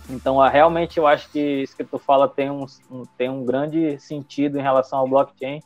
Então, 0.08 0.38
realmente, 0.48 0.98
eu 0.98 1.06
acho 1.06 1.30
que 1.30 1.62
isso 1.62 1.76
que 1.76 1.84
tu 1.84 1.98
fala 1.98 2.28
tem 2.28 2.50
um, 2.50 2.66
tem 3.16 3.30
um 3.30 3.44
grande 3.44 3.98
sentido 3.98 4.58
em 4.58 4.62
relação 4.62 4.98
ao 4.98 5.08
blockchain, 5.08 5.62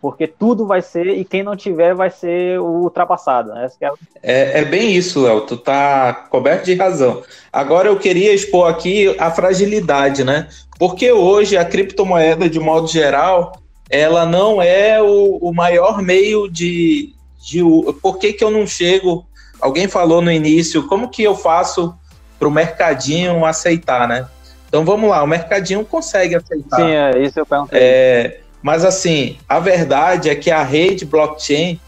porque 0.00 0.26
tudo 0.26 0.66
vai 0.66 0.80
ser, 0.80 1.08
e 1.08 1.24
quem 1.24 1.42
não 1.42 1.56
tiver 1.56 1.94
vai 1.94 2.10
ser 2.10 2.60
ultrapassado. 2.60 3.52
Né? 3.52 3.68
É... 3.80 3.90
É, 4.22 4.60
é... 4.60 4.64
bem 4.64 4.92
isso, 4.92 5.22
Léo, 5.22 5.40
tu 5.42 5.56
tá 5.56 6.14
coberto 6.30 6.64
de 6.64 6.74
razão. 6.74 7.22
Agora 7.52 7.88
eu 7.88 7.98
queria 7.98 8.32
expor 8.32 8.70
aqui 8.70 9.14
a 9.18 9.30
fragilidade, 9.30 10.22
né? 10.22 10.48
Porque 10.78 11.10
hoje 11.10 11.56
a 11.56 11.64
criptomoeda, 11.64 12.48
de 12.48 12.60
modo 12.60 12.86
geral, 12.86 13.52
ela 13.90 14.24
não 14.24 14.62
é 14.62 15.02
o, 15.02 15.36
o 15.36 15.52
maior 15.52 16.00
meio 16.00 16.48
de, 16.48 17.12
de. 17.40 17.60
Por 18.00 18.18
que, 18.18 18.32
que 18.32 18.44
eu 18.44 18.50
não 18.50 18.66
chego? 18.66 19.26
Alguém 19.60 19.86
falou 19.86 20.20
no 20.22 20.30
início, 20.30 20.86
como 20.88 21.08
que 21.08 21.22
eu 21.22 21.36
faço 21.36 21.94
para 22.42 22.48
o 22.48 22.50
mercadinho 22.50 23.44
aceitar, 23.44 24.08
né? 24.08 24.26
Então 24.66 24.84
vamos 24.84 25.08
lá, 25.08 25.22
o 25.22 25.28
mercadinho 25.28 25.84
consegue 25.84 26.34
aceitar. 26.34 26.76
Sim, 26.76 26.90
é 26.90 27.22
isso 27.22 27.38
eu 27.38 27.46
perguntei. 27.46 27.78
É, 27.80 28.40
mas 28.60 28.84
assim, 28.84 29.36
a 29.48 29.60
verdade 29.60 30.28
é 30.28 30.34
que 30.34 30.50
a 30.50 30.64
rede 30.64 31.04
blockchain 31.04 31.78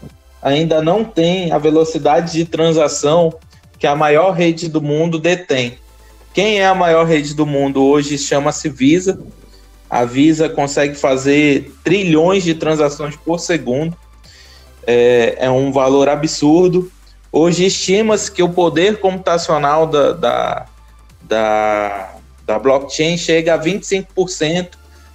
ainda 0.41 0.81
não 0.81 1.03
tem 1.03 1.51
a 1.51 1.57
velocidade 1.57 2.31
de 2.31 2.45
transação 2.45 3.33
que 3.77 3.85
a 3.85 3.97
maior 3.97 4.31
rede 4.31 4.69
do 4.69 4.81
mundo 4.81 5.19
detém. 5.19 5.77
Quem 6.33 6.61
é 6.61 6.67
a 6.67 6.73
maior 6.73 7.05
rede 7.05 7.33
do 7.33 7.45
mundo 7.45 7.83
hoje 7.83 8.17
chama-se 8.17 8.69
Visa. 8.69 9.19
A 9.89 10.05
Visa 10.05 10.47
consegue 10.47 10.95
fazer 10.95 11.73
trilhões 11.83 12.45
de 12.45 12.55
transações 12.55 13.17
por 13.17 13.41
segundo. 13.41 13.93
É, 14.87 15.35
é 15.37 15.49
um 15.49 15.73
valor 15.73 16.07
absurdo. 16.07 16.89
Hoje 17.37 17.65
estima-se 17.65 18.31
que 18.31 18.41
o 18.41 18.47
poder 18.47 19.01
computacional 19.01 19.85
da, 19.85 20.13
da, 20.13 20.65
da, 21.21 22.13
da 22.45 22.57
blockchain 22.57 23.17
chega 23.17 23.55
a 23.55 23.59
25% 23.59 24.69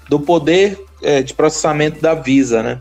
do 0.06 0.20
poder 0.20 0.78
é, 1.02 1.22
de 1.22 1.32
processamento 1.32 1.98
da 1.98 2.12
Visa, 2.12 2.62
né? 2.62 2.78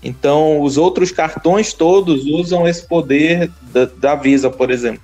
Então, 0.00 0.60
os 0.60 0.78
outros 0.78 1.10
cartões 1.10 1.72
todos 1.72 2.24
usam 2.26 2.68
esse 2.68 2.86
poder 2.86 3.50
da, 3.62 3.86
da 3.86 4.14
Visa, 4.14 4.48
por 4.48 4.70
exemplo. 4.70 5.02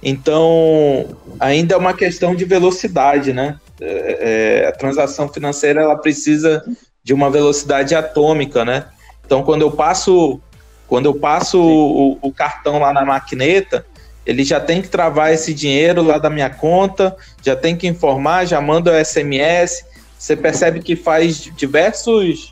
Então, 0.00 1.16
ainda 1.40 1.74
é 1.74 1.76
uma 1.76 1.94
questão 1.94 2.32
de 2.32 2.44
velocidade, 2.44 3.32
né? 3.32 3.58
É, 3.80 4.60
é, 4.62 4.68
a 4.68 4.72
transação 4.72 5.28
financeira 5.28 5.82
ela 5.82 5.96
precisa 5.96 6.62
de 7.02 7.12
uma 7.12 7.28
velocidade 7.28 7.96
atômica, 7.96 8.64
né? 8.64 8.84
Então, 9.26 9.42
quando 9.42 9.62
eu 9.62 9.72
passo 9.72 10.40
quando 10.88 11.06
eu 11.06 11.14
passo 11.14 11.60
o, 11.60 12.18
o, 12.22 12.32
cartão 12.32 12.78
lá 12.78 12.92
na 12.92 13.04
maquineta, 13.04 13.84
ele 14.24 14.42
já 14.42 14.58
tem 14.58 14.80
que 14.80 14.88
travar 14.88 15.32
esse 15.32 15.52
dinheiro 15.52 16.02
lá 16.02 16.16
da 16.16 16.30
minha 16.30 16.48
conta, 16.48 17.14
já 17.42 17.54
tem 17.54 17.76
que 17.76 17.86
informar, 17.86 18.46
já 18.46 18.60
manda 18.60 18.90
o 18.90 19.04
SMS. 19.04 19.84
Você 20.18 20.34
percebe 20.34 20.80
que 20.80 20.96
faz 20.96 21.50
diversos, 21.54 22.50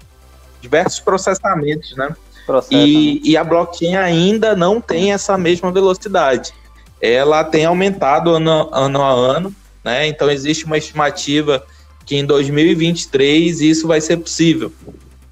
diversos 0.60 1.00
processamentos, 1.00 1.96
né? 1.96 2.14
Processa, 2.44 2.74
e, 2.74 3.14
né? 3.14 3.20
e 3.24 3.36
a 3.36 3.42
blockchain 3.42 3.96
ainda 3.96 4.54
não 4.54 4.80
tem 4.80 5.12
essa 5.12 5.36
mesma 5.38 5.72
velocidade. 5.72 6.52
Ela 7.00 7.42
tem 7.42 7.64
aumentado 7.64 8.30
ano, 8.30 8.68
ano 8.70 9.02
a 9.02 9.10
ano, 9.10 9.54
né? 9.82 10.06
Então 10.06 10.30
existe 10.30 10.66
uma 10.66 10.76
estimativa 10.76 11.64
que 12.04 12.16
em 12.16 12.24
2023 12.24 13.62
isso 13.62 13.88
vai 13.88 14.00
ser 14.00 14.18
possível 14.18 14.70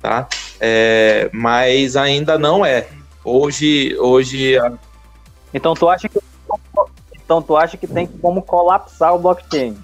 tá? 0.04 0.28
É, 0.60 1.30
mas 1.32 1.96
ainda 1.96 2.38
não 2.38 2.64
é. 2.64 2.88
Hoje, 3.24 3.96
hoje. 3.98 4.58
Então 5.54 5.72
tu 5.72 5.88
acha 5.88 6.10
que 6.10 6.20
então 7.24 7.40
tu 7.40 7.56
acha 7.56 7.78
que 7.78 7.86
tem 7.86 8.06
como 8.06 8.42
colapsar 8.42 9.14
o 9.14 9.18
blockchain? 9.18 9.78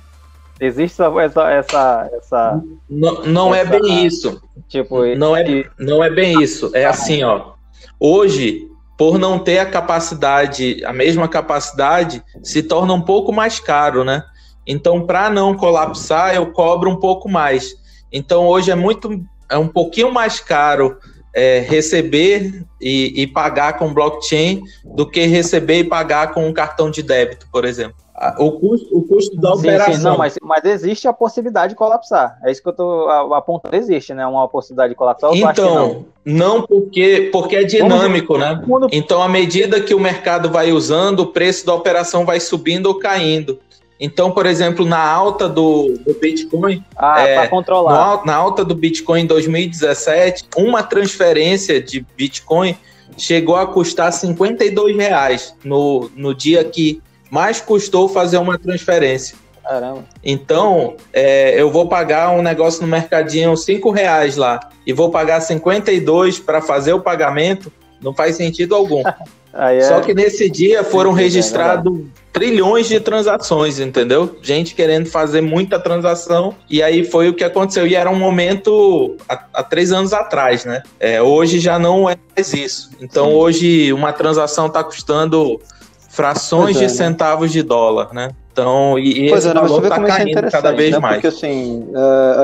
Existe 0.61 1.01
essa 1.01 1.51
essa 1.51 2.11
essa 2.13 2.63
não, 2.89 3.23
não 3.23 3.55
é 3.55 3.61
essa, 3.61 3.77
é 3.77 3.81
bem 3.81 4.05
isso. 4.05 4.43
Tipo, 4.69 5.07
não 5.17 5.35
é 5.35 5.65
não 5.79 6.05
é 6.05 6.11
bem 6.11 6.43
isso. 6.43 6.71
É 6.75 6.85
assim, 6.85 7.23
ó. 7.23 7.53
Hoje, 7.99 8.69
por 8.99 9.19
não 9.19 9.39
ter 9.39 9.59
a 9.59 9.65
capacidade, 9.71 10.85
a 10.85 10.93
mesma 10.93 11.27
capacidade, 11.27 12.23
se 12.43 12.63
torna 12.63 12.93
um 12.93 13.01
pouco 13.01 13.33
mais 13.33 13.59
caro, 13.59 14.05
né? 14.05 14.23
Então, 14.67 15.07
para 15.07 15.31
não 15.31 15.57
colapsar, 15.57 16.35
eu 16.35 16.53
cobro 16.53 16.91
um 16.91 16.97
pouco 16.97 17.27
mais. 17.27 17.75
Então, 18.13 18.47
hoje 18.47 18.71
é 18.71 18.75
muito, 18.75 19.25
é 19.51 19.59
um 19.59 19.69
pouquinho 19.69 20.13
mais 20.13 20.41
caro 20.41 20.97
é, 21.35 21.61
receber 21.61 22.65
e, 22.81 23.23
e, 23.23 23.27
pagar 23.27 23.79
com 23.79 23.93
blockchain 23.93 24.63
do 24.85 25.09
que 25.09 25.27
receber 25.27 25.81
e 25.81 25.85
pagar 25.85 26.33
com 26.33 26.47
um 26.47 26.53
cartão 26.53 26.91
de 26.91 27.03
débito, 27.03 27.47
por 27.53 27.65
exemplo. 27.65 27.97
O 28.39 28.53
custo, 28.53 28.99
o 28.99 29.03
custo 29.03 29.37
da 29.41 29.53
sim, 29.55 29.61
operação. 29.61 29.95
Sim, 29.95 30.03
não, 30.03 30.19
mas, 30.19 30.37
mas 30.43 30.63
existe 30.65 31.09
a 31.09 31.13
possibilidade 31.13 31.71
de 31.71 31.77
colapsar. 31.77 32.39
É 32.45 32.53
isso 32.53 32.61
que 32.61 32.69
eu 32.69 32.73
estou 32.73 33.09
apontando. 33.33 33.75
Existe, 33.75 34.13
né? 34.13 34.27
Uma 34.27 34.47
possibilidade 34.47 34.91
de 34.91 34.95
colapsar. 34.95 35.31
Então, 35.35 36.05
não. 36.23 36.59
não. 36.59 36.63
porque, 36.67 37.31
porque 37.33 37.57
é 37.57 37.65
dinâmico, 37.65 38.37
né? 38.37 38.63
Então, 38.93 39.23
à 39.23 39.29
medida 39.29 39.81
que 39.81 39.95
o 39.95 40.01
mercado 40.01 40.51
vai 40.51 40.71
usando, 40.71 41.21
o 41.21 41.27
preço 41.29 41.65
da 41.65 41.73
operação 41.75 42.27
vai 42.27 42.41
subindo 42.41 42.87
ou 42.87 42.99
caindo. 42.99 43.59
Então, 44.01 44.31
por 44.31 44.47
exemplo, 44.47 44.87
na 44.87 44.99
alta 44.99 45.47
do, 45.47 45.95
do 46.07 46.15
Bitcoin, 46.15 46.83
ah, 46.97 47.21
é, 47.21 47.35
para 47.35 47.49
controlar. 47.49 48.17
No, 48.17 48.25
na 48.25 48.35
alta 48.35 48.65
do 48.65 48.75
Bitcoin 48.75 49.23
em 49.23 49.27
2017, 49.27 50.47
uma 50.57 50.83
transferência 50.83 51.83
de 51.83 52.05
Bitcoin 52.17 52.75
chegou 53.19 53.57
a 53.57 53.67
custar 53.67 54.11
52 54.11 54.97
reais 54.97 55.55
no, 55.63 56.11
no 56.17 56.35
dia 56.35 56.65
que 56.65 57.03
mais 57.31 57.61
custou 57.61 58.09
fazer 58.09 58.39
uma 58.39 58.59
transferência. 58.59 59.37
Caramba. 59.63 60.05
Então, 60.25 60.97
é, 61.13 61.61
eu 61.61 61.71
vou 61.71 61.87
pagar 61.87 62.31
um 62.31 62.41
negócio 62.41 62.81
no 62.81 62.89
mercadinho 62.89 63.55
5 63.55 63.91
reais 63.91 64.37
lá 64.37 64.59
e 64.87 64.95
vou 64.95 65.11
pagar 65.11 65.41
52 65.41 66.39
para 66.39 66.63
fazer 66.63 66.95
o 66.95 67.01
pagamento, 67.01 67.71
não 68.01 68.15
faz 68.15 68.37
sentido 68.37 68.75
algum. 68.75 69.03
É... 69.53 69.81
Só 69.83 70.01
que 70.01 70.15
nesse 70.15 70.49
dia 70.49 70.85
foram 70.85 71.17
é 71.17 71.23
registrados 71.23 72.01
trilhões 72.33 72.89
de 72.89 73.01
transações, 73.01 73.81
entendeu? 73.81 74.37
Gente 74.41 74.75
querendo 74.75 75.07
fazer 75.07 75.41
muita 75.41 75.81
transação, 75.81 76.55
e 76.69 76.83
aí 76.83 77.05
foi 77.05 77.29
o 77.29 77.35
que 77.35 77.43
aconteceu. 77.43 77.87
E 77.87 77.95
era 77.95 78.09
um 78.09 78.19
momento 78.19 79.17
há, 79.29 79.45
há 79.55 79.63
três 79.63 79.93
anos 79.93 80.13
atrás, 80.13 80.65
né? 80.65 80.83
É, 80.99 81.21
hoje 81.21 81.59
já 81.59 81.79
não 81.79 82.09
é 82.09 82.17
mais 82.37 82.53
isso. 82.53 82.91
Então 83.01 83.27
Sim. 83.27 83.35
hoje 83.35 83.93
uma 83.93 84.13
transação 84.13 84.67
está 84.67 84.83
custando 84.85 85.61
frações 86.09 86.77
é, 86.77 86.81
de 86.81 86.85
né? 86.87 86.89
centavos 86.89 87.51
de 87.51 87.63
dólar, 87.63 88.13
né? 88.13 88.31
Então, 88.53 88.99
e, 88.99 89.27
e 89.27 89.29
pois 89.31 89.45
esse 89.45 89.57
é, 89.57 89.61
valor 89.61 89.83
está 89.83 89.97
é 89.97 90.07
caindo 90.07 90.51
cada 90.51 90.73
vez 90.73 90.93
né? 90.93 90.99
mais. 90.99 91.15
Porque 91.17 91.29
assim, 91.29 91.87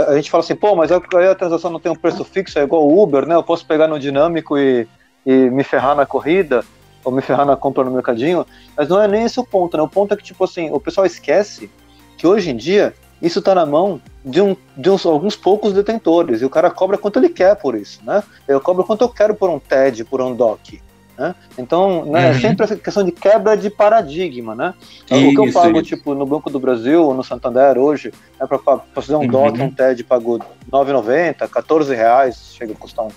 a 0.08 0.14
gente 0.14 0.30
fala 0.30 0.42
assim, 0.42 0.54
pô, 0.54 0.74
mas 0.74 0.90
aí 0.90 1.28
a 1.28 1.34
transação 1.34 1.70
não 1.70 1.80
tem 1.80 1.90
um 1.90 1.96
preço 1.96 2.24
fixo, 2.24 2.58
é 2.58 2.62
igual 2.62 2.86
o 2.86 3.02
Uber, 3.02 3.26
né? 3.26 3.34
Eu 3.34 3.42
posso 3.42 3.66
pegar 3.66 3.86
no 3.86 3.98
dinâmico 3.98 4.56
e, 4.56 4.86
e 5.24 5.32
me 5.32 5.62
ferrar 5.64 5.96
na 5.96 6.06
corrida, 6.06 6.64
ou 7.06 7.12
me 7.12 7.22
ferrar 7.22 7.46
na 7.46 7.56
compra 7.56 7.84
no 7.84 7.92
mercadinho, 7.92 8.44
mas 8.76 8.88
não 8.88 9.00
é 9.00 9.06
nem 9.06 9.22
esse 9.22 9.38
o 9.38 9.44
ponto, 9.44 9.76
né? 9.76 9.82
O 9.82 9.88
ponto 9.88 10.12
é 10.12 10.16
que, 10.16 10.24
tipo 10.24 10.42
assim, 10.42 10.70
o 10.72 10.80
pessoal 10.80 11.06
esquece 11.06 11.70
que 12.18 12.26
hoje 12.26 12.50
em 12.50 12.56
dia 12.56 12.92
isso 13.22 13.38
está 13.38 13.54
na 13.54 13.64
mão 13.64 14.00
de, 14.24 14.42
um, 14.42 14.56
de 14.76 14.90
uns, 14.90 15.06
alguns 15.06 15.36
poucos 15.36 15.72
detentores, 15.72 16.42
e 16.42 16.44
o 16.44 16.50
cara 16.50 16.68
cobra 16.68 16.98
quanto 16.98 17.20
ele 17.20 17.28
quer 17.28 17.54
por 17.54 17.76
isso, 17.76 18.00
né? 18.04 18.24
Eu 18.48 18.60
cobro 18.60 18.82
quanto 18.82 19.02
eu 19.02 19.08
quero 19.08 19.36
por 19.36 19.48
um 19.48 19.60
TED, 19.60 20.04
por 20.04 20.20
um 20.20 20.34
DOC. 20.34 20.82
Né? 21.16 21.34
Então, 21.56 22.04
né, 22.04 22.32
uhum. 22.32 22.40
sempre 22.40 22.64
essa 22.64 22.76
questão 22.76 23.04
de 23.04 23.12
quebra 23.12 23.56
de 23.56 23.70
paradigma, 23.70 24.54
né? 24.56 24.74
Isso, 25.08 25.28
o 25.28 25.30
que 25.30 25.48
eu 25.48 25.52
pago, 25.52 25.76
isso. 25.76 25.84
tipo, 25.84 26.12
no 26.12 26.26
Banco 26.26 26.50
do 26.50 26.58
Brasil 26.58 27.04
ou 27.04 27.14
no 27.14 27.22
Santander 27.22 27.78
hoje, 27.78 28.12
é 28.38 28.46
para 28.46 28.58
fazer 28.92 29.14
um 29.14 29.20
uhum. 29.20 29.28
DOC, 29.28 29.60
um 29.62 29.70
TED, 29.70 30.02
pago 30.02 30.38
R$ 30.38 30.44
9,90, 30.72 31.88
R$ 31.88 31.94
reais, 31.94 32.52
chega 32.52 32.72
a 32.72 32.76
custar 32.76 33.06
um 33.06 33.10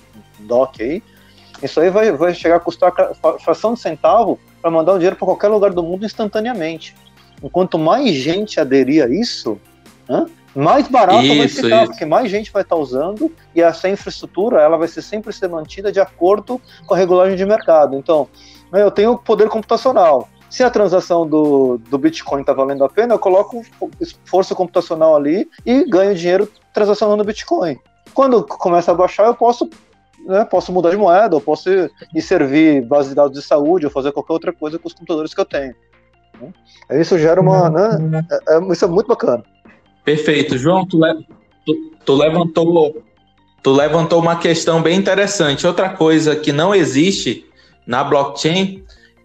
DOC 0.46 0.82
aí. 0.82 1.04
Isso 1.62 1.80
aí 1.80 1.90
vai, 1.90 2.12
vai 2.12 2.34
chegar 2.34 2.58
a 2.58 2.60
custar 2.60 2.94
fração 3.40 3.74
de 3.74 3.80
centavo 3.80 4.40
para 4.62 4.72
mandar 4.72 4.94
o 4.94 4.98
dinheiro 4.98 5.16
para 5.16 5.26
qualquer 5.26 5.48
lugar 5.48 5.72
do 5.72 5.84
mundo 5.84 6.06
instantaneamente. 6.06 6.96
Enquanto 7.44 7.78
mais 7.78 8.14
gente 8.16 8.60
aderir 8.60 9.04
a 9.04 9.08
isso, 9.08 9.60
né, 10.08 10.26
mais 10.56 10.88
barato 10.88 11.24
isso, 11.24 11.38
vai 11.38 11.48
ficar, 11.48 11.84
isso. 11.84 11.92
porque 11.92 12.06
mais 12.06 12.30
gente 12.30 12.52
vai 12.52 12.64
estar 12.64 12.76
usando 12.76 13.32
e 13.56 13.62
essa 13.62 13.88
infraestrutura 13.88 14.62
ela 14.62 14.78
vai 14.78 14.88
ser 14.88 15.02
sempre 15.02 15.32
ser 15.32 15.48
mantida 15.48 15.92
de 15.92 16.00
acordo 16.00 16.60
com 16.86 16.94
a 16.94 16.98
regulagem 16.98 17.38
de 17.38 17.46
mercado. 17.46 17.96
Então, 17.96 18.28
né, 18.72 18.82
eu 18.82 18.92
tenho 18.92 19.18
poder 19.18 19.48
computacional. 19.50 20.28
Se 20.50 20.64
a 20.64 20.70
transação 20.70 21.28
do, 21.28 21.78
do 21.90 21.98
Bitcoin 21.98 22.42
está 22.42 22.54
valendo 22.54 22.84
a 22.84 22.90
pena, 22.90 23.14
eu 23.14 23.20
coloco 23.20 23.62
força 24.26 24.56
computacional 24.56 25.16
ali 25.16 25.48
e 25.64 25.86
ganho 25.86 26.16
dinheiro 26.16 26.52
transacionando 26.74 27.24
Bitcoin. 27.24 27.78
Quando 28.16 28.44
começa 28.44 28.92
a 28.92 28.96
baixar, 28.96 29.28
eu 29.28 29.36
posso, 29.36 29.70
né, 30.26 30.46
posso 30.46 30.72
mudar 30.72 30.92
de 30.92 30.98
moeda, 30.98 31.36
eu 31.36 31.42
posso 31.42 31.70
ir, 31.70 31.92
ir 32.14 32.22
servir 32.22 32.86
base 32.86 33.10
de 33.10 33.16
dados 33.16 33.40
de 33.40 33.46
saúde 33.46 33.86
ou 33.86 33.92
fazer 33.92 34.12
qualquer 34.12 34.34
outra 34.34 34.54
coisa 34.54 34.78
com 34.78 34.88
os 34.88 34.94
computadores 34.94 35.34
que 35.34 35.42
eu 35.42 35.46
tenho. 35.46 35.76
Isso 36.92 37.18
gera 37.18 37.42
uma. 37.42 37.70
Né, 37.70 38.26
é, 38.48 38.56
é, 38.56 38.72
isso 38.72 38.86
é 38.86 38.88
muito 38.88 39.08
bacana. 39.08 39.44
Perfeito. 40.04 40.58
João, 40.58 40.88
tu, 40.88 41.00
le... 41.00 41.26
tu, 41.66 41.92
tu, 42.06 42.16
levantou, 42.16 43.04
tu 43.62 43.72
levantou 43.72 44.20
uma 44.22 44.38
questão 44.38 44.82
bem 44.82 44.98
interessante. 44.98 45.68
Outra 45.68 45.90
coisa 45.90 46.36
que 46.36 46.52
não 46.52 46.74
existe 46.74 47.46
na 47.86 48.04
blockchain 48.04 48.84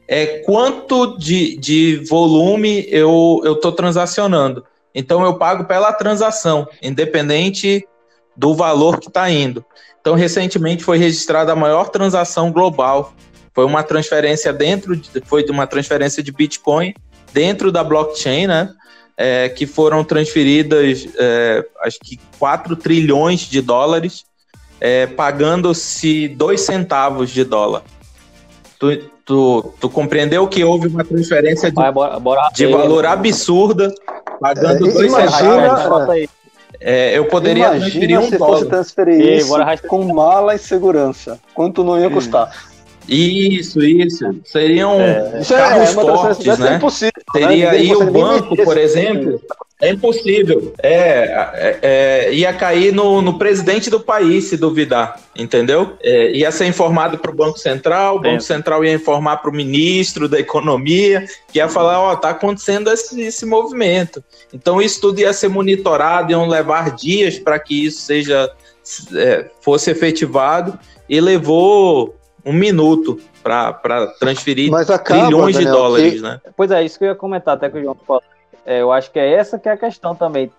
é 0.09 0.39
quanto 0.39 1.17
de, 1.17 1.57
de 1.57 2.05
volume 2.09 2.87
eu 2.89 3.41
estou 3.45 3.73
transacionando. 3.73 4.65
Então, 4.95 5.25
eu 5.25 5.35
pago 5.37 5.65
pela 5.65 5.93
transação, 5.93 6.69
independente 6.83 7.87
do 8.37 8.55
valor 8.55 9.01
que 9.01 9.09
está 9.09 9.31
indo. 9.31 9.65
Então, 10.05 10.15
recentemente 10.15 10.85
foi 10.85 10.99
registrada 10.99 11.53
a 11.53 11.57
maior 11.57 11.89
transação 11.89 12.53
global. 12.53 13.15
Foi 13.55 13.65
uma 13.65 13.83
transferência 13.83 14.53
dentro, 14.53 14.95
de, 14.95 15.09
foi 15.25 15.43
de 15.43 15.51
uma 15.51 15.67
transferência 15.67 16.23
de 16.23 16.31
Bitcoin 16.31 16.93
dentro 17.33 17.73
da 17.73 17.83
blockchain, 17.83 18.47
né? 18.47 18.69
é, 19.17 19.49
que 19.49 19.67
foram 19.67 20.05
transferidas, 20.05 21.09
é, 21.17 21.65
acho 21.83 21.99
que 22.01 22.21
4 22.39 22.77
trilhões 22.77 23.41
de 23.41 23.63
dólares, 23.63 24.27
é, 24.79 25.07
pagando-se 25.07 26.29
2 26.29 26.61
centavos 26.61 27.31
de 27.31 27.43
dólar. 27.43 27.83
Tu, 28.79 28.99
tu, 29.25 29.75
tu, 29.81 29.89
compreendeu 29.89 30.47
que 30.47 30.63
houve 30.63 30.89
uma 30.89 31.03
transferência 31.03 31.71
de, 31.71 31.77
Vai, 31.77 31.91
bora, 31.91 32.21
bora 32.21 32.51
de 32.55 32.67
valor 32.67 33.07
absurda, 33.07 33.91
pagando 34.39 34.93
2 34.93 35.15
é, 35.15 35.29
centavos. 35.31 36.29
É, 36.81 37.17
eu 37.17 37.27
poderia 37.27 37.77
Imagina 37.77 38.21
um 38.21 38.29
se 38.29 38.39
dólar. 38.39 38.59
fosse 38.59 38.69
transferir 38.69 39.39
isso 39.39 39.55
com 39.89 40.13
mala 40.13 40.55
e 40.55 40.59
segurança. 40.59 41.39
Quanto 41.55 41.83
não 41.85 41.99
ia 41.99 42.11
custar? 42.11 42.51
Isso, 43.09 43.83
isso. 43.83 44.25
Seriam 44.45 44.99
é, 45.01 45.43
carros 45.47 45.91
é, 45.91 45.93
fortes, 45.93 46.59
né? 46.59 46.77
Impossível, 46.77 47.13
Teria 47.33 47.73
né? 47.73 47.79
aí 47.79 47.95
o 47.95 48.11
banco, 48.11 48.57
por 48.57 48.79
exemplo. 48.79 49.41
É 49.83 49.91
impossível. 49.91 50.73
É, 50.81 50.93
é, 50.93 51.79
é, 51.83 52.33
ia 52.33 52.53
cair 52.53 52.93
no, 52.93 53.21
no 53.21 53.39
presidente 53.39 53.91
do 53.91 53.99
país 53.99 54.45
se 54.45 54.57
duvidar, 54.57 55.21
entendeu? 55.37 55.97
É, 56.01 56.31
ia 56.31 56.51
ser 56.53 56.67
informado 56.67 57.19
para 57.19 57.31
o 57.31 57.35
Banco 57.35 57.59
Central, 57.59 58.17
o 58.17 58.21
Banco 58.21 58.41
Central 58.41 58.85
ia 58.85 58.95
informar 58.95 59.39
para 59.39 59.51
o 59.51 59.55
ministro 59.55 60.29
da 60.29 60.39
Economia, 60.39 61.27
que 61.53 61.59
ia 61.59 61.69
falar, 61.69 62.01
ó, 62.01 62.13
oh, 62.13 62.17
tá 62.17 62.31
acontecendo 62.31 62.89
esse, 62.89 63.21
esse 63.21 63.45
movimento. 63.45 64.23
Então 64.53 64.81
isso 64.81 65.01
tudo 65.01 65.21
ia 65.21 65.33
ser 65.33 65.49
monitorado, 65.49 66.31
iam 66.31 66.47
levar 66.47 66.95
dias 66.95 67.39
para 67.39 67.59
que 67.59 67.87
isso 67.87 68.03
seja 68.03 68.49
é, 69.15 69.51
fosse 69.61 69.91
efetivado 69.91 70.79
e 71.09 71.21
levou 71.21 72.15
um 72.45 72.53
minuto 72.53 73.19
para 73.43 74.07
transferir 74.19 74.73
acaba, 74.75 74.99
trilhões 74.99 75.55
Daniel, 75.57 75.73
de 75.73 75.79
dólares, 75.79 76.15
que... 76.15 76.21
né? 76.21 76.41
Pois 76.57 76.71
é, 76.71 76.85
isso 76.85 76.99
que 76.99 77.05
eu 77.05 77.09
ia 77.09 77.15
comentar 77.15 77.55
até 77.55 77.69
que 77.69 77.79
o 77.79 77.83
João 77.83 77.97
falou. 78.07 78.23
É, 78.67 78.81
eu 78.81 78.93
acho 78.93 79.11
que 79.11 79.19
é 79.19 79.33
essa 79.33 79.59
que 79.59 79.69
é 79.69 79.73
a 79.73 79.77
questão 79.77 80.15
também. 80.15 80.51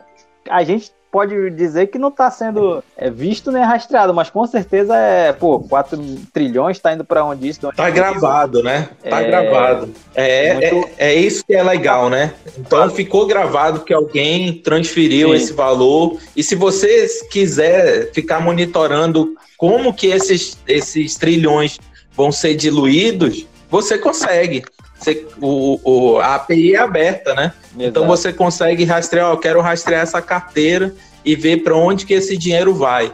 A 0.49 0.63
gente 0.63 0.91
pode 1.15 1.49
dizer 1.51 1.87
que 1.87 1.97
não 1.97 2.09
está 2.09 2.29
sendo 2.29 2.83
é, 2.97 3.09
visto 3.09 3.49
nem 3.49 3.63
rastreado, 3.63 4.13
mas 4.13 4.29
com 4.29 4.45
certeza 4.45 4.93
é, 4.97 5.31
pô, 5.31 5.61
4 5.61 5.97
trilhões 6.33 6.75
está 6.75 6.93
indo 6.93 7.05
para 7.05 7.23
onde 7.23 7.47
isso? 7.47 7.69
Está 7.69 7.89
gravado, 7.89 8.61
né? 8.61 8.89
Está 9.01 9.21
é... 9.21 9.27
gravado. 9.27 9.93
É, 10.13 10.53
muito... 10.55 10.89
é, 10.97 11.13
é, 11.13 11.15
isso 11.15 11.45
que 11.45 11.55
é 11.55 11.63
legal, 11.63 12.09
né? 12.09 12.33
Então 12.59 12.89
ficou 12.89 13.25
gravado 13.25 13.79
que 13.79 13.93
alguém 13.93 14.61
transferiu 14.61 15.29
Sim. 15.29 15.35
esse 15.35 15.53
valor. 15.53 16.19
E 16.35 16.43
se 16.43 16.53
você 16.53 17.07
quiser 17.31 18.11
ficar 18.11 18.41
monitorando 18.41 19.35
como 19.57 19.93
que 19.93 20.07
esses, 20.07 20.57
esses 20.67 21.15
trilhões 21.15 21.79
vão 22.11 22.29
ser 22.29 22.55
diluídos, 22.55 23.47
você 23.69 23.97
consegue. 23.97 24.65
Você, 24.97 25.27
o, 25.41 25.79
o, 25.83 26.19
a 26.19 26.35
API 26.35 26.75
é 26.75 26.79
aberta, 26.79 27.33
né? 27.33 27.53
Então, 27.73 27.79
Exato. 27.79 27.89
Então 27.89 28.07
você 28.07 28.33
consegue 28.33 28.83
rastrear, 28.85 29.31
eu 29.31 29.37
quero 29.37 29.61
rastrear 29.61 30.01
essa 30.01 30.21
carteira 30.21 30.93
e 31.23 31.35
ver 31.35 31.63
para 31.63 31.75
onde 31.75 32.05
que 32.05 32.13
esse 32.13 32.37
dinheiro 32.37 32.73
vai. 32.73 33.11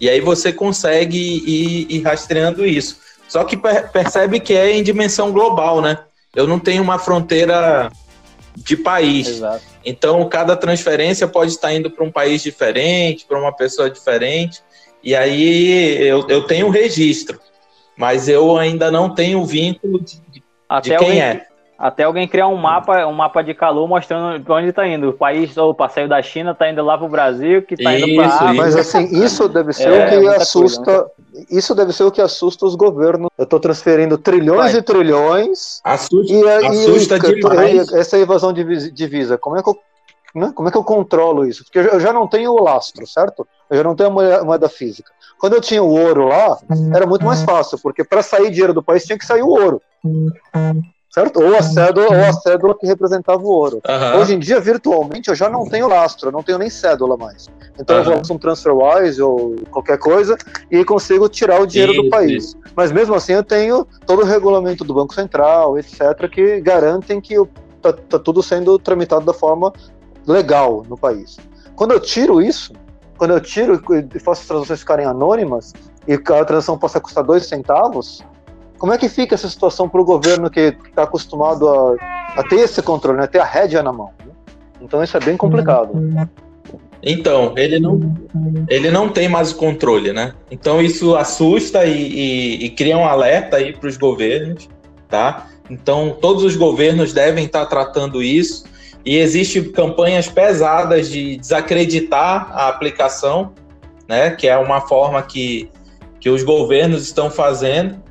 E 0.00 0.08
aí 0.08 0.20
você 0.20 0.52
consegue 0.52 1.18
ir, 1.18 1.86
ir 1.90 2.02
rastreando 2.02 2.64
isso. 2.64 2.98
Só 3.28 3.42
que 3.44 3.56
percebe 3.56 4.38
que 4.38 4.54
é 4.54 4.70
em 4.72 4.82
dimensão 4.82 5.32
global, 5.32 5.80
né? 5.80 5.98
Eu 6.34 6.46
não 6.46 6.58
tenho 6.58 6.82
uma 6.82 6.98
fronteira 6.98 7.90
de 8.56 8.76
país. 8.76 9.28
Exato. 9.28 9.64
Então, 9.84 10.26
cada 10.28 10.56
transferência 10.56 11.26
pode 11.26 11.52
estar 11.52 11.72
indo 11.72 11.90
para 11.90 12.04
um 12.04 12.10
país 12.10 12.42
diferente, 12.42 13.26
para 13.26 13.38
uma 13.38 13.52
pessoa 13.52 13.90
diferente. 13.90 14.62
E 15.02 15.14
aí 15.14 16.02
eu, 16.06 16.26
eu 16.28 16.46
tenho 16.46 16.66
um 16.66 16.70
registro. 16.70 17.40
mas 17.96 18.28
eu 18.28 18.56
ainda 18.56 18.90
não 18.90 19.14
tenho 19.14 19.44
vínculo 19.44 20.00
de, 20.00 20.20
Até 20.78 20.90
de 20.90 20.96
quem 20.98 21.06
alguém, 21.08 21.20
é. 21.22 21.46
Até 21.76 22.04
alguém 22.04 22.28
criar 22.28 22.46
um 22.46 22.56
mapa, 22.56 23.04
um 23.04 23.12
mapa 23.12 23.42
de 23.42 23.52
calor 23.52 23.88
mostrando 23.88 24.42
para 24.44 24.54
onde 24.54 24.68
está 24.68 24.86
indo. 24.86 25.08
O 25.10 25.12
país, 25.12 25.56
opa, 25.58 25.88
saiu 25.88 26.08
da 26.08 26.22
China, 26.22 26.52
está 26.52 26.70
indo 26.70 26.82
lá 26.84 26.96
para 26.96 27.06
o 27.06 27.10
Brasil, 27.10 27.62
que 27.62 27.74
está 27.74 27.92
indo 27.98 28.14
para 28.14 28.26
Isso, 28.26 28.36
África. 28.36 28.54
Mas 28.54 28.76
assim, 28.76 29.24
isso 29.24 29.48
deve 29.48 29.72
ser 29.72 29.88
É, 29.88 30.06
o 30.06 30.08
que 30.10 30.16
muita 30.18 30.36
assusta. 30.36 31.06
Isso 31.50 31.74
deve 31.74 31.92
ser 31.92 32.04
o 32.04 32.12
que 32.12 32.22
assusta 32.22 32.64
os 32.64 32.76
governos. 32.76 33.28
Eu 33.36 33.42
estou 33.42 33.58
transferindo 33.58 34.16
trilhões 34.16 34.70
Vai. 34.70 34.80
e 34.80 34.82
trilhões 34.82 35.80
Assusta, 35.82 36.32
e, 36.32 36.48
assusta 36.66 37.18
demais. 37.18 37.92
essa 37.92 38.16
evasão 38.18 38.52
de 38.52 38.62
vis- 38.62 38.94
divisa. 38.94 39.36
Como 39.36 39.58
é 39.58 39.62
que 39.62 39.68
eu 39.68 39.76
né? 40.34 40.52
Como 40.54 40.68
é 40.68 40.72
que 40.72 40.76
eu 40.76 40.84
controlo 40.84 41.46
isso? 41.46 41.62
Porque 41.64 41.78
eu 41.78 42.00
já- 42.00 42.08
eu 42.08 42.12
não 42.14 42.26
tenho 42.26 42.50
o 42.52 42.62
lastro, 42.62 43.06
certo? 43.06 43.46
Eu 43.70 43.76
já 43.78 43.84
não 43.84 43.94
tenho 43.94 44.10
a 44.10 44.12
moeda, 44.12 44.44
moeda 44.44 44.68
física. 44.68 45.10
Quando 45.38 45.54
eu 45.54 45.60
tinha 45.60 45.82
o 45.82 45.90
ouro 45.90 46.26
lá, 46.26 46.58
era 46.94 47.06
muito 47.06 47.24
mais 47.24 47.42
fácil, 47.42 47.78
porque 47.82 48.02
para 48.02 48.22
sair 48.22 48.50
dinheiro 48.50 48.74
do 48.74 48.82
país 48.82 49.04
tinha 49.04 49.18
que 49.18 49.24
sair 49.24 49.42
o 49.42 49.48
ouro. 49.48 49.80
Certo? 51.12 51.40
Ou 51.40 51.54
a 51.54 51.62
cédula, 51.62 52.08
ou 52.08 52.24
a 52.24 52.32
cédula 52.32 52.76
que 52.76 52.86
representava 52.88 53.40
o 53.40 53.46
ouro. 53.46 53.80
Aham. 53.86 54.18
Hoje 54.18 54.34
em 54.34 54.38
dia, 54.38 54.58
virtualmente, 54.58 55.28
eu 55.28 55.34
já 55.36 55.48
não 55.48 55.64
tenho 55.64 55.86
lastro, 55.86 56.28
eu 56.28 56.32
não 56.32 56.42
tenho 56.42 56.58
nem 56.58 56.68
cédula 56.68 57.16
mais. 57.16 57.46
Então 57.78 57.96
eu 57.98 58.02
Aham. 58.02 58.20
vou 58.26 58.34
um 58.36 58.38
TransferWise 58.38 59.22
ou 59.22 59.54
qualquer 59.70 59.96
coisa 59.96 60.36
e 60.68 60.84
consigo 60.84 61.28
tirar 61.28 61.60
o 61.60 61.66
dinheiro 61.66 61.92
do 61.94 62.02
Isso, 62.02 62.10
país. 62.10 62.56
Mas 62.74 62.90
mesmo 62.90 63.14
assim 63.14 63.32
eu 63.32 63.44
tenho 63.44 63.86
todo 64.04 64.22
o 64.22 64.24
regulamento 64.24 64.82
do 64.82 64.92
Banco 64.92 65.14
Central, 65.14 65.78
etc., 65.78 66.28
que 66.28 66.60
garantem 66.60 67.20
que 67.20 67.38
o- 67.38 67.48
tá, 67.80 67.92
tá 67.92 68.18
tudo 68.18 68.42
sendo 68.42 68.76
tramitado 68.76 69.24
da 69.24 69.32
forma 69.32 69.72
legal 70.26 70.84
no 70.88 70.96
país. 70.96 71.36
Quando 71.76 71.92
eu 71.92 72.00
tiro 72.00 72.40
isso, 72.40 72.72
quando 73.16 73.32
eu 73.32 73.40
tiro 73.40 73.80
e 74.14 74.18
faço 74.18 74.42
as 74.42 74.46
transações 74.46 74.80
ficarem 74.80 75.06
anônimas 75.06 75.72
e 76.06 76.14
a 76.14 76.44
transação 76.44 76.78
passa 76.78 76.98
a 76.98 77.00
custar 77.00 77.24
dois 77.24 77.46
centavos, 77.46 78.22
como 78.78 78.92
é 78.92 78.98
que 78.98 79.08
fica 79.08 79.34
essa 79.34 79.48
situação 79.48 79.88
para 79.88 80.00
o 80.00 80.04
governo 80.04 80.50
que 80.50 80.76
está 80.86 81.04
acostumado 81.04 81.68
a, 81.68 81.96
a 82.36 82.42
ter 82.42 82.56
esse 82.56 82.82
controle, 82.82 83.18
né? 83.18 83.26
ter 83.26 83.38
a 83.38 83.44
rédea 83.44 83.82
na 83.82 83.92
mão? 83.92 84.10
né? 84.24 84.32
Então 84.80 85.02
isso 85.02 85.16
é 85.16 85.20
bem 85.20 85.36
complicado. 85.36 85.90
Então, 87.02 87.52
ele 87.56 87.78
não, 87.78 88.00
ele 88.68 88.90
não 88.90 89.10
tem 89.10 89.28
mais 89.28 89.52
o 89.52 89.56
controle, 89.56 90.12
né? 90.12 90.32
Então 90.50 90.80
isso 90.80 91.14
assusta 91.14 91.84
e, 91.84 91.92
e- 91.92 92.64
e 92.64 92.70
cria 92.70 92.96
um 92.96 93.04
alerta 93.04 93.58
aí 93.58 93.74
para 93.76 93.88
os 93.88 93.98
governos, 93.98 94.68
tá? 95.08 95.48
Então 95.68 96.16
todos 96.18 96.42
os 96.42 96.56
governos 96.56 97.12
devem 97.12 97.44
estar 97.44 97.66
tratando 97.66 98.22
isso 98.22 98.64
e 99.04 99.18
existem 99.18 99.64
campanhas 99.64 100.28
pesadas 100.28 101.10
de 101.10 101.36
desacreditar 101.36 102.50
a 102.52 102.68
aplicação, 102.68 103.52
né? 104.08 104.30
Que 104.30 104.48
é 104.48 104.56
uma 104.56 104.80
forma 104.80 105.20
que, 105.22 105.68
que 106.18 106.30
os 106.30 106.42
governos 106.42 107.02
estão 107.02 107.30
fazendo. 107.30 108.02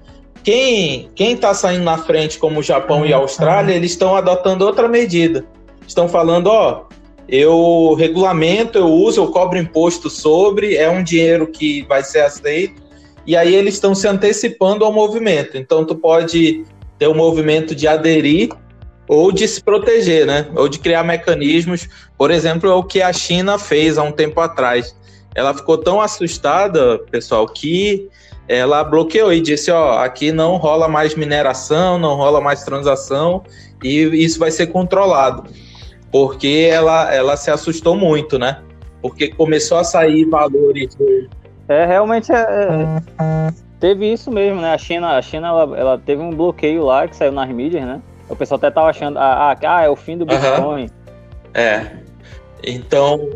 Quem 0.44 1.10
quem 1.16 1.34
está 1.34 1.54
saindo 1.54 1.84
na 1.84 1.98
frente, 1.98 2.38
como 2.38 2.60
o 2.60 2.64
Japão 2.64 3.06
e 3.06 3.14
a 3.14 3.18
Austrália, 3.18 3.74
eles 3.74 3.92
estão 3.92 4.16
adotando 4.16 4.66
outra 4.66 4.88
medida. 4.88 5.46
Estão 5.88 6.08
falando, 6.08 6.48
ó, 6.48 6.86
eu 7.28 7.96
regulamento, 7.98 8.78
eu 8.78 8.88
uso, 8.88 9.22
eu 9.22 9.28
cobro 9.28 9.58
imposto 9.58 10.10
sobre, 10.10 10.76
é 10.76 10.90
um 10.90 11.04
dinheiro 11.04 11.48
que 11.48 11.82
vai 11.84 12.04
ser 12.04 12.22
aceito, 12.22 12.82
e 13.26 13.36
aí 13.36 13.56
eles 13.56 13.76
estão 13.76 13.96
se 13.96 14.08
antecipando 14.08 14.86
ao 14.86 14.94
movimento. 14.94 15.58
Então 15.58 15.86
tu 15.86 15.96
pode 15.96 16.64
ter 17.00 17.08
o 17.08 17.16
movimento 17.16 17.74
de 17.74 17.88
aderir 17.88 18.50
ou 19.14 19.32
de 19.32 19.48
se 19.48 19.62
proteger, 19.62 20.26
né? 20.26 20.48
Ou 20.56 20.68
de 20.68 20.80
criar 20.80 21.04
mecanismos. 21.04 21.88
Por 22.18 22.32
exemplo, 22.32 22.70
é 22.70 22.74
o 22.74 22.84
que 22.84 23.02
a 23.02 23.14
China 23.14 23.58
fez 23.58 23.98
há 23.98 24.04
um 24.04 24.12
tempo 24.12 24.40
atrás. 24.40 24.96
Ela 25.36 25.54
ficou 25.54 25.78
tão 25.78 26.02
assustada, 26.02 27.00
pessoal, 27.12 27.48
que 27.48 28.08
ela 28.48 28.84
bloqueou 28.84 29.34
e 29.34 29.42
disse, 29.42 29.72
ó, 29.72 30.00
aqui 30.00 30.32
não 30.32 30.58
rola 30.58 30.88
mais 30.88 31.16
mineração, 31.16 31.98
não 31.98 32.16
rola 32.16 32.42
mais 32.42 32.64
transação, 32.64 33.44
e 33.84 34.00
isso 34.24 34.38
vai 34.38 34.52
ser 34.52 34.68
controlado 34.68 35.44
porque 36.14 36.70
ela, 36.72 37.12
ela 37.12 37.36
se 37.36 37.50
assustou 37.50 37.98
muito, 37.98 38.38
né? 38.38 38.60
Porque 39.02 39.30
começou 39.30 39.80
a 39.80 39.84
sair 39.84 40.26
valores. 40.26 40.96
É, 41.68 41.88
realmente 41.88 42.32
é, 42.32 42.36
é- 42.38 43.54
teve 43.80 44.14
isso 44.14 44.30
mesmo, 44.30 44.62
né? 44.62 44.76
A 44.76 44.78
China, 44.78 45.18
a 45.18 45.22
China 45.24 45.48
ela, 45.48 45.78
ela 45.78 45.98
teve 45.98 46.22
um 46.22 46.30
bloqueio 46.30 46.84
lá 46.86 47.08
que 47.08 47.16
saiu 47.16 47.32
nas 47.32 47.50
mídias, 47.50 47.84
né? 47.84 48.00
O 48.30 48.36
pessoal 48.36 48.58
até 48.58 48.72
tava 48.72 48.88
achando, 48.90 49.20
ah, 49.20 49.52
ah, 49.52 49.58
ah, 49.78 49.84
é 49.84 49.90
o 49.90 49.96
fim 49.96 50.18
do. 50.18 50.26
Bitcoin. 50.26 50.90
É. 51.54 51.88
Então, 52.64 53.30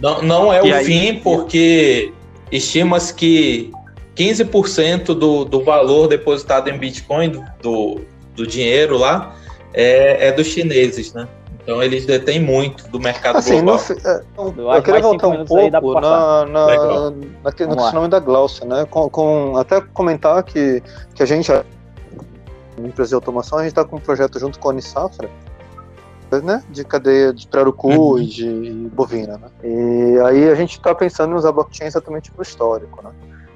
não, 0.00 0.22
não 0.22 0.52
é 0.52 0.64
E 0.64 0.70
o 0.70 0.74
aí- 0.74 0.84
fim, 0.84 1.20
porque 1.20 2.12
estima-se 2.50 3.12
que 3.14 3.70
15% 4.16 5.06
do, 5.14 5.44
do 5.44 5.62
valor 5.64 6.08
depositado 6.08 6.68
em 6.70 6.78
Bitcoin, 6.78 7.30
do, 7.30 7.44
do, 7.60 8.00
do 8.34 8.46
dinheiro 8.46 8.96
lá, 8.96 9.34
é, 9.74 10.28
é 10.28 10.32
dos 10.32 10.46
chineses, 10.46 11.12
né? 11.12 11.26
Então 11.62 11.82
eles 11.82 12.06
detêm 12.06 12.40
muito 12.40 12.88
do 12.88 12.98
mercado 12.98 13.36
Assim, 13.36 13.56
global. 13.60 13.74
no 13.74 13.78
fi- 13.80 13.92
é, 14.06 14.22
Eu 14.38 14.72
eu, 14.74 14.82
queria 14.82 15.00
voltar 15.02 15.28
um 15.28 15.44
pouco 15.44 16.00
na, 16.00 16.46
na, 16.46 16.66
na, 17.44 17.52
que- 17.52 17.64
no 17.64 17.70
Vamos 17.70 17.76
lá. 17.76 17.82
questionamento 17.82 18.10
da 18.12 18.20
Glaucia, 18.20 18.64
né? 18.66 18.86
Com, 18.88 19.10
com- 19.10 19.56
até 19.58 19.78
comentar 19.80 20.42
que, 20.44 20.82
que 21.14 21.22
a 21.22 21.26
gente, 21.26 21.52
empresa 22.86 23.08
de 23.10 23.14
automação, 23.14 23.58
a 23.58 23.62
gente 23.62 23.70
está 23.72 23.84
com 23.84 23.96
um 23.96 24.00
projeto 24.00 24.38
junto 24.38 24.58
com 24.58 24.68
a 24.68 24.72
Unisafra, 24.72 25.28
né? 26.42 26.62
De 26.68 26.84
cadeia 26.84 27.32
de 27.32 27.46
pirarucu 27.48 27.88
Uhum. 27.88 28.18
e 28.18 28.26
de 28.26 28.90
bovina, 28.92 29.38
né? 29.38 29.48
E 29.64 30.20
aí 30.26 30.48
a 30.50 30.54
gente 30.54 30.72
está 30.76 30.94
pensando 30.94 31.32
em 31.32 31.36
usar 31.36 31.52
blockchain 31.52 31.86
exatamente 31.88 32.30
para 32.30 32.40
o 32.40 32.42
histórico, 32.42 33.02
né? 33.02 33.10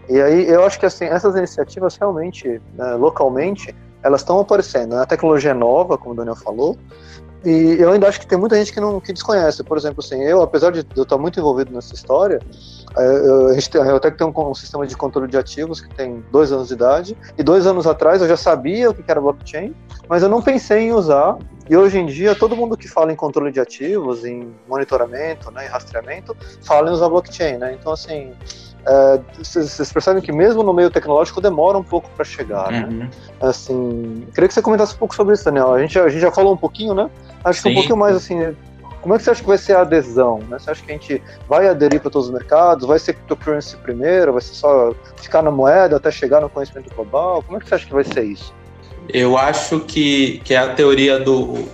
E 0.08 0.20
aí 0.20 0.48
eu 0.48 0.64
acho 0.64 0.80
que 0.80 0.86
assim, 0.86 1.04
essas 1.04 1.36
iniciativas 1.36 1.96
realmente, 1.96 2.60
né, 2.74 2.94
localmente, 2.94 3.74
elas 4.02 4.22
estão 4.22 4.40
aparecendo. 4.40 4.96
né? 4.96 5.02
A 5.02 5.06
tecnologia 5.06 5.52
é 5.52 5.54
nova, 5.54 5.96
como 5.96 6.12
o 6.12 6.16
Daniel 6.16 6.34
falou, 6.34 6.76
e 7.44 7.76
eu 7.80 7.90
ainda 7.90 8.08
acho 8.08 8.20
que 8.20 8.26
tem 8.26 8.38
muita 8.38 8.56
gente 8.56 8.72
que 8.72 8.80
não 8.80 9.00
que 9.00 9.12
desconhece. 9.12 9.62
Por 9.64 9.76
exemplo, 9.76 10.02
assim, 10.04 10.22
eu, 10.22 10.42
apesar 10.42 10.70
de 10.70 10.86
eu 10.96 11.02
estar 11.02 11.18
muito 11.18 11.40
envolvido 11.40 11.72
nessa 11.72 11.94
história, 11.94 12.40
é, 12.96 13.04
eu, 13.04 13.48
a 13.48 13.54
gente 13.54 13.70
tem, 13.70 13.80
eu 13.80 13.96
até 13.96 14.10
que 14.10 14.18
tenho 14.18 14.32
um, 14.36 14.50
um 14.50 14.54
sistema 14.54 14.86
de 14.86 14.96
controle 14.96 15.28
de 15.28 15.36
ativos 15.36 15.80
que 15.80 15.92
tem 15.94 16.22
dois 16.30 16.52
anos 16.52 16.68
de 16.68 16.74
idade, 16.74 17.16
e 17.36 17.42
dois 17.42 17.66
anos 17.66 17.86
atrás 17.86 18.22
eu 18.22 18.28
já 18.28 18.36
sabia 18.36 18.90
o 18.90 18.94
que 18.94 19.02
era 19.08 19.20
blockchain, 19.20 19.74
mas 20.08 20.22
eu 20.22 20.28
não 20.28 20.40
pensei 20.40 20.88
em 20.88 20.92
usar. 20.92 21.36
E 21.70 21.76
hoje 21.76 21.98
em 21.98 22.06
dia, 22.06 22.34
todo 22.34 22.56
mundo 22.56 22.76
que 22.76 22.88
fala 22.88 23.12
em 23.12 23.16
controle 23.16 23.50
de 23.50 23.60
ativos, 23.60 24.24
em 24.24 24.52
monitoramento, 24.68 25.50
né, 25.50 25.66
em 25.66 25.68
rastreamento, 25.68 26.36
fala 26.60 26.90
em 26.90 26.92
usar 26.92 27.08
blockchain, 27.08 27.56
né? 27.56 27.76
Então, 27.78 27.92
assim, 27.92 28.32
é, 28.84 29.20
vocês 29.38 29.70
vocês 29.70 29.92
percebem 29.92 30.22
que 30.22 30.32
mesmo 30.32 30.62
no 30.62 30.72
meio 30.72 30.90
tecnológico 30.90 31.40
demora 31.40 31.78
um 31.78 31.84
pouco 31.84 32.10
para 32.10 32.24
chegar, 32.24 32.70
né? 32.70 32.88
Uhum. 32.90 33.08
Assim, 33.40 34.26
queria 34.34 34.48
que 34.48 34.54
você 34.54 34.62
comentasse 34.62 34.94
um 34.94 34.98
pouco 34.98 35.14
sobre 35.14 35.34
isso, 35.34 35.44
Daniel. 35.44 35.72
A 35.72 35.80
gente, 35.80 35.98
a 35.98 36.08
gente 36.08 36.20
já 36.20 36.32
falou 36.32 36.52
um 36.52 36.56
pouquinho, 36.56 36.92
né? 36.92 37.08
Acho 37.44 37.62
que 37.62 37.68
um 37.68 37.70
Sim. 37.70 37.74
pouquinho 37.74 37.96
mais 37.96 38.16
assim. 38.16 38.54
Como 39.00 39.14
é 39.14 39.18
que 39.18 39.24
você 39.24 39.30
acha 39.30 39.40
que 39.40 39.48
vai 39.48 39.58
ser 39.58 39.76
a 39.76 39.80
adesão? 39.80 40.38
Né? 40.48 40.58
Você 40.58 40.70
acha 40.70 40.82
que 40.82 40.90
a 40.90 40.94
gente 40.94 41.22
vai 41.48 41.66
aderir 41.66 42.00
para 42.00 42.08
todos 42.08 42.28
os 42.28 42.32
mercados? 42.32 42.86
Vai 42.86 43.00
ser 43.00 43.14
cryptocurrency 43.14 43.76
primeiro? 43.78 44.32
Vai 44.32 44.40
ser 44.40 44.54
só 44.54 44.94
ficar 45.16 45.42
na 45.42 45.50
moeda 45.50 45.96
até 45.96 46.10
chegar 46.10 46.40
no 46.40 46.48
conhecimento 46.48 46.94
global? 46.94 47.42
Como 47.42 47.56
é 47.56 47.60
que 47.60 47.68
você 47.68 47.74
acha 47.74 47.86
que 47.86 47.92
vai 47.92 48.04
ser 48.04 48.22
isso? 48.22 48.54
Eu 49.08 49.36
acho 49.36 49.80
que, 49.80 50.40
que 50.44 50.54
é 50.54 50.58
a 50.58 50.72
teoria 50.74 51.18
do, 51.18 51.66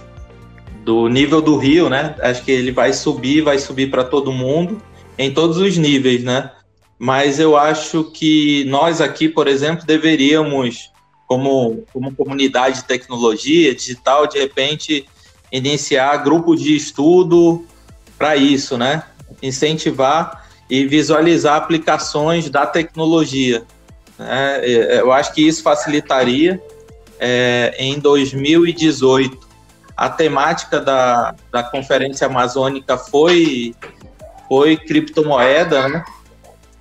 do 0.85 1.07
nível 1.09 1.43
do 1.43 1.59
rio, 1.59 1.91
né? 1.91 2.14
Acho 2.21 2.43
que 2.43 2.51
ele 2.51 2.73
vai 2.73 2.95
subir, 2.95 3.43
vai 3.43 3.59
subir 3.59 3.91
para 3.91 4.05
todo 4.05 4.33
mundo, 4.33 4.81
em 5.19 5.31
todos 5.33 5.59
os 5.59 5.77
níveis, 5.77 6.25
né? 6.25 6.51
Mas 6.99 7.39
eu 7.39 7.59
acho 7.59 8.05
que 8.05 8.64
nós 8.64 9.03
aqui, 9.03 9.29
por 9.29 9.47
exemplo, 9.47 9.85
deveríamos, 9.87 10.91
como, 11.27 11.85
como 11.93 12.14
comunidade 12.14 12.77
de 12.77 12.85
tecnologia 12.85 13.75
digital, 13.75 14.27
de 14.27 14.39
repente 14.39 15.07
iniciar 15.51 16.16
grupos 16.18 16.61
de 16.61 16.76
estudo 16.76 17.64
para 18.16 18.36
isso, 18.36 18.76
né? 18.76 19.03
Incentivar 19.42 20.46
e 20.68 20.86
visualizar 20.86 21.57
aplicações 21.57 22.51
da 22.51 22.66
tecnologia. 22.66 23.64
Né? 24.18 24.68
Eu 24.68 25.12
acho 25.12 25.32
que 25.32 25.46
isso 25.46 25.62
facilitaria 25.62 26.61
é, 27.18 27.74
em 27.78 27.99
2018. 27.99 29.49
A 29.96 30.09
temática 30.09 30.80
da, 30.80 31.34
da 31.51 31.62
Conferência 31.62 32.26
Amazônica 32.26 32.96
foi, 32.96 33.74
foi 34.49 34.76
criptomoeda, 34.76 35.88
né? 35.88 36.05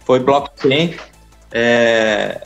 foi 0.06 0.20
blockchain. 0.20 0.96
É, 1.52 2.42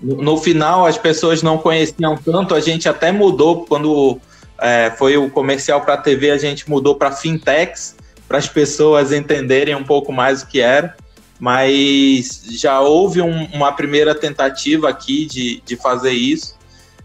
no, 0.00 0.22
no 0.22 0.36
final, 0.36 0.86
as 0.86 0.96
pessoas 0.96 1.42
não 1.42 1.58
conheciam 1.58 2.16
tanto, 2.16 2.54
a 2.54 2.60
gente 2.60 2.88
até 2.88 3.10
mudou 3.10 3.66
quando 3.66 4.20
é, 4.60 4.90
foi 4.96 5.16
o 5.16 5.30
comercial 5.30 5.80
para 5.80 5.94
a 5.94 5.98
TV, 5.98 6.30
a 6.30 6.38
gente 6.38 6.68
mudou 6.68 6.96
para 6.96 7.12
fintechs, 7.12 7.96
para 8.26 8.38
as 8.38 8.48
pessoas 8.48 9.12
entenderem 9.12 9.74
um 9.74 9.84
pouco 9.84 10.12
mais 10.12 10.42
o 10.42 10.46
que 10.46 10.60
era 10.60 10.94
mas 11.38 12.42
já 12.50 12.80
houve 12.80 13.22
um, 13.22 13.44
uma 13.52 13.72
primeira 13.72 14.14
tentativa 14.14 14.88
aqui 14.88 15.24
de, 15.26 15.62
de 15.64 15.76
fazer 15.76 16.10
isso. 16.10 16.56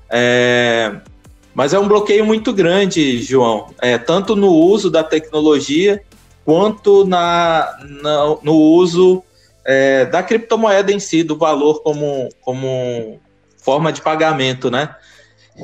É, 0.09 0.95
mas 1.53 1.73
é 1.73 1.79
um 1.79 1.87
bloqueio 1.87 2.25
muito 2.25 2.51
grande, 2.51 3.21
João, 3.21 3.67
é, 3.79 3.97
tanto 3.97 4.35
no 4.35 4.49
uso 4.49 4.89
da 4.89 5.03
tecnologia 5.03 6.01
quanto 6.43 7.05
na, 7.05 7.77
na 8.01 8.37
no 8.41 8.55
uso 8.55 9.23
é, 9.63 10.05
da 10.05 10.23
criptomoeda 10.23 10.91
em 10.91 10.99
si, 10.99 11.23
do 11.23 11.37
valor 11.37 11.81
como, 11.83 12.29
como 12.41 13.19
forma 13.57 13.93
de 13.93 14.01
pagamento, 14.01 14.69
né? 14.69 14.95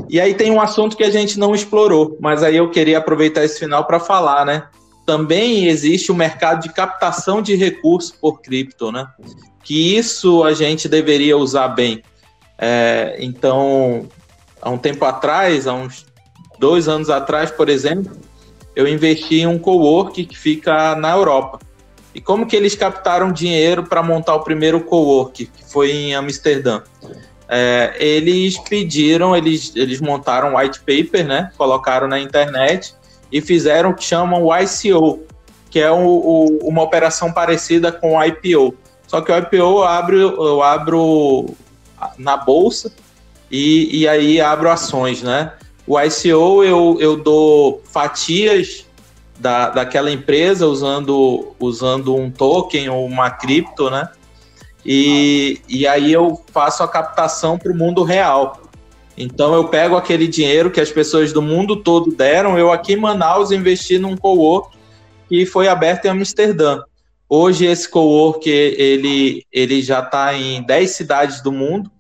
E 0.10 0.20
aí 0.20 0.34
tem 0.34 0.52
um 0.52 0.62
assunto 0.62 0.96
que 0.96 1.04
a 1.04 1.10
gente 1.10 1.40
não 1.40 1.56
explorou, 1.56 2.18
mas 2.20 2.44
aí 2.44 2.56
eu 2.56 2.70
queria 2.70 2.98
aproveitar 2.98 3.44
esse 3.44 3.60
final 3.60 3.86
para 3.86 4.00
falar, 4.00 4.46
né? 4.46 4.68
Também 5.06 5.68
existe 5.68 6.12
o 6.12 6.16
mercado 6.16 6.62
de 6.62 6.70
captação 6.70 7.42
de 7.42 7.56
recursos 7.56 8.12
por 8.12 8.42
cripto, 8.42 8.92
né? 8.92 9.08
Que 9.64 9.98
isso 9.98 10.44
a 10.44 10.54
gente 10.54 10.88
deveria 10.88 11.38
usar 11.38 11.70
bem. 11.70 12.04
É, 12.58 13.18
então, 13.20 14.08
há 14.62 14.70
um 14.70 14.78
tempo 14.78 15.06
atrás, 15.06 15.66
há 15.68 15.74
uns 15.74 16.06
dois 16.60 16.88
anos 16.88 17.10
atrás, 17.10 17.50
por 17.50 17.70
exemplo, 17.70 18.12
eu 18.76 18.88
investi 18.88 19.42
em 19.42 19.48
um 19.48 19.58
cowork 19.58 20.26
que 20.26 20.38
fica 20.38 20.96
na 20.96 21.12
Europa. 21.12 21.60
E 22.14 22.22
como 22.22 22.46
que 22.46 22.56
eles 22.56 22.76
captaram 22.76 23.32
dinheiro 23.32 23.84
para 23.84 24.04
montar 24.04 24.36
o 24.36 24.44
primeiro 24.44 24.82
cowork, 24.82 25.46
que 25.46 25.72
foi 25.72 25.92
em 25.92 26.16
Amsterdã? 26.16 26.82
É, 27.52 27.96
eles 28.00 28.60
pediram, 28.60 29.36
eles, 29.36 29.74
eles 29.76 30.00
montaram 30.00 30.54
um 30.54 30.58
white 30.58 30.80
paper, 30.82 31.26
né? 31.26 31.52
Colocaram 31.58 32.08
na 32.08 32.20
internet 32.20 32.94
e 33.32 33.42
fizeram 33.42 33.90
o 33.90 33.96
que 33.96 34.04
chamam 34.04 34.44
o 34.44 34.56
ICO, 34.56 35.20
que 35.72 35.80
é 35.80 35.92
o, 35.92 35.98
o, 35.98 36.60
uma 36.68 36.84
operação 36.84 37.34
parecida 37.34 37.92
com 37.92 38.16
o 38.16 38.24
IPO. 38.24 38.76
Só 39.08 39.22
que 39.22 39.32
o 39.32 39.38
IPO 39.38 39.56
eu 39.56 39.84
abro, 39.84 40.18
eu 40.18 40.62
abro 40.62 41.56
na 42.18 42.38
bolsa 42.38 42.94
e, 43.50 44.02
e 44.02 44.08
aí 44.08 44.40
abro 44.40 44.70
ações, 44.70 45.24
né? 45.24 45.54
O 45.88 46.00
ICO 46.00 46.64
eu, 46.64 46.98
eu 47.00 47.18
dou 47.18 47.82
fatias 47.92 48.86
da, 49.40 49.70
daquela 49.70 50.12
empresa 50.12 50.68
usando, 50.68 51.56
usando 51.60 52.16
um 52.16 52.30
token 52.30 52.90
ou 52.90 53.08
uma 53.08 53.32
cripto, 53.32 53.90
né? 53.90 54.08
E, 54.86 55.62
e 55.68 55.88
aí 55.88 56.12
eu 56.12 56.42
faço 56.52 56.84
a 56.84 56.88
captação 56.88 57.58
para 57.58 57.72
o 57.72 57.76
mundo 57.76 58.04
real. 58.04 58.62
Então 59.18 59.54
eu 59.54 59.68
pego 59.68 59.98
aquele 59.98 60.28
dinheiro 60.28 60.72
que 60.72 60.80
as 60.80 60.92
pessoas 60.92 61.34
do 61.34 61.42
mundo 61.42 61.76
todo 61.76 62.16
deram, 62.16 62.58
eu 62.58 62.72
aqui 62.72 62.94
em 62.94 62.98
Manaus 62.98 63.52
investi 63.52 64.00
num 64.00 64.16
co-work 64.16 64.78
que 65.28 65.46
foi 65.46 65.68
aberto 65.68 66.06
em 66.06 66.10
Amsterdã. 66.10 66.82
Hoje 67.28 67.66
esse 67.66 67.88
co-work 67.88 68.50
ele, 68.50 69.46
ele 69.52 69.82
já 69.82 70.00
está 70.00 70.34
em 70.34 70.64
10 70.64 70.90
cidades 70.92 71.42
do 71.42 71.52
mundo 71.52 71.92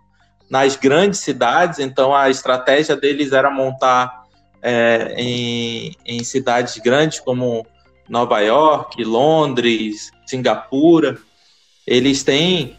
nas 0.50 0.76
grandes 0.76 1.20
cidades, 1.20 1.78
então 1.78 2.16
a 2.16 2.30
estratégia 2.30 2.96
deles 2.96 3.32
era 3.34 3.52
montar 3.52 4.24
é, 4.62 5.14
em, 5.16 5.96
em 6.06 6.24
cidades 6.24 6.78
grandes 6.80 7.20
como 7.20 7.66
Nova 8.10 8.40
York, 8.40 9.04
Londres, 9.04 10.12
Singapura. 10.26 11.18
Eles 11.90 12.22
têm 12.22 12.78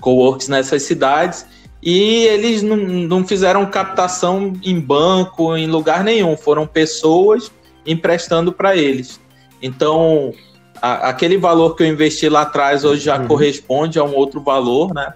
coworks 0.00 0.48
nessas 0.48 0.82
cidades 0.84 1.44
e 1.82 2.24
eles 2.24 2.62
não, 2.62 2.76
não 2.76 3.26
fizeram 3.26 3.66
captação 3.66 4.54
em 4.64 4.80
banco, 4.80 5.54
em 5.54 5.66
lugar 5.66 6.02
nenhum, 6.02 6.34
foram 6.34 6.66
pessoas 6.66 7.52
emprestando 7.86 8.50
para 8.50 8.74
eles. 8.74 9.20
Então, 9.60 10.32
a, 10.80 11.10
aquele 11.10 11.36
valor 11.36 11.76
que 11.76 11.82
eu 11.82 11.86
investi 11.86 12.26
lá 12.30 12.42
atrás 12.42 12.82
hoje 12.82 13.04
já 13.04 13.20
uhum. 13.20 13.28
corresponde 13.28 13.98
a 13.98 14.04
um 14.04 14.14
outro 14.14 14.40
valor, 14.40 14.94
né? 14.94 15.12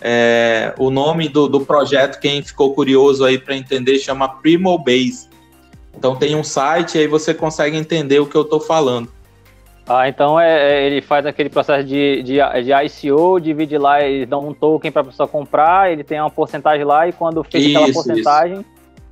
É, 0.00 0.72
o 0.78 0.88
nome 0.88 1.28
do, 1.28 1.48
do 1.48 1.60
projeto, 1.62 2.20
quem 2.20 2.42
ficou 2.42 2.74
curioso 2.74 3.24
aí 3.24 3.38
para 3.38 3.56
entender, 3.56 3.98
chama 3.98 4.28
Primo 4.28 4.78
Base. 4.78 5.28
Então 5.98 6.14
tem 6.14 6.36
um 6.36 6.44
site 6.44 6.96
aí 6.98 7.08
você 7.08 7.34
consegue 7.34 7.76
entender 7.76 8.20
o 8.20 8.26
que 8.26 8.36
eu 8.36 8.42
estou 8.42 8.60
falando. 8.60 9.15
Ah, 9.88 10.08
então 10.08 10.38
é, 10.38 10.72
é, 10.72 10.86
ele 10.86 11.00
faz 11.00 11.24
aquele 11.24 11.48
processo 11.48 11.86
de, 11.86 12.22
de, 12.22 12.38
de 12.64 12.72
ICO, 12.72 13.40
divide 13.40 13.78
lá, 13.78 14.02
eles 14.02 14.28
dão 14.28 14.48
um 14.48 14.52
token 14.52 14.90
para 14.90 15.02
a 15.02 15.04
pessoa 15.04 15.28
comprar, 15.28 15.92
ele 15.92 16.02
tem 16.02 16.20
uma 16.20 16.30
porcentagem 16.30 16.84
lá 16.84 17.06
e 17.06 17.12
quando 17.12 17.44
fecha 17.44 17.68
aquela 17.68 17.92
porcentagem, 17.92 18.64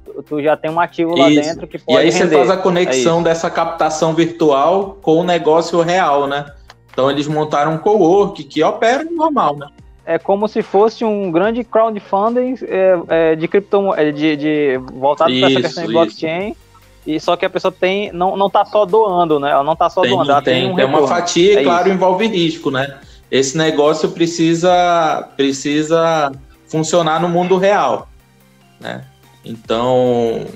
tu, 0.05 0.23
tu 0.25 0.43
já 0.43 0.57
tem 0.57 0.71
um 0.73 0.81
ativo 0.81 1.17
lá 1.17 1.29
dentro 1.29 1.69
que 1.69 1.79
pode 1.79 1.97
E 1.97 2.01
aí 2.01 2.11
render. 2.11 2.29
você 2.29 2.37
faz 2.37 2.51
a 2.51 2.57
conexão 2.57 3.21
é 3.21 3.25
dessa 3.25 3.49
captação 3.49 4.15
virtual 4.15 4.99
com 5.01 5.21
o 5.21 5.25
negócio 5.25 5.81
real, 5.81 6.27
né? 6.27 6.45
Então 6.93 7.09
eles 7.09 7.29
montaram 7.29 7.75
um 7.75 7.79
co-work 7.79 8.43
que 8.43 8.63
opera 8.63 9.05
normal, 9.05 9.57
né? 9.57 9.69
é 10.07 10.19
como 10.19 10.47
se 10.47 10.63
fosse 10.63 11.05
um 11.05 11.31
grande 11.31 11.65
crowdfunding 11.65 12.57
é, 12.63 12.99
é, 13.09 13.37
de 13.37 13.49
cripto, 13.49 13.95
é, 13.95 14.13
de, 14.13 14.37
de 14.37 14.81
voltado 14.93 15.33
para 15.39 15.51
essa 15.51 15.61
questão 15.63 15.87
de 15.87 15.93
blockchain. 15.93 16.57
E 17.07 17.21
só 17.21 17.37
que 17.37 17.45
a 17.45 17.51
pessoa 17.51 17.71
tem, 17.71 18.11
não, 18.13 18.37
não 18.37 18.49
tá 18.49 18.65
só 18.65 18.87
doando, 18.87 19.39
né? 19.39 19.51
Ela 19.51 19.63
não 19.63 19.77
tá 19.77 19.91
só 19.91 20.01
tem, 20.01 20.11
doando, 20.11 20.31
ela 20.31 20.41
tem, 20.41 20.63
tem 20.63 20.73
um 20.73 20.77
tem 20.77 20.85
uma 20.87 21.07
fatia, 21.07 21.61
é 21.61 21.63
claro, 21.63 21.89
isso. 21.89 21.95
envolve 21.95 22.27
risco, 22.27 22.71
né? 22.71 22.99
Esse 23.31 23.59
negócio 23.59 24.11
precisa 24.11 25.29
precisa 25.37 26.33
funcionar 26.67 27.21
no 27.21 27.29
mundo 27.29 27.59
real, 27.59 28.09
né? 28.81 29.05
Então 29.45 30.47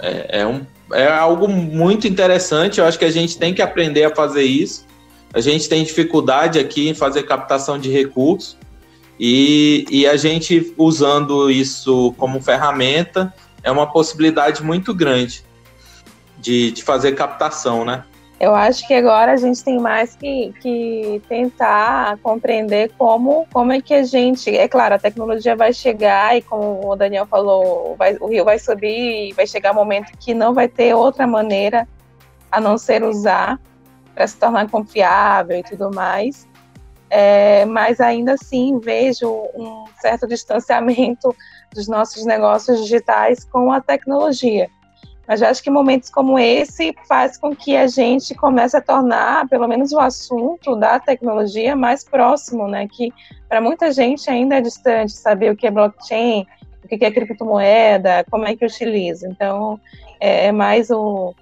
é, 0.00 0.40
é, 0.40 0.46
um, 0.46 0.62
é 0.92 1.06
algo 1.06 1.46
muito 1.46 2.08
interessante. 2.08 2.80
Eu 2.80 2.86
acho 2.86 2.98
que 2.98 3.04
a 3.04 3.10
gente 3.10 3.36
tem 3.38 3.52
que 3.52 3.60
aprender 3.60 4.04
a 4.04 4.14
fazer 4.14 4.44
isso. 4.44 4.86
A 5.34 5.40
gente 5.40 5.68
tem 5.68 5.84
dificuldade 5.84 6.58
aqui 6.58 6.88
em 6.88 6.94
fazer 6.94 7.24
captação 7.24 7.78
de 7.78 7.90
recursos 7.90 8.56
e, 9.20 9.84
e 9.90 10.06
a 10.06 10.16
gente 10.16 10.72
usando 10.78 11.50
isso 11.50 12.14
como 12.16 12.40
ferramenta 12.40 13.32
é 13.62 13.70
uma 13.70 13.86
possibilidade 13.86 14.62
muito 14.62 14.94
grande 14.94 15.42
de, 16.38 16.70
de 16.72 16.82
fazer 16.82 17.12
captação, 17.12 17.84
né? 17.84 18.04
Eu 18.40 18.54
acho 18.54 18.86
que 18.86 18.94
agora 18.94 19.32
a 19.32 19.36
gente 19.36 19.64
tem 19.64 19.80
mais 19.80 20.14
que, 20.14 20.54
que 20.60 21.20
tentar 21.28 22.16
compreender 22.18 22.92
como, 22.96 23.46
como 23.52 23.72
é 23.72 23.80
que 23.80 23.92
a 23.92 24.04
gente. 24.04 24.56
É 24.56 24.68
claro, 24.68 24.94
a 24.94 24.98
tecnologia 24.98 25.56
vai 25.56 25.72
chegar 25.72 26.36
e, 26.36 26.42
como 26.42 26.88
o 26.88 26.94
Daniel 26.94 27.26
falou, 27.26 27.96
vai, 27.96 28.16
o 28.20 28.28
rio 28.28 28.44
vai 28.44 28.58
subir 28.58 29.30
e 29.30 29.32
vai 29.32 29.46
chegar 29.46 29.72
um 29.72 29.74
momento 29.74 30.12
que 30.18 30.34
não 30.34 30.54
vai 30.54 30.68
ter 30.68 30.94
outra 30.94 31.26
maneira 31.26 31.88
a 32.50 32.60
não 32.60 32.78
ser 32.78 33.02
usar 33.02 33.58
para 34.14 34.26
se 34.26 34.36
tornar 34.36 34.70
confiável 34.70 35.58
e 35.58 35.62
tudo 35.64 35.90
mais 35.92 36.48
é, 37.10 37.64
mas 37.64 38.00
ainda 38.00 38.34
assim 38.34 38.78
vejo 38.78 39.28
um 39.54 39.84
certo 40.00 40.26
distanciamento 40.26 41.34
dos 41.72 41.88
nossos 41.88 42.24
negócios 42.24 42.80
digitais 42.82 43.44
com 43.44 43.72
a 43.72 43.80
tecnologia. 43.80 44.70
Mas 45.28 45.42
eu 45.42 45.48
acho 45.48 45.62
que 45.62 45.70
momentos 45.70 46.08
como 46.08 46.38
esse 46.38 46.96
faz 47.06 47.36
com 47.36 47.54
que 47.54 47.76
a 47.76 47.86
gente 47.86 48.34
comece 48.34 48.74
a 48.78 48.80
tornar, 48.80 49.46
pelo 49.46 49.68
menos, 49.68 49.92
o 49.92 50.00
assunto 50.00 50.74
da 50.74 50.98
tecnologia 50.98 51.76
mais 51.76 52.02
próximo, 52.02 52.66
né? 52.66 52.88
Que 52.90 53.12
para 53.46 53.60
muita 53.60 53.92
gente 53.92 54.30
ainda 54.30 54.56
é 54.56 54.60
distante 54.62 55.12
saber 55.12 55.52
o 55.52 55.56
que 55.56 55.66
é 55.66 55.70
blockchain, 55.70 56.46
o 56.82 56.88
que 56.88 57.04
é 57.04 57.10
criptomoeda, 57.10 58.24
como 58.30 58.46
é 58.46 58.56
que 58.56 58.64
utiliza. 58.64 59.28
Então, 59.28 59.78
é, 60.18 60.46
é 60.46 60.52
mais 60.52 60.88
o, 60.88 61.34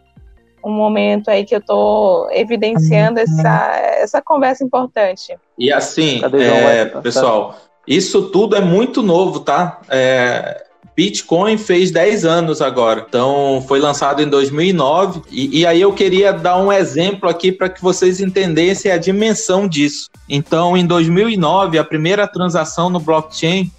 um 0.65 0.73
momento 0.73 1.31
aí 1.31 1.45
que 1.45 1.55
eu 1.55 1.61
estou 1.61 2.29
evidenciando 2.33 3.21
essa, 3.21 3.71
essa 3.99 4.21
conversa 4.21 4.65
importante. 4.65 5.39
E 5.57 5.73
assim, 5.73 6.21
é, 6.25 6.87
pessoal, 7.01 7.55
isso 7.87 8.31
tudo 8.31 8.57
é 8.57 8.61
muito 8.61 9.01
novo, 9.01 9.39
tá? 9.39 9.81
É, 9.89 10.66
Bitcoin 10.97 11.59
fez 11.59 11.91
10 11.91 12.25
anos 12.25 12.63
agora, 12.63 13.05
então 13.07 13.63
foi 13.69 13.79
lançado 13.79 14.23
em 14.23 14.29
2009. 14.29 15.21
E, 15.31 15.61
e 15.61 15.67
aí 15.67 15.83
eu 15.83 15.93
queria 15.93 16.33
dar 16.33 16.57
um 16.57 16.73
exemplo 16.73 17.29
aqui 17.29 17.53
para 17.53 17.69
que 17.69 17.83
vocês 17.83 18.19
entendessem 18.19 18.91
a 18.91 18.97
dimensão 18.97 19.69
disso. 19.69 20.09
Então, 20.27 20.75
em 20.75 20.87
2009, 20.87 21.79
a 21.79 21.85
primeira 21.85 22.27
transação 22.27 22.89
no 22.89 22.99
blockchain, 22.99 23.71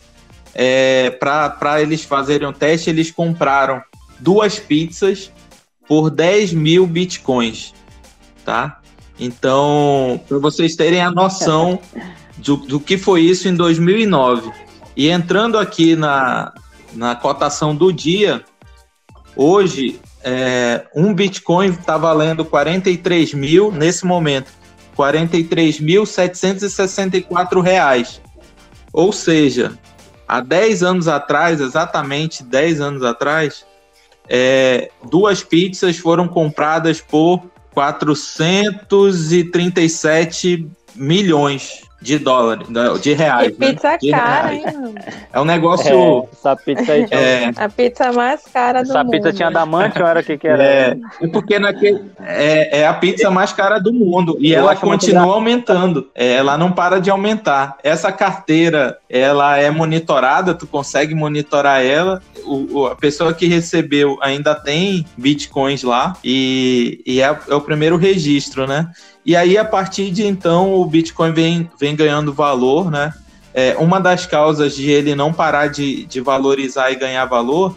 é, 0.54 1.10
para 1.10 1.82
eles 1.82 2.04
fazerem 2.04 2.48
o 2.48 2.54
teste, 2.54 2.92
eles 2.92 3.10
compraram 3.10 3.82
duas 4.20 4.60
pizzas 4.60 5.32
por 5.88 6.12
10 6.12 6.54
mil 6.54 6.86
bitcoins, 6.86 7.74
tá? 8.46 8.80
Então, 9.20 10.22
para 10.28 10.38
vocês 10.38 10.76
terem 10.76 11.02
a 11.02 11.10
noção 11.10 11.80
do, 12.38 12.58
do 12.58 12.80
que 12.80 12.96
foi 12.96 13.22
isso 13.22 13.48
em 13.48 13.56
2009. 13.56 14.52
E 14.96 15.10
entrando 15.10 15.58
aqui 15.58 15.96
na, 15.96 16.54
na 16.98 17.16
cotação 17.16 17.74
do 17.76 17.94
dia, 17.94 18.44
hoje 19.36 20.02
é, 20.24 20.88
um 20.96 21.14
Bitcoin 21.14 21.70
está 21.70 21.96
valendo 21.96 22.44
43 22.44 23.36
mil, 23.36 23.72
nesse 23.72 24.04
momento, 24.06 24.52
43.764 24.98 27.62
reais. 27.62 28.20
Ou 28.92 29.14
seja, 29.14 29.78
há 30.28 30.42
10 30.42 30.82
anos 30.82 31.08
atrás, 31.08 31.62
exatamente 31.62 32.44
10 32.44 32.82
anos 32.82 33.04
atrás, 33.04 33.64
é, 34.28 34.90
duas 35.10 35.42
pizzas 35.44 35.98
foram 35.98 36.28
compradas 36.28 37.00
por 37.00 37.44
437 37.74 40.68
milhões. 40.96 41.87
De 42.00 42.20
dólar, 42.20 42.60
de 43.02 43.14
reais. 43.14 43.48
E 43.48 43.52
pizza 43.52 43.92
né? 43.92 44.12
cara, 44.12 44.54
hein? 44.54 44.64
É 45.34 45.40
um 45.42 45.46
negócio. 45.46 45.90
É, 45.90 46.30
essa 46.32 46.56
pizza 46.56 46.92
aí 46.92 47.06
tinha, 47.08 47.20
É, 47.20 47.52
A 47.56 47.68
pizza 47.70 48.12
mais 48.12 48.42
cara 48.54 48.84
do 48.84 48.90
essa 48.92 49.04
mundo. 49.04 49.12
pizza 49.12 49.34
tinha 49.34 49.50
damante 49.50 50.00
ou 50.02 50.08
era 50.08 50.20
o 50.20 50.24
que 50.24 50.38
que 50.38 50.48
era? 50.48 50.64
é, 50.64 50.98
é 51.22 51.28
porque 51.28 51.58
naquele, 51.58 52.04
é, 52.22 52.82
é 52.82 52.88
a 52.88 52.94
pizza 52.94 53.32
mais 53.32 53.52
cara 53.52 53.80
do 53.80 53.92
mundo 53.92 54.38
e 54.40 54.52
Eu 54.54 54.60
ela 54.60 54.76
continua 54.76 55.34
aumentando. 55.34 56.08
É, 56.14 56.34
ela 56.36 56.58
não 56.58 56.72
para 56.72 57.00
de 57.02 57.10
aumentar. 57.10 57.78
Essa 57.84 58.12
carteira, 58.12 58.98
ela 59.10 59.58
é 59.58 59.70
monitorada, 59.72 60.54
tu 60.54 60.68
consegue 60.68 61.16
monitorar 61.16 61.84
ela. 61.84 62.22
O, 62.46 62.82
o- 62.82 62.88
a 62.88 62.96
pessoa 62.96 63.34
que 63.34 63.48
recebeu 63.48 64.18
ainda 64.22 64.56
tem 64.56 65.06
bitcoins 65.18 65.84
lá 65.84 66.16
e, 66.24 67.02
e 67.06 67.22
é, 67.22 67.36
é 67.50 67.56
o 67.56 67.62
primeiro 67.62 67.98
registro, 67.98 68.66
né? 68.68 68.88
E 69.28 69.36
aí, 69.36 69.58
a 69.58 69.66
partir 69.66 70.10
de 70.10 70.26
então, 70.26 70.74
o 70.74 70.86
Bitcoin 70.86 71.34
vem, 71.34 71.70
vem 71.78 71.94
ganhando 71.94 72.32
valor, 72.32 72.90
né? 72.90 73.14
É, 73.54 73.76
uma 73.78 74.00
das 74.00 74.26
causas 74.26 74.74
de 74.74 74.90
ele 74.90 75.16
não 75.16 75.34
parar 75.34 75.68
de, 75.68 76.06
de 76.06 76.22
valorizar 76.22 76.92
e 76.92 76.96
ganhar 76.96 77.26
valor 77.26 77.76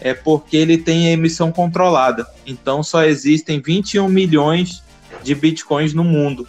é 0.00 0.14
porque 0.14 0.56
ele 0.56 0.78
tem 0.78 1.08
emissão 1.08 1.50
controlada. 1.50 2.24
Então, 2.46 2.80
só 2.84 3.02
existem 3.02 3.60
21 3.60 4.06
milhões 4.06 4.84
de 5.24 5.34
Bitcoins 5.34 5.92
no 5.92 6.04
mundo. 6.04 6.46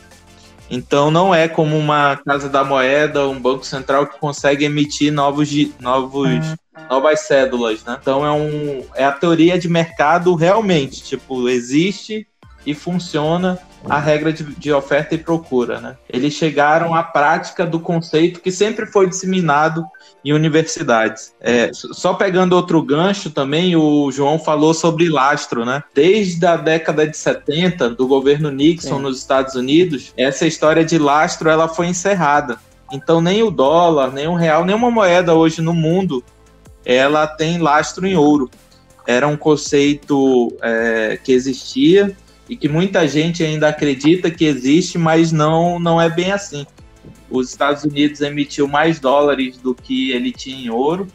Então, 0.70 1.10
não 1.10 1.34
é 1.34 1.48
como 1.48 1.76
uma 1.76 2.18
casa 2.18 2.48
da 2.48 2.64
moeda, 2.64 3.28
um 3.28 3.42
banco 3.42 3.66
central 3.66 4.06
que 4.06 4.20
consegue 4.20 4.64
emitir 4.64 5.12
novos, 5.12 5.50
novos, 5.80 6.56
novas 6.88 7.22
cédulas, 7.22 7.84
né? 7.84 7.98
Então, 8.00 8.24
é, 8.24 8.32
um, 8.32 8.86
é 8.94 9.06
a 9.06 9.12
teoria 9.12 9.58
de 9.58 9.68
mercado 9.68 10.36
realmente. 10.36 11.02
Tipo, 11.02 11.50
existe 11.50 12.28
e 12.70 12.76
funciona 12.76 13.57
a 13.89 13.97
regra 13.97 14.32
de, 14.32 14.43
de 14.43 14.72
oferta 14.72 15.15
e 15.15 15.17
procura, 15.17 15.82
né? 15.82 15.97
Eles 16.07 16.36
chegaram 16.36 16.93
à 16.93 17.01
prática 17.01 17.65
do 17.65 17.80
conceito 17.80 18.41
que 18.41 18.51
sempre 18.51 18.86
foi 18.86 19.07
disseminado 19.07 19.84
em 20.24 20.34
universidades. 20.34 21.34
É, 21.41 21.72
só 21.74 22.13
pegando 22.13 22.53
outro 22.53 22.80
gancho 22.84 23.32
também, 23.32 23.76
o 23.76 24.11
João 24.11 24.38
falou 24.38 24.72
sobre 24.72 25.09
lastro, 25.09 25.65
né? 25.65 25.82
Desde 25.95 26.45
a 26.45 26.57
década 26.57 27.07
de 27.07 27.17
70, 27.17 27.89
do 27.89 28.05
governo 28.05 28.51
Nixon 28.51 28.97
Sim. 28.97 29.01
nos 29.01 29.17
Estados 29.17 29.55
Unidos, 29.55 30.13
essa 30.15 30.45
história 30.45 30.86
de 30.86 30.99
lastro 30.99 31.49
ela 31.49 31.67
foi 31.67 31.88
encerrada. 31.88 32.59
Então 32.91 33.20
nem 33.20 33.41
o 33.41 33.49
dólar, 33.49 34.11
nem 34.11 34.28
o 34.28 34.36
real, 34.36 34.63
nenhuma 34.63 34.91
moeda 34.91 35.34
hoje 35.34 35.59
no 35.59 35.74
mundo, 35.74 36.24
ela 36.86 37.26
tem 37.26 37.57
lastro 37.57 38.05
em 38.05 38.15
ouro. 38.15 38.47
Era 39.07 39.28
um 39.28 39.38
conceito 39.38 40.55
é, 40.61 41.20
que 41.24 41.32
existia 41.32 42.15
e 42.50 42.58
que 42.58 42.68
muita 42.68 43.08
gente 43.08 43.43
ainda 43.43 43.70
acredita 43.70 44.32
que 44.32 44.43
existe, 44.43 44.97
mas 44.97 45.32
não, 45.32 45.80
não 45.80 46.02
é 46.02 46.10
bem 46.10 46.32
assim. 46.32 46.66
Os 47.30 47.50
Estados 47.50 47.84
Unidos 47.84 48.22
emitiu 48.22 48.68
mais 48.68 49.00
dólares 49.00 49.58
do 49.58 49.76
que 49.76 50.12
ele 50.12 50.32
tinha 50.32 50.66
em 50.66 50.70
ouro, 50.70 51.08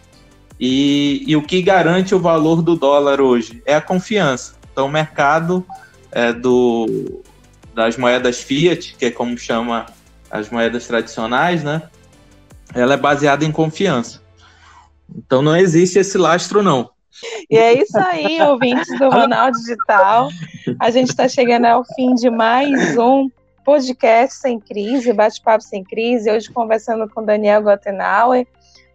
e, 0.58 1.24
e 1.26 1.34
o 1.34 1.42
que 1.42 1.60
garante 1.60 2.14
o 2.14 2.20
valor 2.20 2.62
do 2.62 2.76
dólar 2.76 3.20
hoje 3.20 3.60
é 3.66 3.74
a 3.74 3.80
confiança. 3.80 4.54
Então, 4.72 4.86
o 4.86 4.90
mercado 4.90 5.66
é, 6.12 6.32
do, 6.32 7.22
das 7.74 7.96
moedas 7.96 8.40
fiat, 8.40 8.94
que 8.96 9.06
é 9.06 9.10
como 9.10 9.36
chama 9.36 9.86
as 10.30 10.48
moedas 10.50 10.86
tradicionais, 10.86 11.64
né? 11.64 11.82
Ela 12.72 12.94
é 12.94 12.96
baseada 12.96 13.44
em 13.44 13.50
confiança. 13.50 14.22
Então, 15.14 15.42
não 15.42 15.56
existe 15.56 15.98
esse 15.98 16.16
lastro, 16.16 16.62
não. 16.62 16.90
E 17.50 17.56
é 17.56 17.74
isso 17.74 17.96
aí, 17.98 18.40
ouvintes 18.42 18.98
do 18.98 19.10
Manual 19.10 19.50
Digital. 19.50 20.28
A 20.80 20.90
gente 20.90 21.10
está 21.10 21.28
chegando 21.28 21.66
ao 21.66 21.84
fim 21.94 22.14
de 22.14 22.30
mais 22.30 22.96
um 22.96 23.30
podcast 23.64 24.40
sem 24.40 24.60
crise, 24.60 25.12
bate-papo 25.12 25.62
sem 25.62 25.82
crise. 25.82 26.30
Hoje 26.30 26.50
conversando 26.50 27.08
com 27.08 27.24
Daniel 27.24 27.62
Gottenauer 27.62 28.46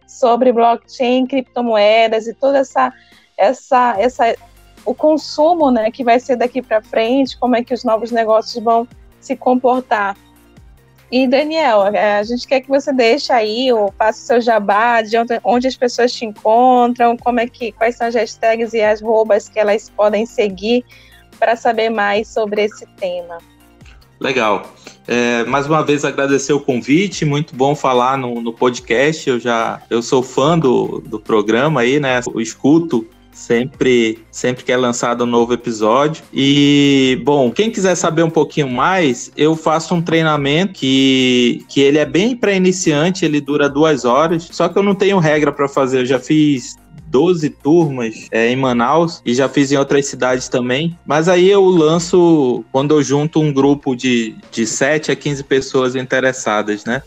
sobre 0.06 0.52
blockchain, 0.52 1.26
criptomoedas 1.26 2.26
e 2.26 2.34
toda 2.34 2.58
essa 2.58 2.92
essa 3.38 3.94
essa 3.98 4.36
o 4.84 4.94
consumo, 4.94 5.70
né, 5.70 5.90
que 5.90 6.02
vai 6.02 6.18
ser 6.18 6.36
daqui 6.36 6.62
para 6.62 6.82
frente, 6.82 7.38
como 7.38 7.54
é 7.54 7.62
que 7.62 7.74
os 7.74 7.84
novos 7.84 8.10
negócios 8.10 8.62
vão 8.62 8.88
se 9.20 9.36
comportar. 9.36 10.16
E 11.10 11.26
Daniel, 11.26 11.86
eh, 11.88 12.18
a 12.18 12.22
gente 12.22 12.46
quer 12.46 12.60
que 12.60 12.68
você 12.68 12.92
deixe 12.92 13.32
aí, 13.32 13.72
ou 13.72 13.92
faça 13.98 14.22
o 14.22 14.26
seu 14.26 14.40
jabá, 14.40 15.02
de 15.02 15.18
onde, 15.18 15.40
onde 15.42 15.66
as 15.66 15.76
pessoas 15.76 16.12
te 16.12 16.24
encontram, 16.24 17.16
como 17.16 17.40
é 17.40 17.48
que, 17.48 17.72
quais 17.72 17.96
são 17.96 18.06
as 18.06 18.14
hashtags 18.14 18.72
e 18.72 18.80
as 18.80 19.00
roubas 19.00 19.48
que 19.48 19.58
elas 19.58 19.90
podem 19.90 20.24
seguir 20.24 20.84
para 21.38 21.56
saber 21.56 21.90
mais 21.90 22.28
sobre 22.28 22.62
esse 22.62 22.86
tema. 22.96 23.38
Legal. 24.20 24.70
É, 25.08 25.44
mais 25.44 25.66
uma 25.66 25.82
vez 25.82 26.04
agradecer 26.04 26.52
o 26.52 26.60
convite, 26.60 27.24
muito 27.24 27.56
bom 27.56 27.74
falar 27.74 28.16
no, 28.16 28.40
no 28.40 28.52
podcast. 28.52 29.28
Eu 29.28 29.40
já 29.40 29.80
eu 29.90 30.02
sou 30.02 30.22
fã 30.22 30.56
do, 30.56 31.00
do 31.00 31.18
programa 31.18 31.80
aí, 31.80 31.98
né? 31.98 32.20
Eu 32.32 32.40
escuto 32.40 33.04
sempre 33.40 34.18
sempre 34.30 34.64
que 34.64 34.70
é 34.70 34.76
lançado 34.76 35.24
um 35.24 35.26
novo 35.26 35.52
episódio. 35.52 36.22
E 36.32 37.20
bom, 37.24 37.50
quem 37.50 37.70
quiser 37.70 37.94
saber 37.94 38.22
um 38.22 38.30
pouquinho 38.30 38.68
mais, 38.68 39.32
eu 39.36 39.56
faço 39.56 39.94
um 39.94 40.02
treinamento 40.02 40.74
que, 40.74 41.64
que 41.68 41.80
ele 41.80 41.98
é 41.98 42.04
bem 42.04 42.36
para 42.36 42.52
iniciante, 42.52 43.24
ele 43.24 43.40
dura 43.40 43.68
duas 43.68 44.04
horas. 44.04 44.48
Só 44.52 44.68
que 44.68 44.78
eu 44.78 44.82
não 44.82 44.94
tenho 44.94 45.18
regra 45.18 45.50
para 45.50 45.68
fazer. 45.68 46.00
Eu 46.00 46.06
já 46.06 46.20
fiz 46.20 46.76
12 47.10 47.50
turmas 47.50 48.28
é, 48.30 48.50
em 48.50 48.56
Manaus 48.56 49.20
e 49.26 49.34
já 49.34 49.48
fiz 49.48 49.72
em 49.72 49.76
outras 49.76 50.06
cidades 50.06 50.48
também. 50.48 50.96
Mas 51.04 51.28
aí 51.28 51.50
eu 51.50 51.64
lanço 51.64 52.64
quando 52.70 52.94
eu 52.94 53.02
junto 53.02 53.40
um 53.40 53.52
grupo 53.52 53.96
de, 53.96 54.36
de 54.50 54.66
7 54.66 55.10
a 55.10 55.16
15 55.16 55.44
pessoas 55.44 55.96
interessadas, 55.96 56.84
né? 56.84 57.02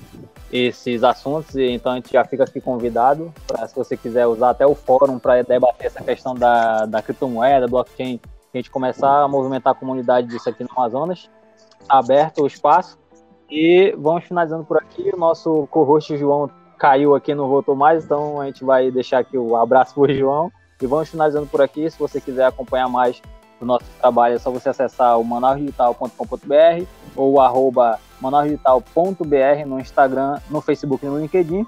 esses 0.52 1.04
assuntos. 1.04 1.56
Então 1.56 1.92
a 1.92 1.96
gente 1.98 2.12
já 2.12 2.26
fica 2.26 2.44
aqui 2.44 2.60
convidado 2.60 3.32
para, 3.46 3.68
se 3.68 3.76
você 3.76 3.96
quiser 3.96 4.26
usar 4.26 4.50
até 4.50 4.66
o 4.66 4.74
fórum 4.74 5.20
para 5.20 5.44
debater 5.44 5.86
essa 5.86 6.04
questão 6.04 6.34
da, 6.34 6.88
da 6.88 7.04
criptomoeda, 7.04 7.68
blockchain, 7.68 8.20
a 8.52 8.58
gente 8.58 8.72
começar 8.72 9.22
a 9.22 9.28
movimentar 9.28 9.74
a 9.74 9.76
comunidade 9.76 10.26
disso 10.26 10.50
aqui 10.50 10.64
no 10.64 10.70
Amazonas. 10.76 11.30
Tá 11.88 12.00
aberto 12.00 12.42
o 12.42 12.48
espaço. 12.48 12.98
E 13.50 13.96
vamos 13.98 14.26
finalizando 14.26 14.64
por 14.64 14.78
aqui. 14.78 15.10
O 15.14 15.18
nosso 15.18 15.68
co-host 15.72 16.18
João 16.18 16.50
caiu 16.78 17.16
aqui, 17.16 17.34
não 17.34 17.48
voltou 17.48 17.76
mais, 17.76 18.06
então 18.06 18.40
a 18.40 18.46
gente 18.46 18.64
vai 18.64 18.92
deixar 18.92 19.20
aqui 19.20 19.38
o 19.38 19.56
abraço 19.56 19.94
pro 19.94 20.14
João. 20.14 20.52
E 20.82 20.86
vamos 20.86 21.10
finalizando 21.10 21.48
por 21.48 21.62
aqui. 21.62 21.90
Se 21.90 21.98
você 21.98 22.22
quiser 22.22 22.46
acompanhar 22.46 22.88
mais 22.88 23.22
do 23.60 23.66
nosso 23.66 23.86
trabalho, 24.00 24.36
é 24.36 24.40
só 24.40 24.52
você 24.52 24.70
acessar 24.70 25.20
o 25.20 25.24
manausdigital.com.br 25.24 26.86
ou 27.16 27.34
o 27.34 27.42
arroba 27.42 28.00
manausdigital.br 28.22 29.66
no 29.66 29.80
Instagram, 29.80 30.40
no 30.50 30.62
Facebook 30.62 31.06
e 31.06 31.10
no 31.10 31.20
LinkedIn. 31.20 31.66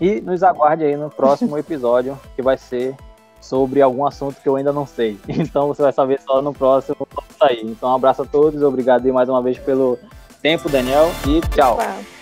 E 0.00 0.20
nos 0.20 0.42
aguarde 0.42 0.84
aí 0.84 0.96
no 0.96 1.08
próximo 1.08 1.56
episódio, 1.56 2.18
que 2.36 2.42
vai 2.42 2.58
ser 2.58 2.94
sobre 3.40 3.80
algum 3.80 4.06
assunto 4.06 4.40
que 4.40 4.48
eu 4.48 4.56
ainda 4.56 4.72
não 4.72 4.86
sei. 4.86 5.18
Então 5.28 5.68
você 5.68 5.82
vai 5.82 5.92
saber 5.92 6.20
só 6.20 6.42
no 6.42 6.52
próximo 6.52 7.06
sair. 7.38 7.64
Então 7.64 7.90
um 7.90 7.94
abraço 7.94 8.22
a 8.22 8.26
todos, 8.26 8.62
obrigado 8.62 9.10
mais 9.12 9.28
uma 9.28 9.42
vez 9.42 9.58
pelo 9.58 9.98
tempo, 10.42 10.68
Daniel, 10.68 11.10
e 11.26 11.40
tchau. 11.54 11.74
Opa. 11.74 12.21